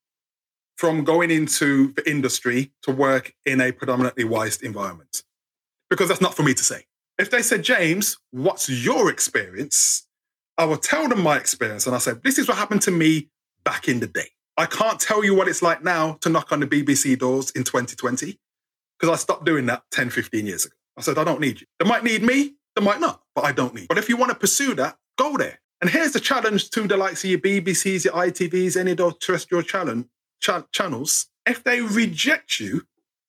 from 0.77 1.05
going 1.05 1.31
into 1.31 1.93
the 1.95 2.09
industry 2.09 2.73
to 2.83 2.93
work 2.93 3.35
in 3.45 3.61
a 3.61 3.73
predominantly 3.73 4.25
white 4.25 4.62
environment. 4.62 5.25
Because 5.91 6.09
that's 6.09 6.21
not 6.21 6.35
for 6.35 6.43
me 6.43 6.55
to 6.55 6.62
say. 6.62 6.87
If 7.19 7.31
they 7.31 7.43
said, 7.43 7.64
James, 7.64 8.16
what's 8.31 8.69
your 8.69 9.11
experience? 9.11 10.07
I 10.57 10.64
will 10.66 10.77
tell 10.77 11.09
them 11.09 11.23
my 11.23 11.37
experience. 11.37 11.87
And 11.87 11.97
I 11.97 11.99
said, 11.99 12.23
this 12.23 12.39
is 12.39 12.47
what 12.47 12.57
happened 12.57 12.83
to 12.83 12.91
me 12.91 13.29
back 13.64 13.89
in 13.89 14.01
the 14.01 14.07
day. 14.07 14.29
I 14.57 14.66
can't 14.66 15.01
tell 15.01 15.25
you 15.25 15.35
what 15.35 15.49
it's 15.49 15.62
like 15.62 15.83
now 15.83 16.19
to 16.21 16.29
knock 16.29 16.53
on 16.53 16.61
the 16.61 16.66
BBC 16.66 17.19
doors 17.19 17.51
in 17.51 17.64
2020 17.64 18.39
because 18.99 19.12
I 19.12 19.16
stopped 19.16 19.45
doing 19.45 19.66
that 19.66 19.83
10, 19.93 20.11
15 20.11 20.47
years 20.47 20.64
ago. 20.64 20.75
I 20.97 21.01
said, 21.01 21.19
I 21.19 21.25
don't 21.25 21.41
need 21.41 21.61
you. 21.61 21.66
They 21.79 21.89
might 21.89 22.03
need 22.03 22.23
me, 22.23 22.55
they 22.75 22.85
might 22.85 23.01
not, 23.01 23.23
but 23.35 23.45
I 23.45 23.53
don't 23.53 23.73
need. 23.75 23.83
You. 23.83 23.89
But 23.89 23.99
if 23.99 24.09
you 24.09 24.16
want 24.16 24.31
to 24.31 24.37
pursue 24.37 24.75
that, 24.75 24.97
go 25.16 25.37
there. 25.37 25.61
And 25.81 25.91
here's 25.91 26.12
the 26.12 26.20
challenge 26.20 26.70
to 26.70 26.87
the 26.87 26.97
likes 26.97 27.22
of 27.22 27.31
your 27.31 27.39
BBCs, 27.39 28.05
your 28.05 28.14
ITVs, 28.14 28.76
any 28.76 28.91
of 28.93 28.97
those 28.97 29.18
terrestrial 29.18 29.62
channels. 29.62 31.26
If 31.47 31.62
they 31.64 31.81
reject 31.81 32.59
you, 32.59 32.83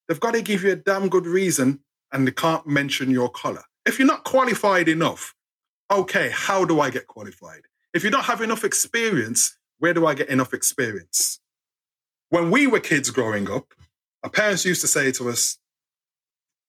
they've 0.08 0.20
got 0.20 0.34
to 0.34 0.42
give 0.42 0.64
you 0.64 0.72
a 0.72 0.76
damn 0.76 1.10
good 1.10 1.28
reason 1.28 1.82
and 2.12 2.26
they 2.28 2.32
can't 2.32 2.66
mention 2.66 3.12
your 3.12 3.30
color. 3.30 3.64
If 3.86 4.00
you're 4.00 4.08
not 4.08 4.24
qualified 4.24 4.90
enough, 4.90 5.36
okay, 5.92 6.30
how 6.34 6.66
do 6.66 6.82
I 6.82 6.90
get 6.90 7.08
qualified? 7.08 7.62
If 7.94 8.04
you 8.04 8.10
don't 8.10 8.26
have 8.26 8.42
enough 8.42 8.64
experience, 8.64 9.58
where 9.78 9.94
do 9.94 10.06
I 10.08 10.16
get 10.16 10.30
enough 10.30 10.54
experience? 10.54 11.40
When 12.30 12.52
we 12.52 12.68
were 12.68 12.80
kids 12.80 13.10
growing 13.10 13.50
up, 13.50 13.74
our 14.24 14.30
parents 14.30 14.66
used 14.66 14.82
to 14.82 14.88
say 14.88 15.12
to 15.14 15.30
us, 15.30 15.58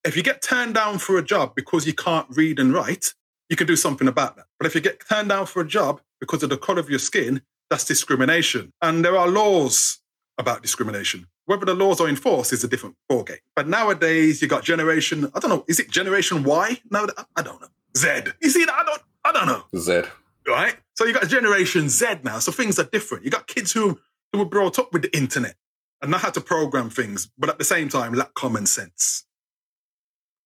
if 0.05 0.17
you 0.17 0.23
get 0.23 0.41
turned 0.41 0.75
down 0.75 0.99
for 0.99 1.19
a 1.19 1.23
job 1.23 1.55
because 1.55 1.87
you 1.87 1.93
can't 1.93 2.27
read 2.31 2.59
and 2.59 2.73
write, 2.73 3.15
you 3.51 3.57
can 3.57 3.67
do 3.67 3.77
something 3.77 4.09
about 4.09 4.37
that. 4.37 4.47
But 4.59 4.67
if 4.67 4.75
you 4.75 4.81
get 4.81 5.07
turned 5.07 5.29
down 5.29 5.45
for 5.45 5.61
a 5.61 5.69
job 5.69 6.01
because 6.21 6.43
of 6.43 6.49
the 6.49 6.57
color 6.57 6.81
of 6.81 6.89
your 6.89 6.99
skin, 6.99 7.43
that's 7.69 7.85
discrimination. 7.85 8.73
And 8.81 9.05
there 9.05 9.17
are 9.19 9.29
laws 9.29 9.99
about 10.39 10.63
discrimination. 10.63 11.27
Whether 11.45 11.67
the 11.67 11.75
laws 11.75 12.01
are 12.01 12.09
enforced 12.09 12.53
is 12.55 12.65
a 12.65 12.69
different 12.69 12.97
ballgame. 13.11 13.41
But 13.55 13.69
nowadays, 13.69 14.41
you 14.41 14.49
got 14.49 14.65
generation, 14.65 15.31
I 15.35 15.41
don't 15.41 15.51
know, 15.51 15.65
is 15.69 15.79
it 15.79 15.91
generation 15.91 16.45
Y? 16.45 16.81
No, 16.91 17.07
I 17.37 17.43
don't 17.43 17.61
know. 17.61 17.69
Z. 17.97 18.31
You 18.41 18.49
see 18.49 18.65
that? 18.65 18.75
I 18.75 18.85
don't, 18.85 19.03
I 19.25 19.33
don't 19.33 19.47
know. 19.47 19.65
Z 19.79 20.09
right? 20.51 20.77
So 20.95 21.05
you 21.05 21.15
got 21.15 21.29
Generation 21.29 21.89
Z 21.89 22.07
now. 22.23 22.39
So 22.39 22.53
things 22.53 22.79
are 22.79 22.85
different. 22.85 23.25
You 23.25 23.31
got 23.31 23.47
kids 23.47 23.73
who, 23.73 24.01
who 24.33 24.39
were 24.39 24.45
brought 24.45 24.79
up 24.79 24.93
with 24.93 25.03
the 25.03 25.17
internet 25.17 25.57
and 26.03 26.11
know 26.11 26.19
how 26.19 26.31
to 26.31 26.41
program 26.41 26.91
things, 26.91 27.31
but 27.39 27.49
at 27.49 27.59
the 27.59 27.65
same 27.65 27.89
time 27.89 28.15
lack 28.15 28.35
common 28.35 28.67
sense. 28.67 29.25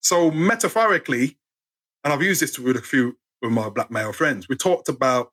So 0.03 0.31
metaphorically, 0.31 1.39
and 2.05 2.13
I've 2.13 2.23
used 2.23 2.43
this 2.43 2.59
with 2.59 2.77
a 2.77 2.83
few 2.83 3.17
of 3.43 3.51
my 3.51 3.69
black 3.71 3.91
male 3.91 4.13
friends, 4.13 4.49
we 4.49 4.57
talked 4.57 4.89
about, 4.89 5.33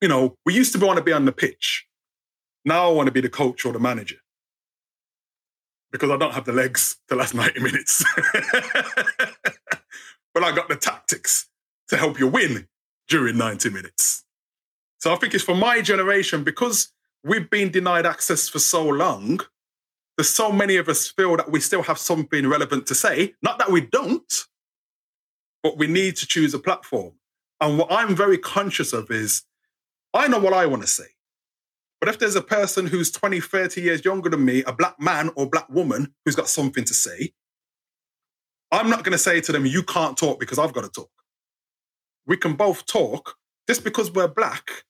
you 0.00 0.08
know, 0.08 0.36
we 0.44 0.54
used 0.54 0.72
to 0.72 0.84
want 0.84 0.98
to 0.98 1.04
be 1.04 1.12
on 1.12 1.24
the 1.24 1.32
pitch. 1.32 1.86
Now 2.64 2.88
I 2.88 2.92
want 2.92 3.06
to 3.06 3.12
be 3.12 3.20
the 3.20 3.28
coach 3.28 3.64
or 3.64 3.72
the 3.72 3.78
manager 3.78 4.16
because 5.92 6.10
I 6.10 6.16
don't 6.16 6.34
have 6.34 6.44
the 6.44 6.52
legs 6.52 6.98
to 7.08 7.16
last 7.16 7.34
90 7.36 7.60
minutes. 7.60 8.04
but 10.34 10.44
I 10.44 10.54
got 10.54 10.68
the 10.68 10.76
tactics 10.76 11.48
to 11.88 11.96
help 11.96 12.18
you 12.18 12.28
win 12.28 12.68
during 13.08 13.36
90 13.36 13.70
minutes. 13.70 14.24
So 14.98 15.12
I 15.12 15.16
think 15.16 15.34
it's 15.34 15.44
for 15.44 15.54
my 15.54 15.80
generation, 15.80 16.44
because 16.44 16.92
we've 17.24 17.48
been 17.48 17.70
denied 17.70 18.06
access 18.06 18.48
for 18.48 18.58
so 18.58 18.86
long, 18.86 19.40
there's 20.16 20.28
so 20.28 20.52
many 20.52 20.76
of 20.76 20.88
us 20.88 21.08
feel 21.08 21.36
that 21.38 21.50
we 21.50 21.60
still 21.60 21.82
have 21.82 21.98
something 21.98 22.46
relevant 22.46 22.86
to 22.88 22.94
say. 22.94 23.34
Not 23.42 23.58
that 23.58 23.70
we 23.70 23.80
don't, 23.80 24.30
but 25.62 25.76
we 25.76 25.86
need 25.86 26.16
to 26.16 26.26
choose 26.26 26.54
a 26.54 26.58
platform. 26.58 27.12
And 27.60 27.78
what 27.78 27.90
I'm 27.90 28.16
very 28.16 28.38
conscious 28.38 28.92
of 28.92 29.10
is 29.10 29.42
I 30.14 30.28
know 30.28 30.38
what 30.38 30.52
I 30.52 30.66
want 30.66 30.82
to 30.82 30.88
say. 30.88 31.04
But 32.00 32.08
if 32.08 32.18
there's 32.18 32.36
a 32.36 32.42
person 32.42 32.86
who's 32.86 33.10
20, 33.10 33.40
30 33.40 33.82
years 33.82 34.04
younger 34.04 34.30
than 34.30 34.44
me, 34.44 34.62
a 34.64 34.72
black 34.72 34.98
man 34.98 35.30
or 35.36 35.48
black 35.48 35.68
woman 35.68 36.14
who's 36.24 36.36
got 36.36 36.48
something 36.48 36.84
to 36.84 36.94
say, 36.94 37.32
I'm 38.72 38.88
not 38.88 39.04
going 39.04 39.12
to 39.12 39.18
say 39.18 39.40
to 39.42 39.52
them, 39.52 39.66
you 39.66 39.82
can't 39.82 40.16
talk 40.16 40.40
because 40.40 40.58
I've 40.58 40.72
got 40.72 40.84
to 40.84 40.90
talk 40.90 41.10
we 42.30 42.36
can 42.36 42.54
both 42.54 42.86
talk 42.86 43.36
just 43.68 43.82
because 43.82 44.12
we're 44.12 44.28
black. 44.28 44.84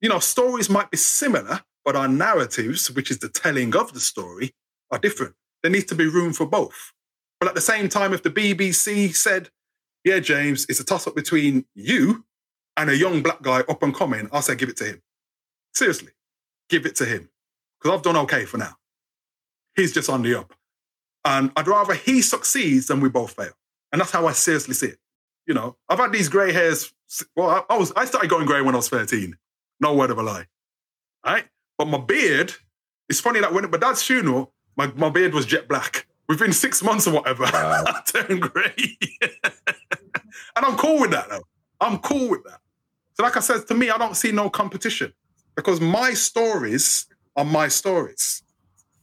You 0.00 0.08
know, 0.08 0.18
stories 0.18 0.68
might 0.68 0.90
be 0.90 0.96
similar, 0.96 1.60
but 1.84 1.94
our 1.94 2.08
narratives, 2.08 2.90
which 2.90 3.08
is 3.08 3.18
the 3.18 3.28
telling 3.28 3.76
of 3.76 3.92
the 3.92 4.00
story, 4.00 4.52
are 4.90 4.98
different. 4.98 5.34
There 5.62 5.70
needs 5.70 5.84
to 5.86 5.94
be 5.94 6.06
room 6.06 6.32
for 6.32 6.44
both. 6.44 6.92
But 7.38 7.48
at 7.48 7.54
the 7.54 7.60
same 7.60 7.88
time, 7.88 8.12
if 8.12 8.24
the 8.24 8.30
BBC 8.30 9.14
said, 9.14 9.50
yeah, 10.04 10.18
James, 10.18 10.66
it's 10.68 10.80
a 10.80 10.84
toss 10.84 11.06
up 11.06 11.14
between 11.14 11.64
you 11.74 12.24
and 12.76 12.90
a 12.90 12.96
young 12.96 13.22
black 13.22 13.42
guy 13.42 13.60
up 13.60 13.82
and 13.82 13.94
coming, 13.94 14.28
I'll 14.32 14.42
say, 14.42 14.54
give 14.54 14.68
it 14.68 14.76
to 14.78 14.84
him. 14.84 15.02
Seriously, 15.74 16.12
give 16.68 16.86
it 16.86 16.96
to 16.96 17.04
him. 17.04 17.28
Because 17.80 17.96
I've 17.96 18.04
done 18.04 18.16
okay 18.18 18.44
for 18.44 18.58
now. 18.58 18.76
He's 19.76 19.92
just 19.92 20.10
on 20.10 20.22
the 20.22 20.38
up. 20.38 20.54
And 21.24 21.52
I'd 21.56 21.68
rather 21.68 21.94
he 21.94 22.20
succeeds 22.22 22.86
than 22.86 23.00
we 23.00 23.08
both 23.08 23.32
fail. 23.32 23.52
And 23.90 24.00
that's 24.00 24.10
how 24.10 24.26
I 24.26 24.32
seriously 24.32 24.74
see 24.74 24.88
it. 24.88 24.98
You 25.46 25.54
know, 25.54 25.76
I've 25.88 25.98
had 25.98 26.12
these 26.12 26.28
grey 26.28 26.52
hairs. 26.52 26.92
Well, 27.36 27.50
I, 27.50 27.74
I, 27.74 27.76
was 27.76 27.92
I 27.96 28.04
started 28.04 28.30
going 28.30 28.46
grey 28.46 28.62
when 28.62 28.74
I 28.74 28.78
was 28.78 28.88
13. 28.88 29.36
No 29.80 29.94
word 29.94 30.10
of 30.10 30.18
a 30.18 30.22
lie. 30.22 30.46
Right? 31.24 31.44
But 31.78 31.86
my 31.86 31.98
beard, 31.98 32.54
it's 33.08 33.20
funny 33.20 33.40
that 33.40 33.52
when 33.52 33.64
at 33.64 33.70
my 33.70 33.78
dad's 33.78 34.02
funeral, 34.02 34.52
my, 34.76 34.86
my 34.94 35.10
beard 35.10 35.34
was 35.34 35.46
jet 35.46 35.68
black. 35.68 36.06
Within 36.32 36.54
six 36.54 36.82
months 36.82 37.06
or 37.06 37.12
whatever, 37.12 37.44
wow. 37.44 37.84
I 37.86 38.00
turned 38.06 38.40
grey. 38.40 38.96
and 39.20 40.64
I'm 40.64 40.76
cool 40.78 40.98
with 41.00 41.10
that 41.10 41.28
though. 41.28 41.42
I'm 41.78 41.98
cool 41.98 42.30
with 42.30 42.42
that. 42.44 42.58
So, 43.14 43.22
like 43.22 43.36
I 43.36 43.40
said, 43.40 43.66
to 43.66 43.74
me, 43.74 43.90
I 43.90 43.98
don't 43.98 44.16
see 44.16 44.32
no 44.32 44.48
competition 44.48 45.12
because 45.56 45.78
my 45.78 46.14
stories 46.14 47.04
are 47.36 47.44
my 47.44 47.68
stories. 47.68 48.42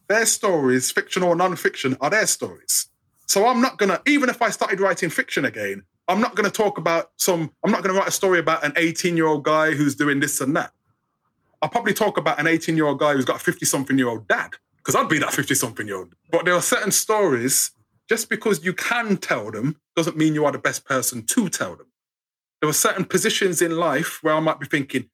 Their 0.08 0.26
stories, 0.26 0.90
fiction 0.90 1.22
or 1.22 1.36
non-fiction, 1.36 1.96
are 2.00 2.10
their 2.10 2.26
stories. 2.26 2.88
So 3.26 3.46
I'm 3.46 3.62
not 3.62 3.78
gonna, 3.78 4.02
even 4.08 4.28
if 4.28 4.42
I 4.42 4.50
started 4.50 4.80
writing 4.80 5.08
fiction 5.08 5.44
again, 5.44 5.84
I'm 6.08 6.20
not 6.20 6.34
going 6.34 6.50
to 6.50 6.50
talk 6.50 6.76
about 6.78 7.12
some, 7.18 7.52
I'm 7.64 7.70
not 7.70 7.84
going 7.84 7.94
to 7.94 8.00
write 8.00 8.08
a 8.08 8.10
story 8.10 8.40
about 8.40 8.64
an 8.64 8.72
18 8.74 9.16
year 9.16 9.28
old 9.28 9.44
guy 9.44 9.70
who's 9.70 9.94
doing 9.94 10.18
this 10.18 10.40
and 10.40 10.56
that. 10.56 10.72
I'll 11.62 11.68
probably 11.68 11.94
talk 11.94 12.18
about 12.18 12.40
an 12.40 12.48
18 12.48 12.76
year 12.76 12.86
old 12.86 12.98
guy 12.98 13.12
who's 13.12 13.24
got 13.24 13.36
a 13.36 13.38
50 13.38 13.64
something 13.64 13.96
year 13.96 14.08
old 14.08 14.26
dad, 14.26 14.54
because 14.82 14.96
I'd 14.96 15.08
be 15.08 15.18
that 15.18 15.32
50 15.32 15.54
something 15.54 15.86
year 15.86 15.98
old. 15.98 16.14
But 16.30 16.44
there 16.44 16.54
are 16.54 16.62
certain 16.62 16.90
stories, 16.90 17.72
just 18.08 18.28
because 18.28 18.64
you 18.64 18.72
can 18.72 19.16
tell 19.16 19.50
them 19.50 19.76
doesn't 19.96 20.16
mean 20.16 20.34
you 20.34 20.44
are 20.44 20.52
the 20.52 20.58
best 20.58 20.84
person 20.84 21.24
to 21.26 21.48
tell 21.48 21.76
them. 21.76 21.86
There 22.60 22.68
are 22.68 22.74
certain 22.74 23.04
positions 23.04 23.62
in 23.62 23.76
life 23.76 24.18
where 24.22 24.34
I 24.34 24.40
might 24.40 24.60
be 24.60 24.66
thinking, 24.66 25.08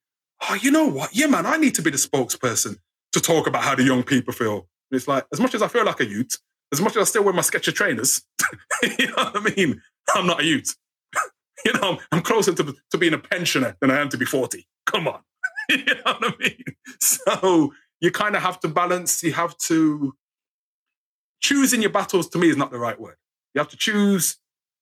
oh, 0.49 0.55
you 0.55 0.71
know 0.71 0.87
what? 0.87 1.15
Yeah, 1.15 1.27
man, 1.27 1.45
I 1.45 1.57
need 1.57 1.75
to 1.75 1.81
be 1.81 1.89
the 1.89 1.97
spokesperson 1.97 2.77
to 3.13 3.19
talk 3.19 3.47
about 3.47 3.63
how 3.63 3.75
the 3.75 3.83
young 3.83 4.03
people 4.03 4.33
feel. 4.33 4.67
And 4.91 4.97
it's 4.97 5.07
like, 5.07 5.25
as 5.31 5.39
much 5.39 5.55
as 5.55 5.61
I 5.61 5.67
feel 5.67 5.85
like 5.85 5.99
a 5.99 6.05
youth, 6.05 6.37
as 6.71 6.81
much 6.81 6.95
as 6.95 7.01
I 7.01 7.03
still 7.05 7.23
wear 7.23 7.33
my 7.33 7.41
Skechers 7.41 7.73
trainers, 7.73 8.21
you 8.99 9.07
know 9.07 9.13
what 9.15 9.37
I 9.37 9.55
mean? 9.55 9.81
I'm 10.15 10.27
not 10.27 10.41
a 10.41 10.45
youth. 10.45 10.75
you 11.65 11.73
know, 11.73 11.99
I'm 12.11 12.21
closer 12.21 12.53
to, 12.53 12.75
to 12.91 12.97
being 12.97 13.13
a 13.13 13.17
pensioner 13.17 13.77
than 13.79 13.91
I 13.91 13.99
am 13.99 14.09
to 14.09 14.17
be 14.17 14.25
40. 14.25 14.67
Come 14.85 15.07
on. 15.07 15.21
you 15.69 15.85
know 15.85 16.01
what 16.03 16.23
I 16.23 16.33
mean? 16.39 16.63
So 16.99 17.73
you 17.99 18.11
kind 18.11 18.35
of 18.35 18.41
have 18.41 18.59
to 18.61 18.67
balance, 18.67 19.23
you 19.23 19.33
have 19.33 19.57
to 19.57 20.13
choosing 21.39 21.81
your 21.81 21.91
battles 21.91 22.27
to 22.29 22.37
me 22.37 22.49
is 22.49 22.57
not 22.57 22.71
the 22.71 22.79
right 22.79 22.99
word. 22.99 23.17
You 23.53 23.59
have 23.59 23.69
to 23.69 23.77
choose 23.77 24.37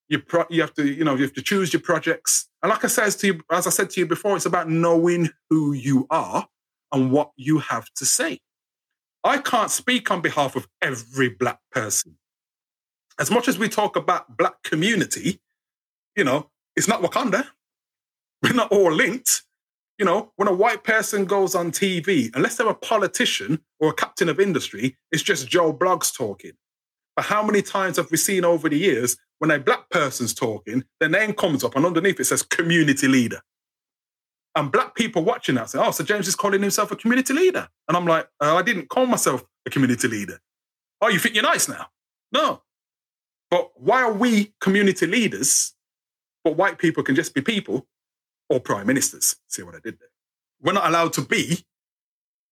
your 0.07 0.22
pro- 0.22 0.45
you 0.49 0.61
have 0.61 0.74
to 0.76 0.86
you 0.86 1.03
know 1.03 1.16
you 1.16 1.24
have 1.24 1.34
to 1.34 1.41
choose 1.41 1.74
your 1.74 1.82
projects. 1.82 2.47
And 2.61 2.70
like 2.70 2.84
I 2.84 2.88
says 2.88 3.16
to 3.18 3.28
you, 3.28 3.41
as 3.51 3.68
I 3.68 3.70
said 3.70 3.89
to 3.91 3.99
you 3.99 4.05
before, 4.05 4.36
it's 4.36 4.45
about 4.45 4.70
knowing 4.70 5.30
who 5.49 5.74
you 5.74 6.07
are 6.09 6.47
and 6.91 7.11
what 7.11 7.32
you 7.36 7.59
have 7.59 7.91
to 7.95 8.05
say. 8.05 8.39
I 9.24 9.39
can't 9.39 9.72
speak 9.72 10.11
on 10.11 10.22
behalf 10.22 10.55
of 10.55 10.68
every 10.82 11.30
black 11.30 11.59
person. 11.72 12.18
As 13.20 13.32
much 13.32 13.47
as 13.47 13.57
we 13.57 13.70
talk 13.70 13.95
about 13.95 14.38
black 14.38 14.61
community, 14.63 15.39
you 16.16 16.24
know, 16.24 16.51
it's 16.76 16.88
not 16.88 17.01
Wakanda. 17.01 17.47
We're 18.43 18.53
not 18.53 18.72
all 18.72 18.91
linked. 18.91 19.43
You 19.98 20.06
know, 20.06 20.34
when 20.36 20.48
a 20.48 20.54
white 20.54 20.84
person 20.84 21.26
goes 21.26 21.56
on 21.56 21.72
TV, 21.72 22.30
unless 22.36 22.58
they're 22.58 22.68
a 22.68 22.76
politician 22.76 23.62
or 23.80 23.91
a 23.91 23.93
captain 23.93 24.28
of 24.28 24.39
industry, 24.39 24.98
it's 25.12 25.24
just 25.24 25.48
Joe 25.48 25.74
Bloggs 25.74 26.16
talking. 26.16 26.52
But 27.16 27.26
how 27.26 27.43
many 27.43 27.62
times 27.62 27.96
have 27.98 28.12
we 28.12 28.18
seen 28.18 28.43
over 28.43 28.68
the 28.68 28.78
years 28.78 29.16
when 29.39 29.52
a 29.52 29.60
black 29.60 29.89
person's 29.89 30.34
talking, 30.34 30.84
their 31.00 31.10
name 31.10 31.34
comes 31.34 31.64
up 31.64 31.76
and 31.76 31.86
underneath 31.86 32.20
it 32.20 32.26
says 32.26 32.43
community 32.43 33.08
leader? 33.08 33.41
And 34.56 34.72
black 34.72 34.96
people 34.96 35.24
watching 35.24 35.56
that 35.56 35.70
say, 35.70 35.80
oh, 35.80 35.91
so 35.91 36.04
James 36.04 36.28
is 36.28 36.36
calling 36.36 36.62
himself 36.62 36.91
a 36.91 36.96
community 36.96 37.34
leader. 37.34 37.68
And 37.88 37.98
I'm 37.98 38.06
like, 38.06 38.28
uh, 38.41 38.56
I 38.56 38.62
didn't 38.62 38.89
call 38.89 39.06
myself 39.06 39.43
a 39.66 39.70
community 39.70 40.08
leader. 40.08 40.39
Oh, 41.02 41.10
you 41.10 41.20
think 41.20 41.36
you're 41.36 41.43
nice 41.43 41.68
now? 41.68 41.88
No. 42.32 42.62
But 43.52 43.72
why 43.76 44.02
are 44.02 44.14
we 44.14 44.54
community 44.60 45.08
leaders, 45.08 45.74
but 46.43 46.56
white 46.56 46.78
people 46.78 47.04
can 47.04 47.16
just 47.16 47.34
be 47.34 47.41
people 47.41 47.86
or 48.50 48.60
prime 48.60 48.88
ministers? 48.88 49.36
See 49.48 49.64
what 49.64 49.76
I 49.76 49.80
did 49.84 50.00
there? 50.00 50.10
We're 50.62 50.74
not 50.74 50.88
allowed 50.88 51.14
to 51.14 51.22
be. 51.22 51.66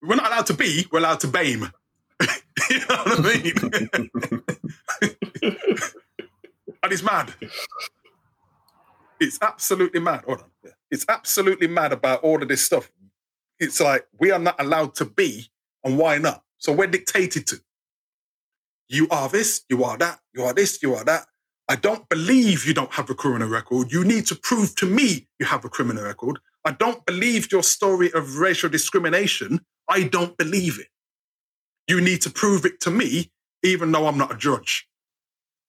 We're 0.02 0.16
not 0.16 0.28
allowed 0.28 0.48
to 0.48 0.54
be, 0.54 0.86
we're 0.92 1.00
allowed 1.00 1.22
to 1.22 1.28
BAME. 1.28 1.72
you 2.70 2.80
know 2.80 2.86
what 2.90 3.20
I 3.20 3.22
mean? 3.22 3.54
and 6.84 6.92
it's 6.92 7.04
mad. 7.04 7.34
It's 9.20 9.40
absolutely 9.42 10.02
mad. 10.02 10.26
Hold 10.26 10.40
on. 10.40 10.72
It's 10.92 11.06
absolutely 11.08 11.68
mad 11.68 11.94
about 11.94 12.22
all 12.22 12.42
of 12.42 12.50
this 12.50 12.62
stuff. 12.66 12.92
It's 13.60 13.80
like 13.80 14.06
we 14.20 14.32
are 14.32 14.40
not 14.40 14.60
allowed 14.60 14.94
to 14.96 15.06
be, 15.06 15.50
and 15.86 15.98
why 15.98 16.18
not? 16.18 16.44
So 16.58 16.74
we're 16.74 16.88
dictated 16.88 17.48
to. 17.48 17.62
You 18.90 19.08
are 19.10 19.30
this, 19.30 19.64
you 19.70 19.86
are 19.86 19.98
that, 19.98 20.20
you 20.34 20.44
are 20.44 20.54
this, 20.54 20.84
you 20.84 20.96
are 20.96 21.04
that. 21.06 21.26
I 21.70 21.76
don't 21.76 22.08
believe 22.10 22.66
you 22.66 22.74
don't 22.74 22.94
have 22.94 23.10
a 23.10 23.16
criminal 23.16 23.48
record. 23.48 23.92
You 23.92 24.04
need 24.04 24.26
to 24.28 24.36
prove 24.36 24.76
to 24.76 24.86
me 24.86 25.28
you 25.40 25.46
have 25.46 25.64
a 25.64 25.70
criminal 25.70 26.04
record. 26.04 26.40
I 26.66 26.72
don't 26.72 27.06
believe 27.06 27.52
your 27.52 27.64
story 27.64 28.12
of 28.14 28.38
racial 28.38 28.70
discrimination. 28.70 29.62
I 29.88 30.04
don't 30.04 30.38
believe 30.38 30.80
it. 30.80 30.88
You 31.88 32.02
need 32.02 32.22
to 32.22 32.30
prove 32.30 32.66
it 32.66 32.80
to 32.82 32.92
me, 32.92 33.32
even 33.64 33.92
though 33.92 34.08
I'm 34.08 34.18
not 34.18 34.34
a 34.34 34.38
judge. 34.38 34.88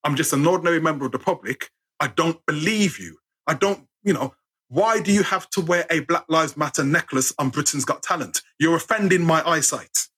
I'm 0.02 0.16
just 0.16 0.32
an 0.32 0.46
ordinary 0.46 0.80
member 0.80 1.06
of 1.06 1.12
the 1.12 1.18
public. 1.18 1.70
I 2.00 2.08
don't 2.08 2.44
believe 2.46 2.98
you. 2.98 3.18
I 3.46 3.54
don't, 3.54 3.86
you 4.02 4.12
know, 4.12 4.34
why 4.68 5.00
do 5.00 5.12
you 5.12 5.22
have 5.22 5.48
to 5.50 5.60
wear 5.60 5.86
a 5.90 6.00
Black 6.00 6.24
Lives 6.28 6.56
Matter 6.56 6.84
necklace 6.84 7.32
on 7.38 7.50
Britain's 7.50 7.84
Got 7.84 8.02
Talent? 8.02 8.42
You're 8.58 8.76
offending 8.76 9.24
my 9.24 9.46
eyesight. 9.48 10.08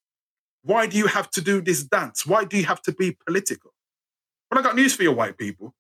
Why 0.63 0.87
do 0.87 0.97
you 0.97 1.07
have 1.07 1.31
to 1.33 1.41
do 1.41 1.61
this 1.61 1.85
dance? 1.85 2.27
Why 2.27 2.45
do 2.45 2.57
you 2.57 2.65
have 2.65 2.83
to 2.83 2.93
be 2.93 3.17
political? 3.27 3.73
But 4.51 4.59
I 4.59 4.63
got 4.63 4.77
news 4.77 4.95
for 4.95 5.03
you, 5.03 5.13
white 5.13 5.39
people. 5.39 5.75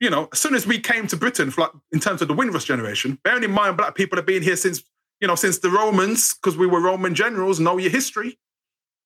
You 0.00 0.10
know, 0.10 0.28
as 0.32 0.38
soon 0.40 0.54
as 0.54 0.66
we 0.66 0.78
came 0.80 1.06
to 1.08 1.16
Britain, 1.16 1.50
for 1.50 1.62
like, 1.62 1.70
in 1.92 2.00
terms 2.00 2.22
of 2.22 2.28
the 2.28 2.34
Windrush 2.34 2.64
generation, 2.64 3.18
bearing 3.22 3.44
in 3.44 3.52
mind 3.52 3.76
black 3.76 3.94
people 3.94 4.16
have 4.16 4.26
been 4.26 4.42
here 4.42 4.56
since, 4.56 4.82
you 5.20 5.28
know, 5.28 5.36
since 5.36 5.58
the 5.58 5.70
Romans, 5.70 6.34
because 6.34 6.56
we 6.56 6.66
were 6.66 6.80
Roman 6.80 7.14
generals, 7.14 7.60
know 7.60 7.78
your 7.78 7.90
history. 7.90 8.38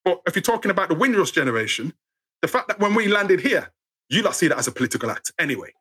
But 0.05 0.21
if 0.27 0.37
you're 0.37 0.43
talking 0.43 0.71
about 0.71 0.89
the 0.89 0.95
Windrush 0.95 1.33
generation, 1.33 1.93
the 2.41 2.49
fact 2.49 2.69
that 2.69 2.81
when 2.81 2.95
we 2.95 3.09
landed 3.09 3.41
here, 3.41 3.73
you 4.09 4.23
lot 4.23 4.37
see 4.37 4.49
that 4.49 4.59
as 4.59 4.69
a 4.69 4.73
political 4.73 5.11
act 5.11 5.33
anyway. 5.39 5.73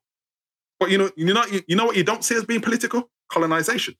But 0.79 0.89
you 0.91 0.97
know, 0.97 1.11
you 1.15 1.33
know, 1.33 1.45
you 1.67 1.75
know 1.75 1.85
what 1.85 1.95
you 1.95 2.03
don't 2.03 2.23
see 2.23 2.35
as 2.35 2.43
being 2.43 2.61
political? 2.61 3.09
Colonization. 3.31 3.95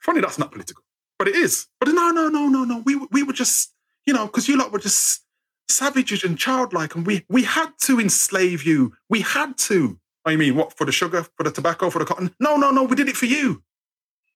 Funny 0.00 0.20
that's 0.20 0.38
not 0.38 0.52
political, 0.52 0.82
but 1.18 1.28
it 1.28 1.36
is. 1.36 1.66
But 1.80 1.90
no, 1.90 2.10
no, 2.10 2.28
no, 2.28 2.48
no, 2.48 2.64
no. 2.64 2.82
We 2.84 2.96
we 3.10 3.22
were 3.22 3.32
just, 3.32 3.72
you 4.06 4.12
know, 4.12 4.26
because 4.26 4.48
you 4.48 4.56
lot 4.56 4.72
were 4.72 4.78
just 4.78 5.22
savages 5.68 6.24
and 6.24 6.38
childlike, 6.38 6.94
and 6.94 7.06
we 7.06 7.24
we 7.28 7.44
had 7.44 7.70
to 7.82 8.00
enslave 8.00 8.64
you. 8.64 8.94
We 9.08 9.20
had 9.20 9.56
to. 9.58 9.98
I 10.24 10.36
mean, 10.36 10.56
what 10.56 10.76
for 10.76 10.84
the 10.86 10.92
sugar, 10.92 11.26
for 11.36 11.44
the 11.44 11.50
tobacco, 11.50 11.90
for 11.90 11.98
the 11.98 12.04
cotton? 12.04 12.34
No, 12.40 12.56
no, 12.56 12.70
no. 12.70 12.84
We 12.84 12.96
did 12.96 13.08
it 13.08 13.16
for 13.16 13.26
you. 13.26 13.62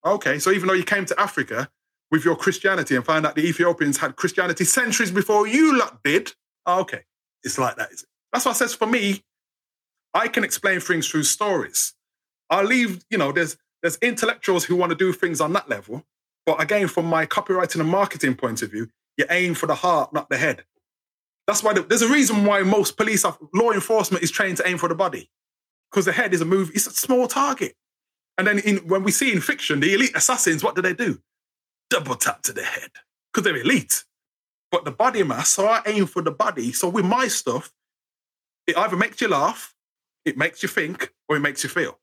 Okay, 0.05 0.39
so 0.39 0.51
even 0.51 0.69
though 0.69 0.75
you 0.75 0.85
came 0.85 1.07
to 1.07 1.21
Africa 1.21 1.69
with 2.11 2.25
your 2.25 2.37
Christianity 2.37 2.97
and 2.97 3.05
found 3.05 3.27
out 3.27 3.35
the 3.35 3.47
Ethiopians 3.47 3.99
had 3.99 4.17
Christianity 4.17 4.65
centuries 4.65 5.11
before 5.11 5.47
you 5.47 5.79
lot 5.79 6.03
did, 6.03 6.33
okay, 6.67 7.03
it's 7.43 7.59
like 7.59 7.77
that, 7.77 7.91
is 7.93 8.03
it? 8.03 8.09
That's 8.33 8.45
what 8.45 8.57
says 8.57 8.75
for 8.75 8.87
me, 8.87 9.23
I 10.15 10.29
can 10.29 10.45
explain 10.45 10.81
things 10.81 11.09
through 11.09 11.25
stories. 11.25 11.95
I 12.51 12.63
leave, 12.63 13.05
you 13.11 13.19
know, 13.19 13.33
there's 13.33 13.57
there's 13.83 13.97
intellectuals 13.99 14.65
who 14.65 14.77
want 14.77 14.91
to 14.91 14.97
do 14.97 15.13
things 15.13 15.41
on 15.41 15.53
that 15.53 15.69
level. 15.69 16.05
But 16.47 16.63
again, 16.63 16.89
from 16.89 17.07
my 17.07 17.27
copywriting 17.27 17.81
and 17.81 17.89
marketing 17.89 18.35
point 18.35 18.63
of 18.63 18.71
view, 18.71 18.89
you 19.17 19.27
aim 19.31 19.55
for 19.55 19.67
the 19.67 19.75
heart, 19.75 20.13
not 20.13 20.29
the 20.29 20.39
head. 20.39 20.65
That's 21.49 21.65
why 21.65 21.73
the, 21.73 21.83
there's 21.83 22.03
a 22.03 22.09
reason 22.09 22.45
why 22.45 22.63
most 22.63 22.97
police 22.97 23.25
law 23.53 23.73
enforcement 23.73 24.23
is 24.23 24.31
trained 24.31 24.59
to 24.59 24.69
aim 24.69 24.79
for 24.79 24.89
the 24.89 24.95
body, 24.95 25.29
because 25.91 26.05
the 26.05 26.13
head 26.13 26.33
is 26.33 26.41
a 26.41 26.45
move. 26.45 26.71
It's 26.75 26.87
a 26.87 26.91
small 26.91 27.27
target. 27.27 27.75
And 28.37 28.47
then 28.47 28.61
in, 28.61 28.77
when 28.87 29.03
we 29.03 29.11
see 29.11 29.33
in 29.33 29.41
fiction, 29.41 29.81
the 29.81 29.93
elite 29.93 30.15
assassins, 30.15 30.63
what 30.63 30.77
do 30.77 30.83
they 30.83 30.95
do? 30.95 31.19
Double 31.91 32.15
tap 32.15 32.43
to 32.43 32.53
the 32.53 32.63
head 32.63 32.91
because 33.33 33.45
they're 33.45 33.61
elite. 33.61 34.05
But 34.71 34.85
the 34.85 34.93
body 34.93 35.25
mass, 35.25 35.49
so 35.49 35.67
I 35.67 35.83
aim 35.87 36.07
for 36.07 36.23
the 36.23 36.31
body. 36.31 36.71
So 36.71 36.89
with 36.89 37.05
my 37.05 37.27
stuff, 37.27 37.73
it 38.69 38.77
either 38.77 38.97
makes 38.97 39.21
you 39.21 39.27
laugh 39.27 39.75
it 40.29 40.37
makes 40.37 40.63
you 40.63 40.69
think 40.69 41.13
or 41.29 41.37
it 41.37 41.41
makes 41.41 41.65
you 41.65 41.71
feel. 41.71 41.99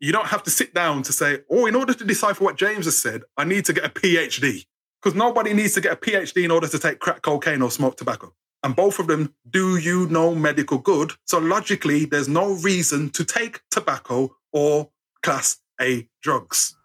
You 0.00 0.12
don't 0.12 0.28
have 0.28 0.42
to 0.44 0.50
sit 0.50 0.74
down 0.74 1.02
to 1.04 1.12
say, 1.12 1.40
oh, 1.50 1.66
in 1.66 1.74
order 1.74 1.94
to 1.94 2.04
decipher 2.04 2.44
what 2.44 2.56
James 2.56 2.84
has 2.84 2.98
said, 2.98 3.22
I 3.36 3.44
need 3.44 3.64
to 3.66 3.72
get 3.72 3.84
a 3.84 3.88
PhD. 3.88 4.66
Because 5.02 5.16
nobody 5.16 5.54
needs 5.54 5.74
to 5.74 5.80
get 5.80 5.92
a 5.92 5.96
PhD 5.96 6.44
in 6.44 6.50
order 6.50 6.68
to 6.68 6.78
take 6.78 6.98
crack 6.98 7.22
cocaine 7.22 7.62
or 7.62 7.70
smoke 7.70 7.96
tobacco. 7.96 8.34
And 8.62 8.76
both 8.76 8.98
of 8.98 9.06
them 9.06 9.34
do 9.48 9.78
you 9.78 10.06
no 10.08 10.34
medical 10.34 10.78
good. 10.78 11.12
So 11.26 11.38
logically, 11.38 12.04
there's 12.04 12.28
no 12.28 12.52
reason 12.52 13.10
to 13.10 13.24
take 13.24 13.60
tobacco 13.70 14.36
or 14.52 14.90
class 15.22 15.58
A 15.80 16.08
drugs. 16.22 16.76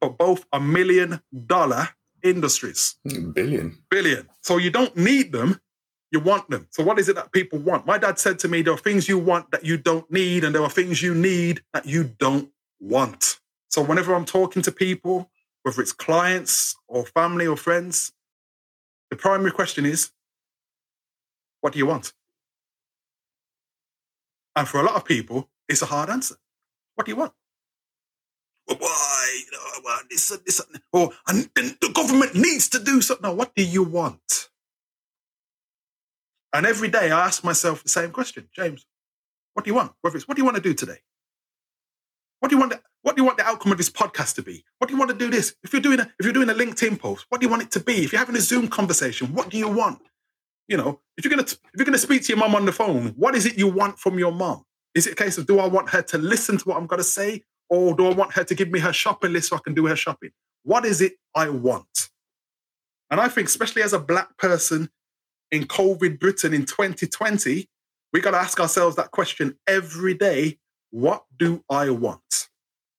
But 0.00 0.16
both 0.16 0.46
are 0.52 0.60
million 0.60 1.20
dollar 1.46 1.90
industries. 2.22 2.96
Billion. 3.34 3.78
Billion. 3.90 4.28
So 4.40 4.56
you 4.56 4.70
don't 4.70 4.96
need 4.96 5.32
them 5.32 5.60
you 6.12 6.20
want 6.20 6.48
them. 6.50 6.68
So 6.70 6.84
what 6.84 6.98
is 6.98 7.08
it 7.08 7.16
that 7.16 7.32
people 7.32 7.58
want? 7.58 7.86
My 7.86 7.98
dad 7.98 8.18
said 8.18 8.38
to 8.40 8.48
me, 8.48 8.62
there 8.62 8.74
are 8.74 8.78
things 8.78 9.08
you 9.08 9.18
want 9.18 9.50
that 9.50 9.64
you 9.64 9.78
don't 9.78 10.08
need, 10.12 10.44
and 10.44 10.54
there 10.54 10.62
are 10.62 10.70
things 10.70 11.02
you 11.02 11.14
need 11.14 11.62
that 11.72 11.86
you 11.86 12.04
don't 12.04 12.50
want. 12.78 13.40
So 13.70 13.82
whenever 13.82 14.14
I'm 14.14 14.26
talking 14.26 14.62
to 14.62 14.70
people, 14.70 15.30
whether 15.62 15.80
it's 15.80 15.92
clients 15.92 16.76
or 16.88 17.04
family 17.06 17.46
or 17.46 17.56
friends, 17.56 18.12
the 19.10 19.16
primary 19.16 19.52
question 19.52 19.86
is, 19.86 20.10
what 21.60 21.72
do 21.72 21.78
you 21.78 21.86
want? 21.86 22.12
And 24.56 24.68
for 24.68 24.80
a 24.80 24.84
lot 24.84 24.96
of 24.96 25.04
people, 25.04 25.48
it's 25.68 25.82
a 25.82 25.86
hard 25.86 26.10
answer. 26.10 26.36
What 26.94 27.06
do 27.06 27.12
you 27.12 27.16
want? 27.16 27.32
Well, 28.68 28.78
why? 28.78 29.42
Well, 29.84 30.00
this, 30.10 30.28
this, 30.44 30.60
or 30.92 31.10
and 31.26 31.48
the 31.54 31.90
government 31.94 32.34
needs 32.34 32.68
to 32.70 32.78
do 32.78 33.00
something. 33.00 33.28
No, 33.28 33.34
what 33.34 33.54
do 33.54 33.64
you 33.64 33.82
want? 33.82 34.50
And 36.52 36.66
every 36.66 36.88
day 36.88 37.10
I 37.10 37.26
ask 37.26 37.44
myself 37.44 37.82
the 37.82 37.88
same 37.88 38.10
question, 38.10 38.48
James, 38.54 38.86
what 39.54 39.64
do 39.64 39.70
you 39.70 39.74
want? 39.74 39.92
Whether 40.02 40.16
it's 40.16 40.28
what 40.28 40.36
do 40.36 40.40
you 40.40 40.44
want 40.44 40.56
to 40.56 40.62
do 40.62 40.74
today? 40.74 40.98
What 42.42 42.48
do 42.48 42.56
you 42.56 42.60
want? 42.60 42.72
The, 42.72 42.80
what 43.02 43.14
do 43.14 43.22
you 43.22 43.24
want 43.24 43.38
the 43.38 43.46
outcome 43.46 43.70
of 43.70 43.78
this 43.78 43.88
podcast 43.88 44.34
to 44.34 44.42
be? 44.42 44.64
What 44.78 44.88
do 44.88 44.94
you 44.94 44.98
want 44.98 45.12
to 45.12 45.16
do 45.16 45.30
this? 45.30 45.54
If 45.62 45.72
you're 45.72 45.80
doing 45.80 46.00
a 46.00 46.12
if 46.18 46.26
you're 46.26 46.32
doing 46.32 46.50
a 46.50 46.54
LinkedIn 46.54 46.98
post, 46.98 47.26
what 47.28 47.40
do 47.40 47.46
you 47.46 47.48
want 47.48 47.62
it 47.62 47.70
to 47.70 47.78
be? 47.80 48.02
If 48.02 48.10
you're 48.10 48.18
having 48.18 48.34
a 48.34 48.40
Zoom 48.40 48.66
conversation, 48.66 49.32
what 49.32 49.48
do 49.48 49.58
you 49.58 49.68
want? 49.68 50.00
You 50.66 50.76
know, 50.76 50.98
if 51.16 51.24
you're 51.24 51.30
gonna 51.30 51.44
if 51.44 51.60
you're 51.76 51.84
gonna 51.84 51.98
speak 51.98 52.22
to 52.24 52.28
your 52.30 52.38
mom 52.38 52.56
on 52.56 52.64
the 52.64 52.72
phone, 52.72 53.10
what 53.10 53.36
is 53.36 53.46
it 53.46 53.56
you 53.56 53.68
want 53.68 54.00
from 54.00 54.18
your 54.18 54.32
mom? 54.32 54.64
Is 54.92 55.06
it 55.06 55.12
a 55.12 55.14
case 55.14 55.38
of 55.38 55.46
do 55.46 55.60
I 55.60 55.68
want 55.68 55.90
her 55.90 56.02
to 56.02 56.18
listen 56.18 56.58
to 56.58 56.64
what 56.64 56.78
I'm 56.78 56.88
gonna 56.88 57.04
say, 57.04 57.44
or 57.70 57.94
do 57.94 58.08
I 58.08 58.12
want 58.12 58.32
her 58.32 58.42
to 58.42 58.54
give 58.56 58.72
me 58.72 58.80
her 58.80 58.92
shopping 58.92 59.32
list 59.32 59.50
so 59.50 59.56
I 59.56 59.60
can 59.60 59.74
do 59.74 59.86
her 59.86 59.94
shopping? 59.94 60.30
What 60.64 60.84
is 60.84 61.00
it 61.00 61.12
I 61.36 61.48
want? 61.48 62.10
And 63.08 63.20
I 63.20 63.28
think, 63.28 63.46
especially 63.46 63.82
as 63.82 63.92
a 63.92 64.00
black 64.00 64.36
person 64.36 64.90
in 65.52 65.66
COVID 65.66 66.18
Britain 66.18 66.54
in 66.54 66.66
2020, 66.66 67.68
we 68.12 68.20
got 68.20 68.32
to 68.32 68.38
ask 68.38 68.58
ourselves 68.58 68.96
that 68.96 69.12
question 69.12 69.58
every 69.68 70.14
day 70.14 70.58
what 70.92 71.24
do 71.36 71.64
I 71.68 71.90
want? 71.90 72.48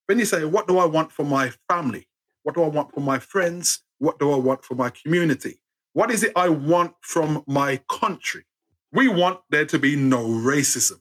When 0.06 0.18
you 0.18 0.26
say, 0.26 0.44
what 0.44 0.68
do 0.68 0.78
I 0.78 0.84
want 0.84 1.12
for 1.12 1.24
my 1.24 1.52
family? 1.70 2.06
What 2.42 2.54
do 2.54 2.62
I 2.62 2.68
want 2.68 2.92
for 2.92 3.00
my 3.00 3.18
friends? 3.18 3.82
What 3.98 4.18
do 4.18 4.30
I 4.30 4.36
want 4.36 4.64
for 4.64 4.74
my 4.74 4.90
community? 4.90 5.60
What 5.94 6.10
is 6.10 6.22
it 6.22 6.32
I 6.36 6.50
want 6.50 6.94
from 7.00 7.42
my 7.46 7.80
country? 7.88 8.44
We 8.92 9.08
want 9.08 9.40
there 9.48 9.64
to 9.64 9.78
be 9.78 9.96
no 9.96 10.26
racism. 10.26 11.00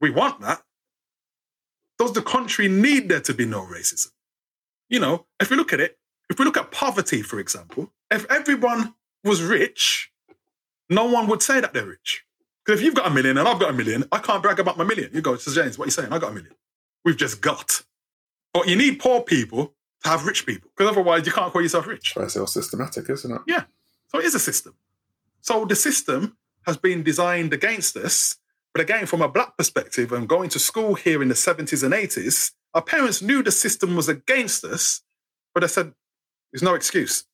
We 0.00 0.10
want 0.10 0.40
that. 0.40 0.62
Does 1.98 2.12
the 2.12 2.22
country 2.22 2.68
need 2.68 3.08
there 3.08 3.20
to 3.20 3.34
be 3.34 3.44
no 3.44 3.62
racism? 3.62 4.12
You 4.88 5.00
know, 5.00 5.26
if 5.40 5.50
we 5.50 5.56
look 5.56 5.72
at 5.72 5.80
it, 5.80 5.98
if 6.30 6.38
we 6.38 6.44
look 6.44 6.56
at 6.56 6.70
poverty, 6.70 7.22
for 7.22 7.40
example, 7.40 7.92
if 8.10 8.24
everyone 8.30 8.94
was 9.24 9.42
rich, 9.42 10.12
no 10.88 11.04
one 11.06 11.26
would 11.26 11.42
say 11.42 11.60
that 11.60 11.74
they're 11.74 11.84
rich. 11.86 12.24
Because 12.68 12.80
if 12.80 12.84
you've 12.84 12.94
got 12.94 13.06
a 13.06 13.10
million 13.10 13.38
and 13.38 13.48
I've 13.48 13.58
got 13.58 13.70
a 13.70 13.72
million, 13.72 14.04
I 14.12 14.18
can't 14.18 14.42
brag 14.42 14.60
about 14.60 14.76
my 14.76 14.84
million. 14.84 15.08
You 15.14 15.22
go 15.22 15.34
to 15.34 15.54
James, 15.54 15.78
what 15.78 15.84
are 15.84 15.86
you 15.86 15.90
saying? 15.90 16.12
I 16.12 16.18
got 16.18 16.32
a 16.32 16.34
million. 16.34 16.52
We've 17.02 17.16
just 17.16 17.40
got. 17.40 17.82
But 18.52 18.68
you 18.68 18.76
need 18.76 18.98
poor 18.98 19.22
people 19.22 19.72
to 20.02 20.08
have 20.10 20.26
rich 20.26 20.44
people, 20.44 20.70
because 20.76 20.92
otherwise 20.92 21.24
you 21.24 21.32
can't 21.32 21.50
call 21.50 21.62
yourself 21.62 21.86
rich. 21.86 22.12
It's 22.14 22.36
all 22.36 22.46
systematic, 22.46 23.08
isn't 23.08 23.34
it? 23.34 23.40
Yeah. 23.46 23.64
So 24.08 24.18
it 24.18 24.26
is 24.26 24.34
a 24.34 24.38
system. 24.38 24.74
So 25.40 25.64
the 25.64 25.74
system 25.74 26.36
has 26.66 26.76
been 26.76 27.02
designed 27.02 27.54
against 27.54 27.96
us. 27.96 28.36
But 28.74 28.82
again, 28.82 29.06
from 29.06 29.22
a 29.22 29.28
black 29.28 29.56
perspective, 29.56 30.12
and 30.12 30.28
going 30.28 30.50
to 30.50 30.58
school 30.58 30.94
here 30.94 31.22
in 31.22 31.28
the 31.28 31.34
70s 31.34 31.82
and 31.82 31.94
80s, 31.94 32.52
our 32.74 32.82
parents 32.82 33.22
knew 33.22 33.42
the 33.42 33.50
system 33.50 33.96
was 33.96 34.10
against 34.10 34.62
us, 34.62 35.00
but 35.54 35.60
they 35.60 35.68
said, 35.68 35.94
there's 36.52 36.62
no 36.62 36.74
excuse. 36.74 37.24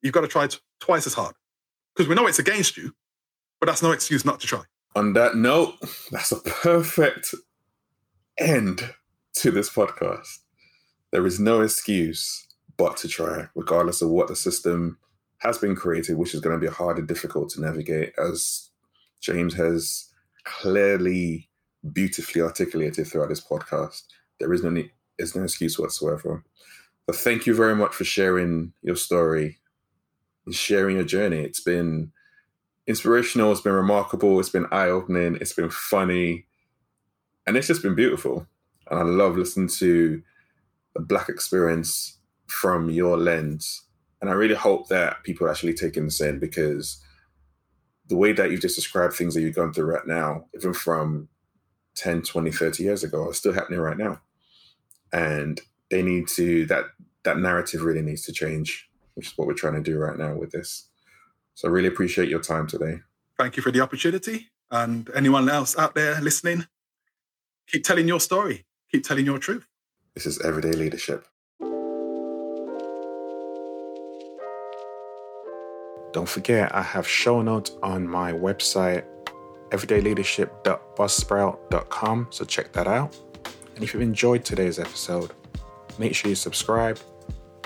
You've 0.00 0.14
got 0.14 0.22
to 0.22 0.28
try 0.28 0.46
t- 0.46 0.56
twice 0.80 1.06
as 1.06 1.12
hard. 1.12 1.34
Because 1.94 2.08
we 2.08 2.14
know 2.14 2.26
it's 2.26 2.38
against 2.38 2.78
you, 2.78 2.94
but 3.64 3.70
that's 3.70 3.82
no 3.82 3.92
excuse 3.92 4.26
not 4.26 4.40
to 4.40 4.46
try. 4.46 4.60
On 4.94 5.14
that 5.14 5.36
note, 5.36 5.76
that's 6.10 6.32
a 6.32 6.40
perfect 6.40 7.34
end 8.36 8.90
to 9.36 9.50
this 9.50 9.70
podcast. 9.70 10.40
There 11.12 11.26
is 11.26 11.40
no 11.40 11.62
excuse 11.62 12.46
but 12.76 12.98
to 12.98 13.08
try, 13.08 13.48
regardless 13.54 14.02
of 14.02 14.10
what 14.10 14.28
the 14.28 14.36
system 14.36 14.98
has 15.38 15.56
been 15.56 15.74
created, 15.74 16.18
which 16.18 16.34
is 16.34 16.40
going 16.40 16.54
to 16.54 16.60
be 16.60 16.70
hard 16.70 16.98
and 16.98 17.08
difficult 17.08 17.48
to 17.50 17.62
navigate, 17.62 18.12
as 18.18 18.68
James 19.22 19.54
has 19.54 20.10
clearly, 20.44 21.48
beautifully 21.90 22.42
articulated 22.42 23.06
throughout 23.06 23.30
this 23.30 23.40
podcast. 23.40 24.02
There 24.40 24.52
is 24.52 24.62
no 24.62 24.68
need, 24.68 24.90
there's 25.16 25.34
no 25.34 25.44
excuse 25.44 25.78
whatsoever. 25.78 26.44
But 27.06 27.16
thank 27.16 27.46
you 27.46 27.54
very 27.54 27.74
much 27.74 27.94
for 27.94 28.04
sharing 28.04 28.74
your 28.82 28.96
story 28.96 29.56
and 30.44 30.54
sharing 30.54 30.96
your 30.96 31.06
journey. 31.06 31.38
It's 31.38 31.60
been 31.60 32.12
inspirational, 32.86 33.52
it's 33.52 33.60
been 33.60 33.72
remarkable, 33.72 34.38
it's 34.40 34.48
been 34.48 34.66
eye 34.70 34.88
opening, 34.88 35.36
it's 35.40 35.52
been 35.52 35.70
funny, 35.70 36.46
and 37.46 37.56
it's 37.56 37.66
just 37.66 37.82
been 37.82 37.94
beautiful. 37.94 38.46
And 38.90 38.98
I 39.00 39.02
love 39.02 39.36
listening 39.36 39.68
to 39.78 40.22
the 40.94 41.00
Black 41.00 41.28
experience 41.28 42.18
from 42.46 42.90
your 42.90 43.16
lens. 43.16 43.82
And 44.20 44.30
I 44.30 44.34
really 44.34 44.54
hope 44.54 44.88
that 44.88 45.22
people 45.22 45.48
actually 45.48 45.74
take 45.74 45.96
in 45.96 46.06
the 46.06 46.10
same 46.10 46.38
because 46.38 47.02
the 48.08 48.16
way 48.16 48.32
that 48.32 48.50
you've 48.50 48.60
just 48.60 48.76
described 48.76 49.14
things 49.14 49.34
that 49.34 49.40
you're 49.40 49.50
going 49.50 49.72
through 49.72 49.86
right 49.86 50.06
now, 50.06 50.46
even 50.54 50.74
from 50.74 51.28
10, 51.96 52.22
20, 52.22 52.50
30 52.50 52.82
years 52.82 53.04
ago, 53.04 53.28
are 53.28 53.34
still 53.34 53.52
happening 53.52 53.80
right 53.80 53.96
now. 53.96 54.20
And 55.12 55.60
they 55.90 56.02
need 56.02 56.28
to, 56.28 56.66
that, 56.66 56.86
that 57.24 57.38
narrative 57.38 57.82
really 57.82 58.02
needs 58.02 58.22
to 58.22 58.32
change, 58.32 58.88
which 59.14 59.28
is 59.28 59.38
what 59.38 59.46
we're 59.46 59.54
trying 59.54 59.74
to 59.74 59.80
do 59.80 59.98
right 59.98 60.18
now 60.18 60.34
with 60.34 60.52
this. 60.52 60.88
So 61.54 61.68
I 61.68 61.70
really 61.70 61.88
appreciate 61.88 62.28
your 62.28 62.40
time 62.40 62.66
today. 62.66 63.00
Thank 63.38 63.56
you 63.56 63.62
for 63.62 63.70
the 63.70 63.80
opportunity. 63.80 64.50
And 64.70 65.08
anyone 65.14 65.48
else 65.48 65.78
out 65.78 65.94
there 65.94 66.20
listening, 66.20 66.66
keep 67.68 67.84
telling 67.84 68.06
your 68.08 68.20
story, 68.20 68.66
keep 68.90 69.04
telling 69.04 69.24
your 69.24 69.38
truth. 69.38 69.64
This 70.14 70.26
is 70.26 70.38
Everyday 70.40 70.72
Leadership. 70.72 71.26
Don't 76.12 76.28
forget, 76.28 76.74
I 76.74 76.82
have 76.82 77.08
show 77.08 77.40
notes 77.42 77.72
on 77.82 78.06
my 78.06 78.32
website, 78.32 79.04
everydayleadership.buzzsprout.com, 79.70 82.26
so 82.30 82.44
check 82.44 82.72
that 82.72 82.86
out. 82.86 83.16
And 83.74 83.82
if 83.82 83.92
you've 83.92 84.02
enjoyed 84.02 84.44
today's 84.44 84.78
episode, 84.78 85.32
make 85.98 86.14
sure 86.14 86.28
you 86.28 86.36
subscribe 86.36 87.00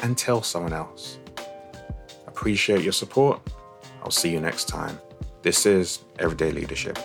and 0.02 0.16
tell 0.16 0.42
someone 0.42 0.72
else. 0.72 1.18
Appreciate 2.26 2.82
your 2.82 2.94
support. 2.94 3.42
I'll 4.02 4.10
see 4.10 4.30
you 4.30 4.40
next 4.40 4.68
time. 4.68 4.98
This 5.42 5.66
is 5.66 6.00
Everyday 6.18 6.50
Leadership. 6.50 6.98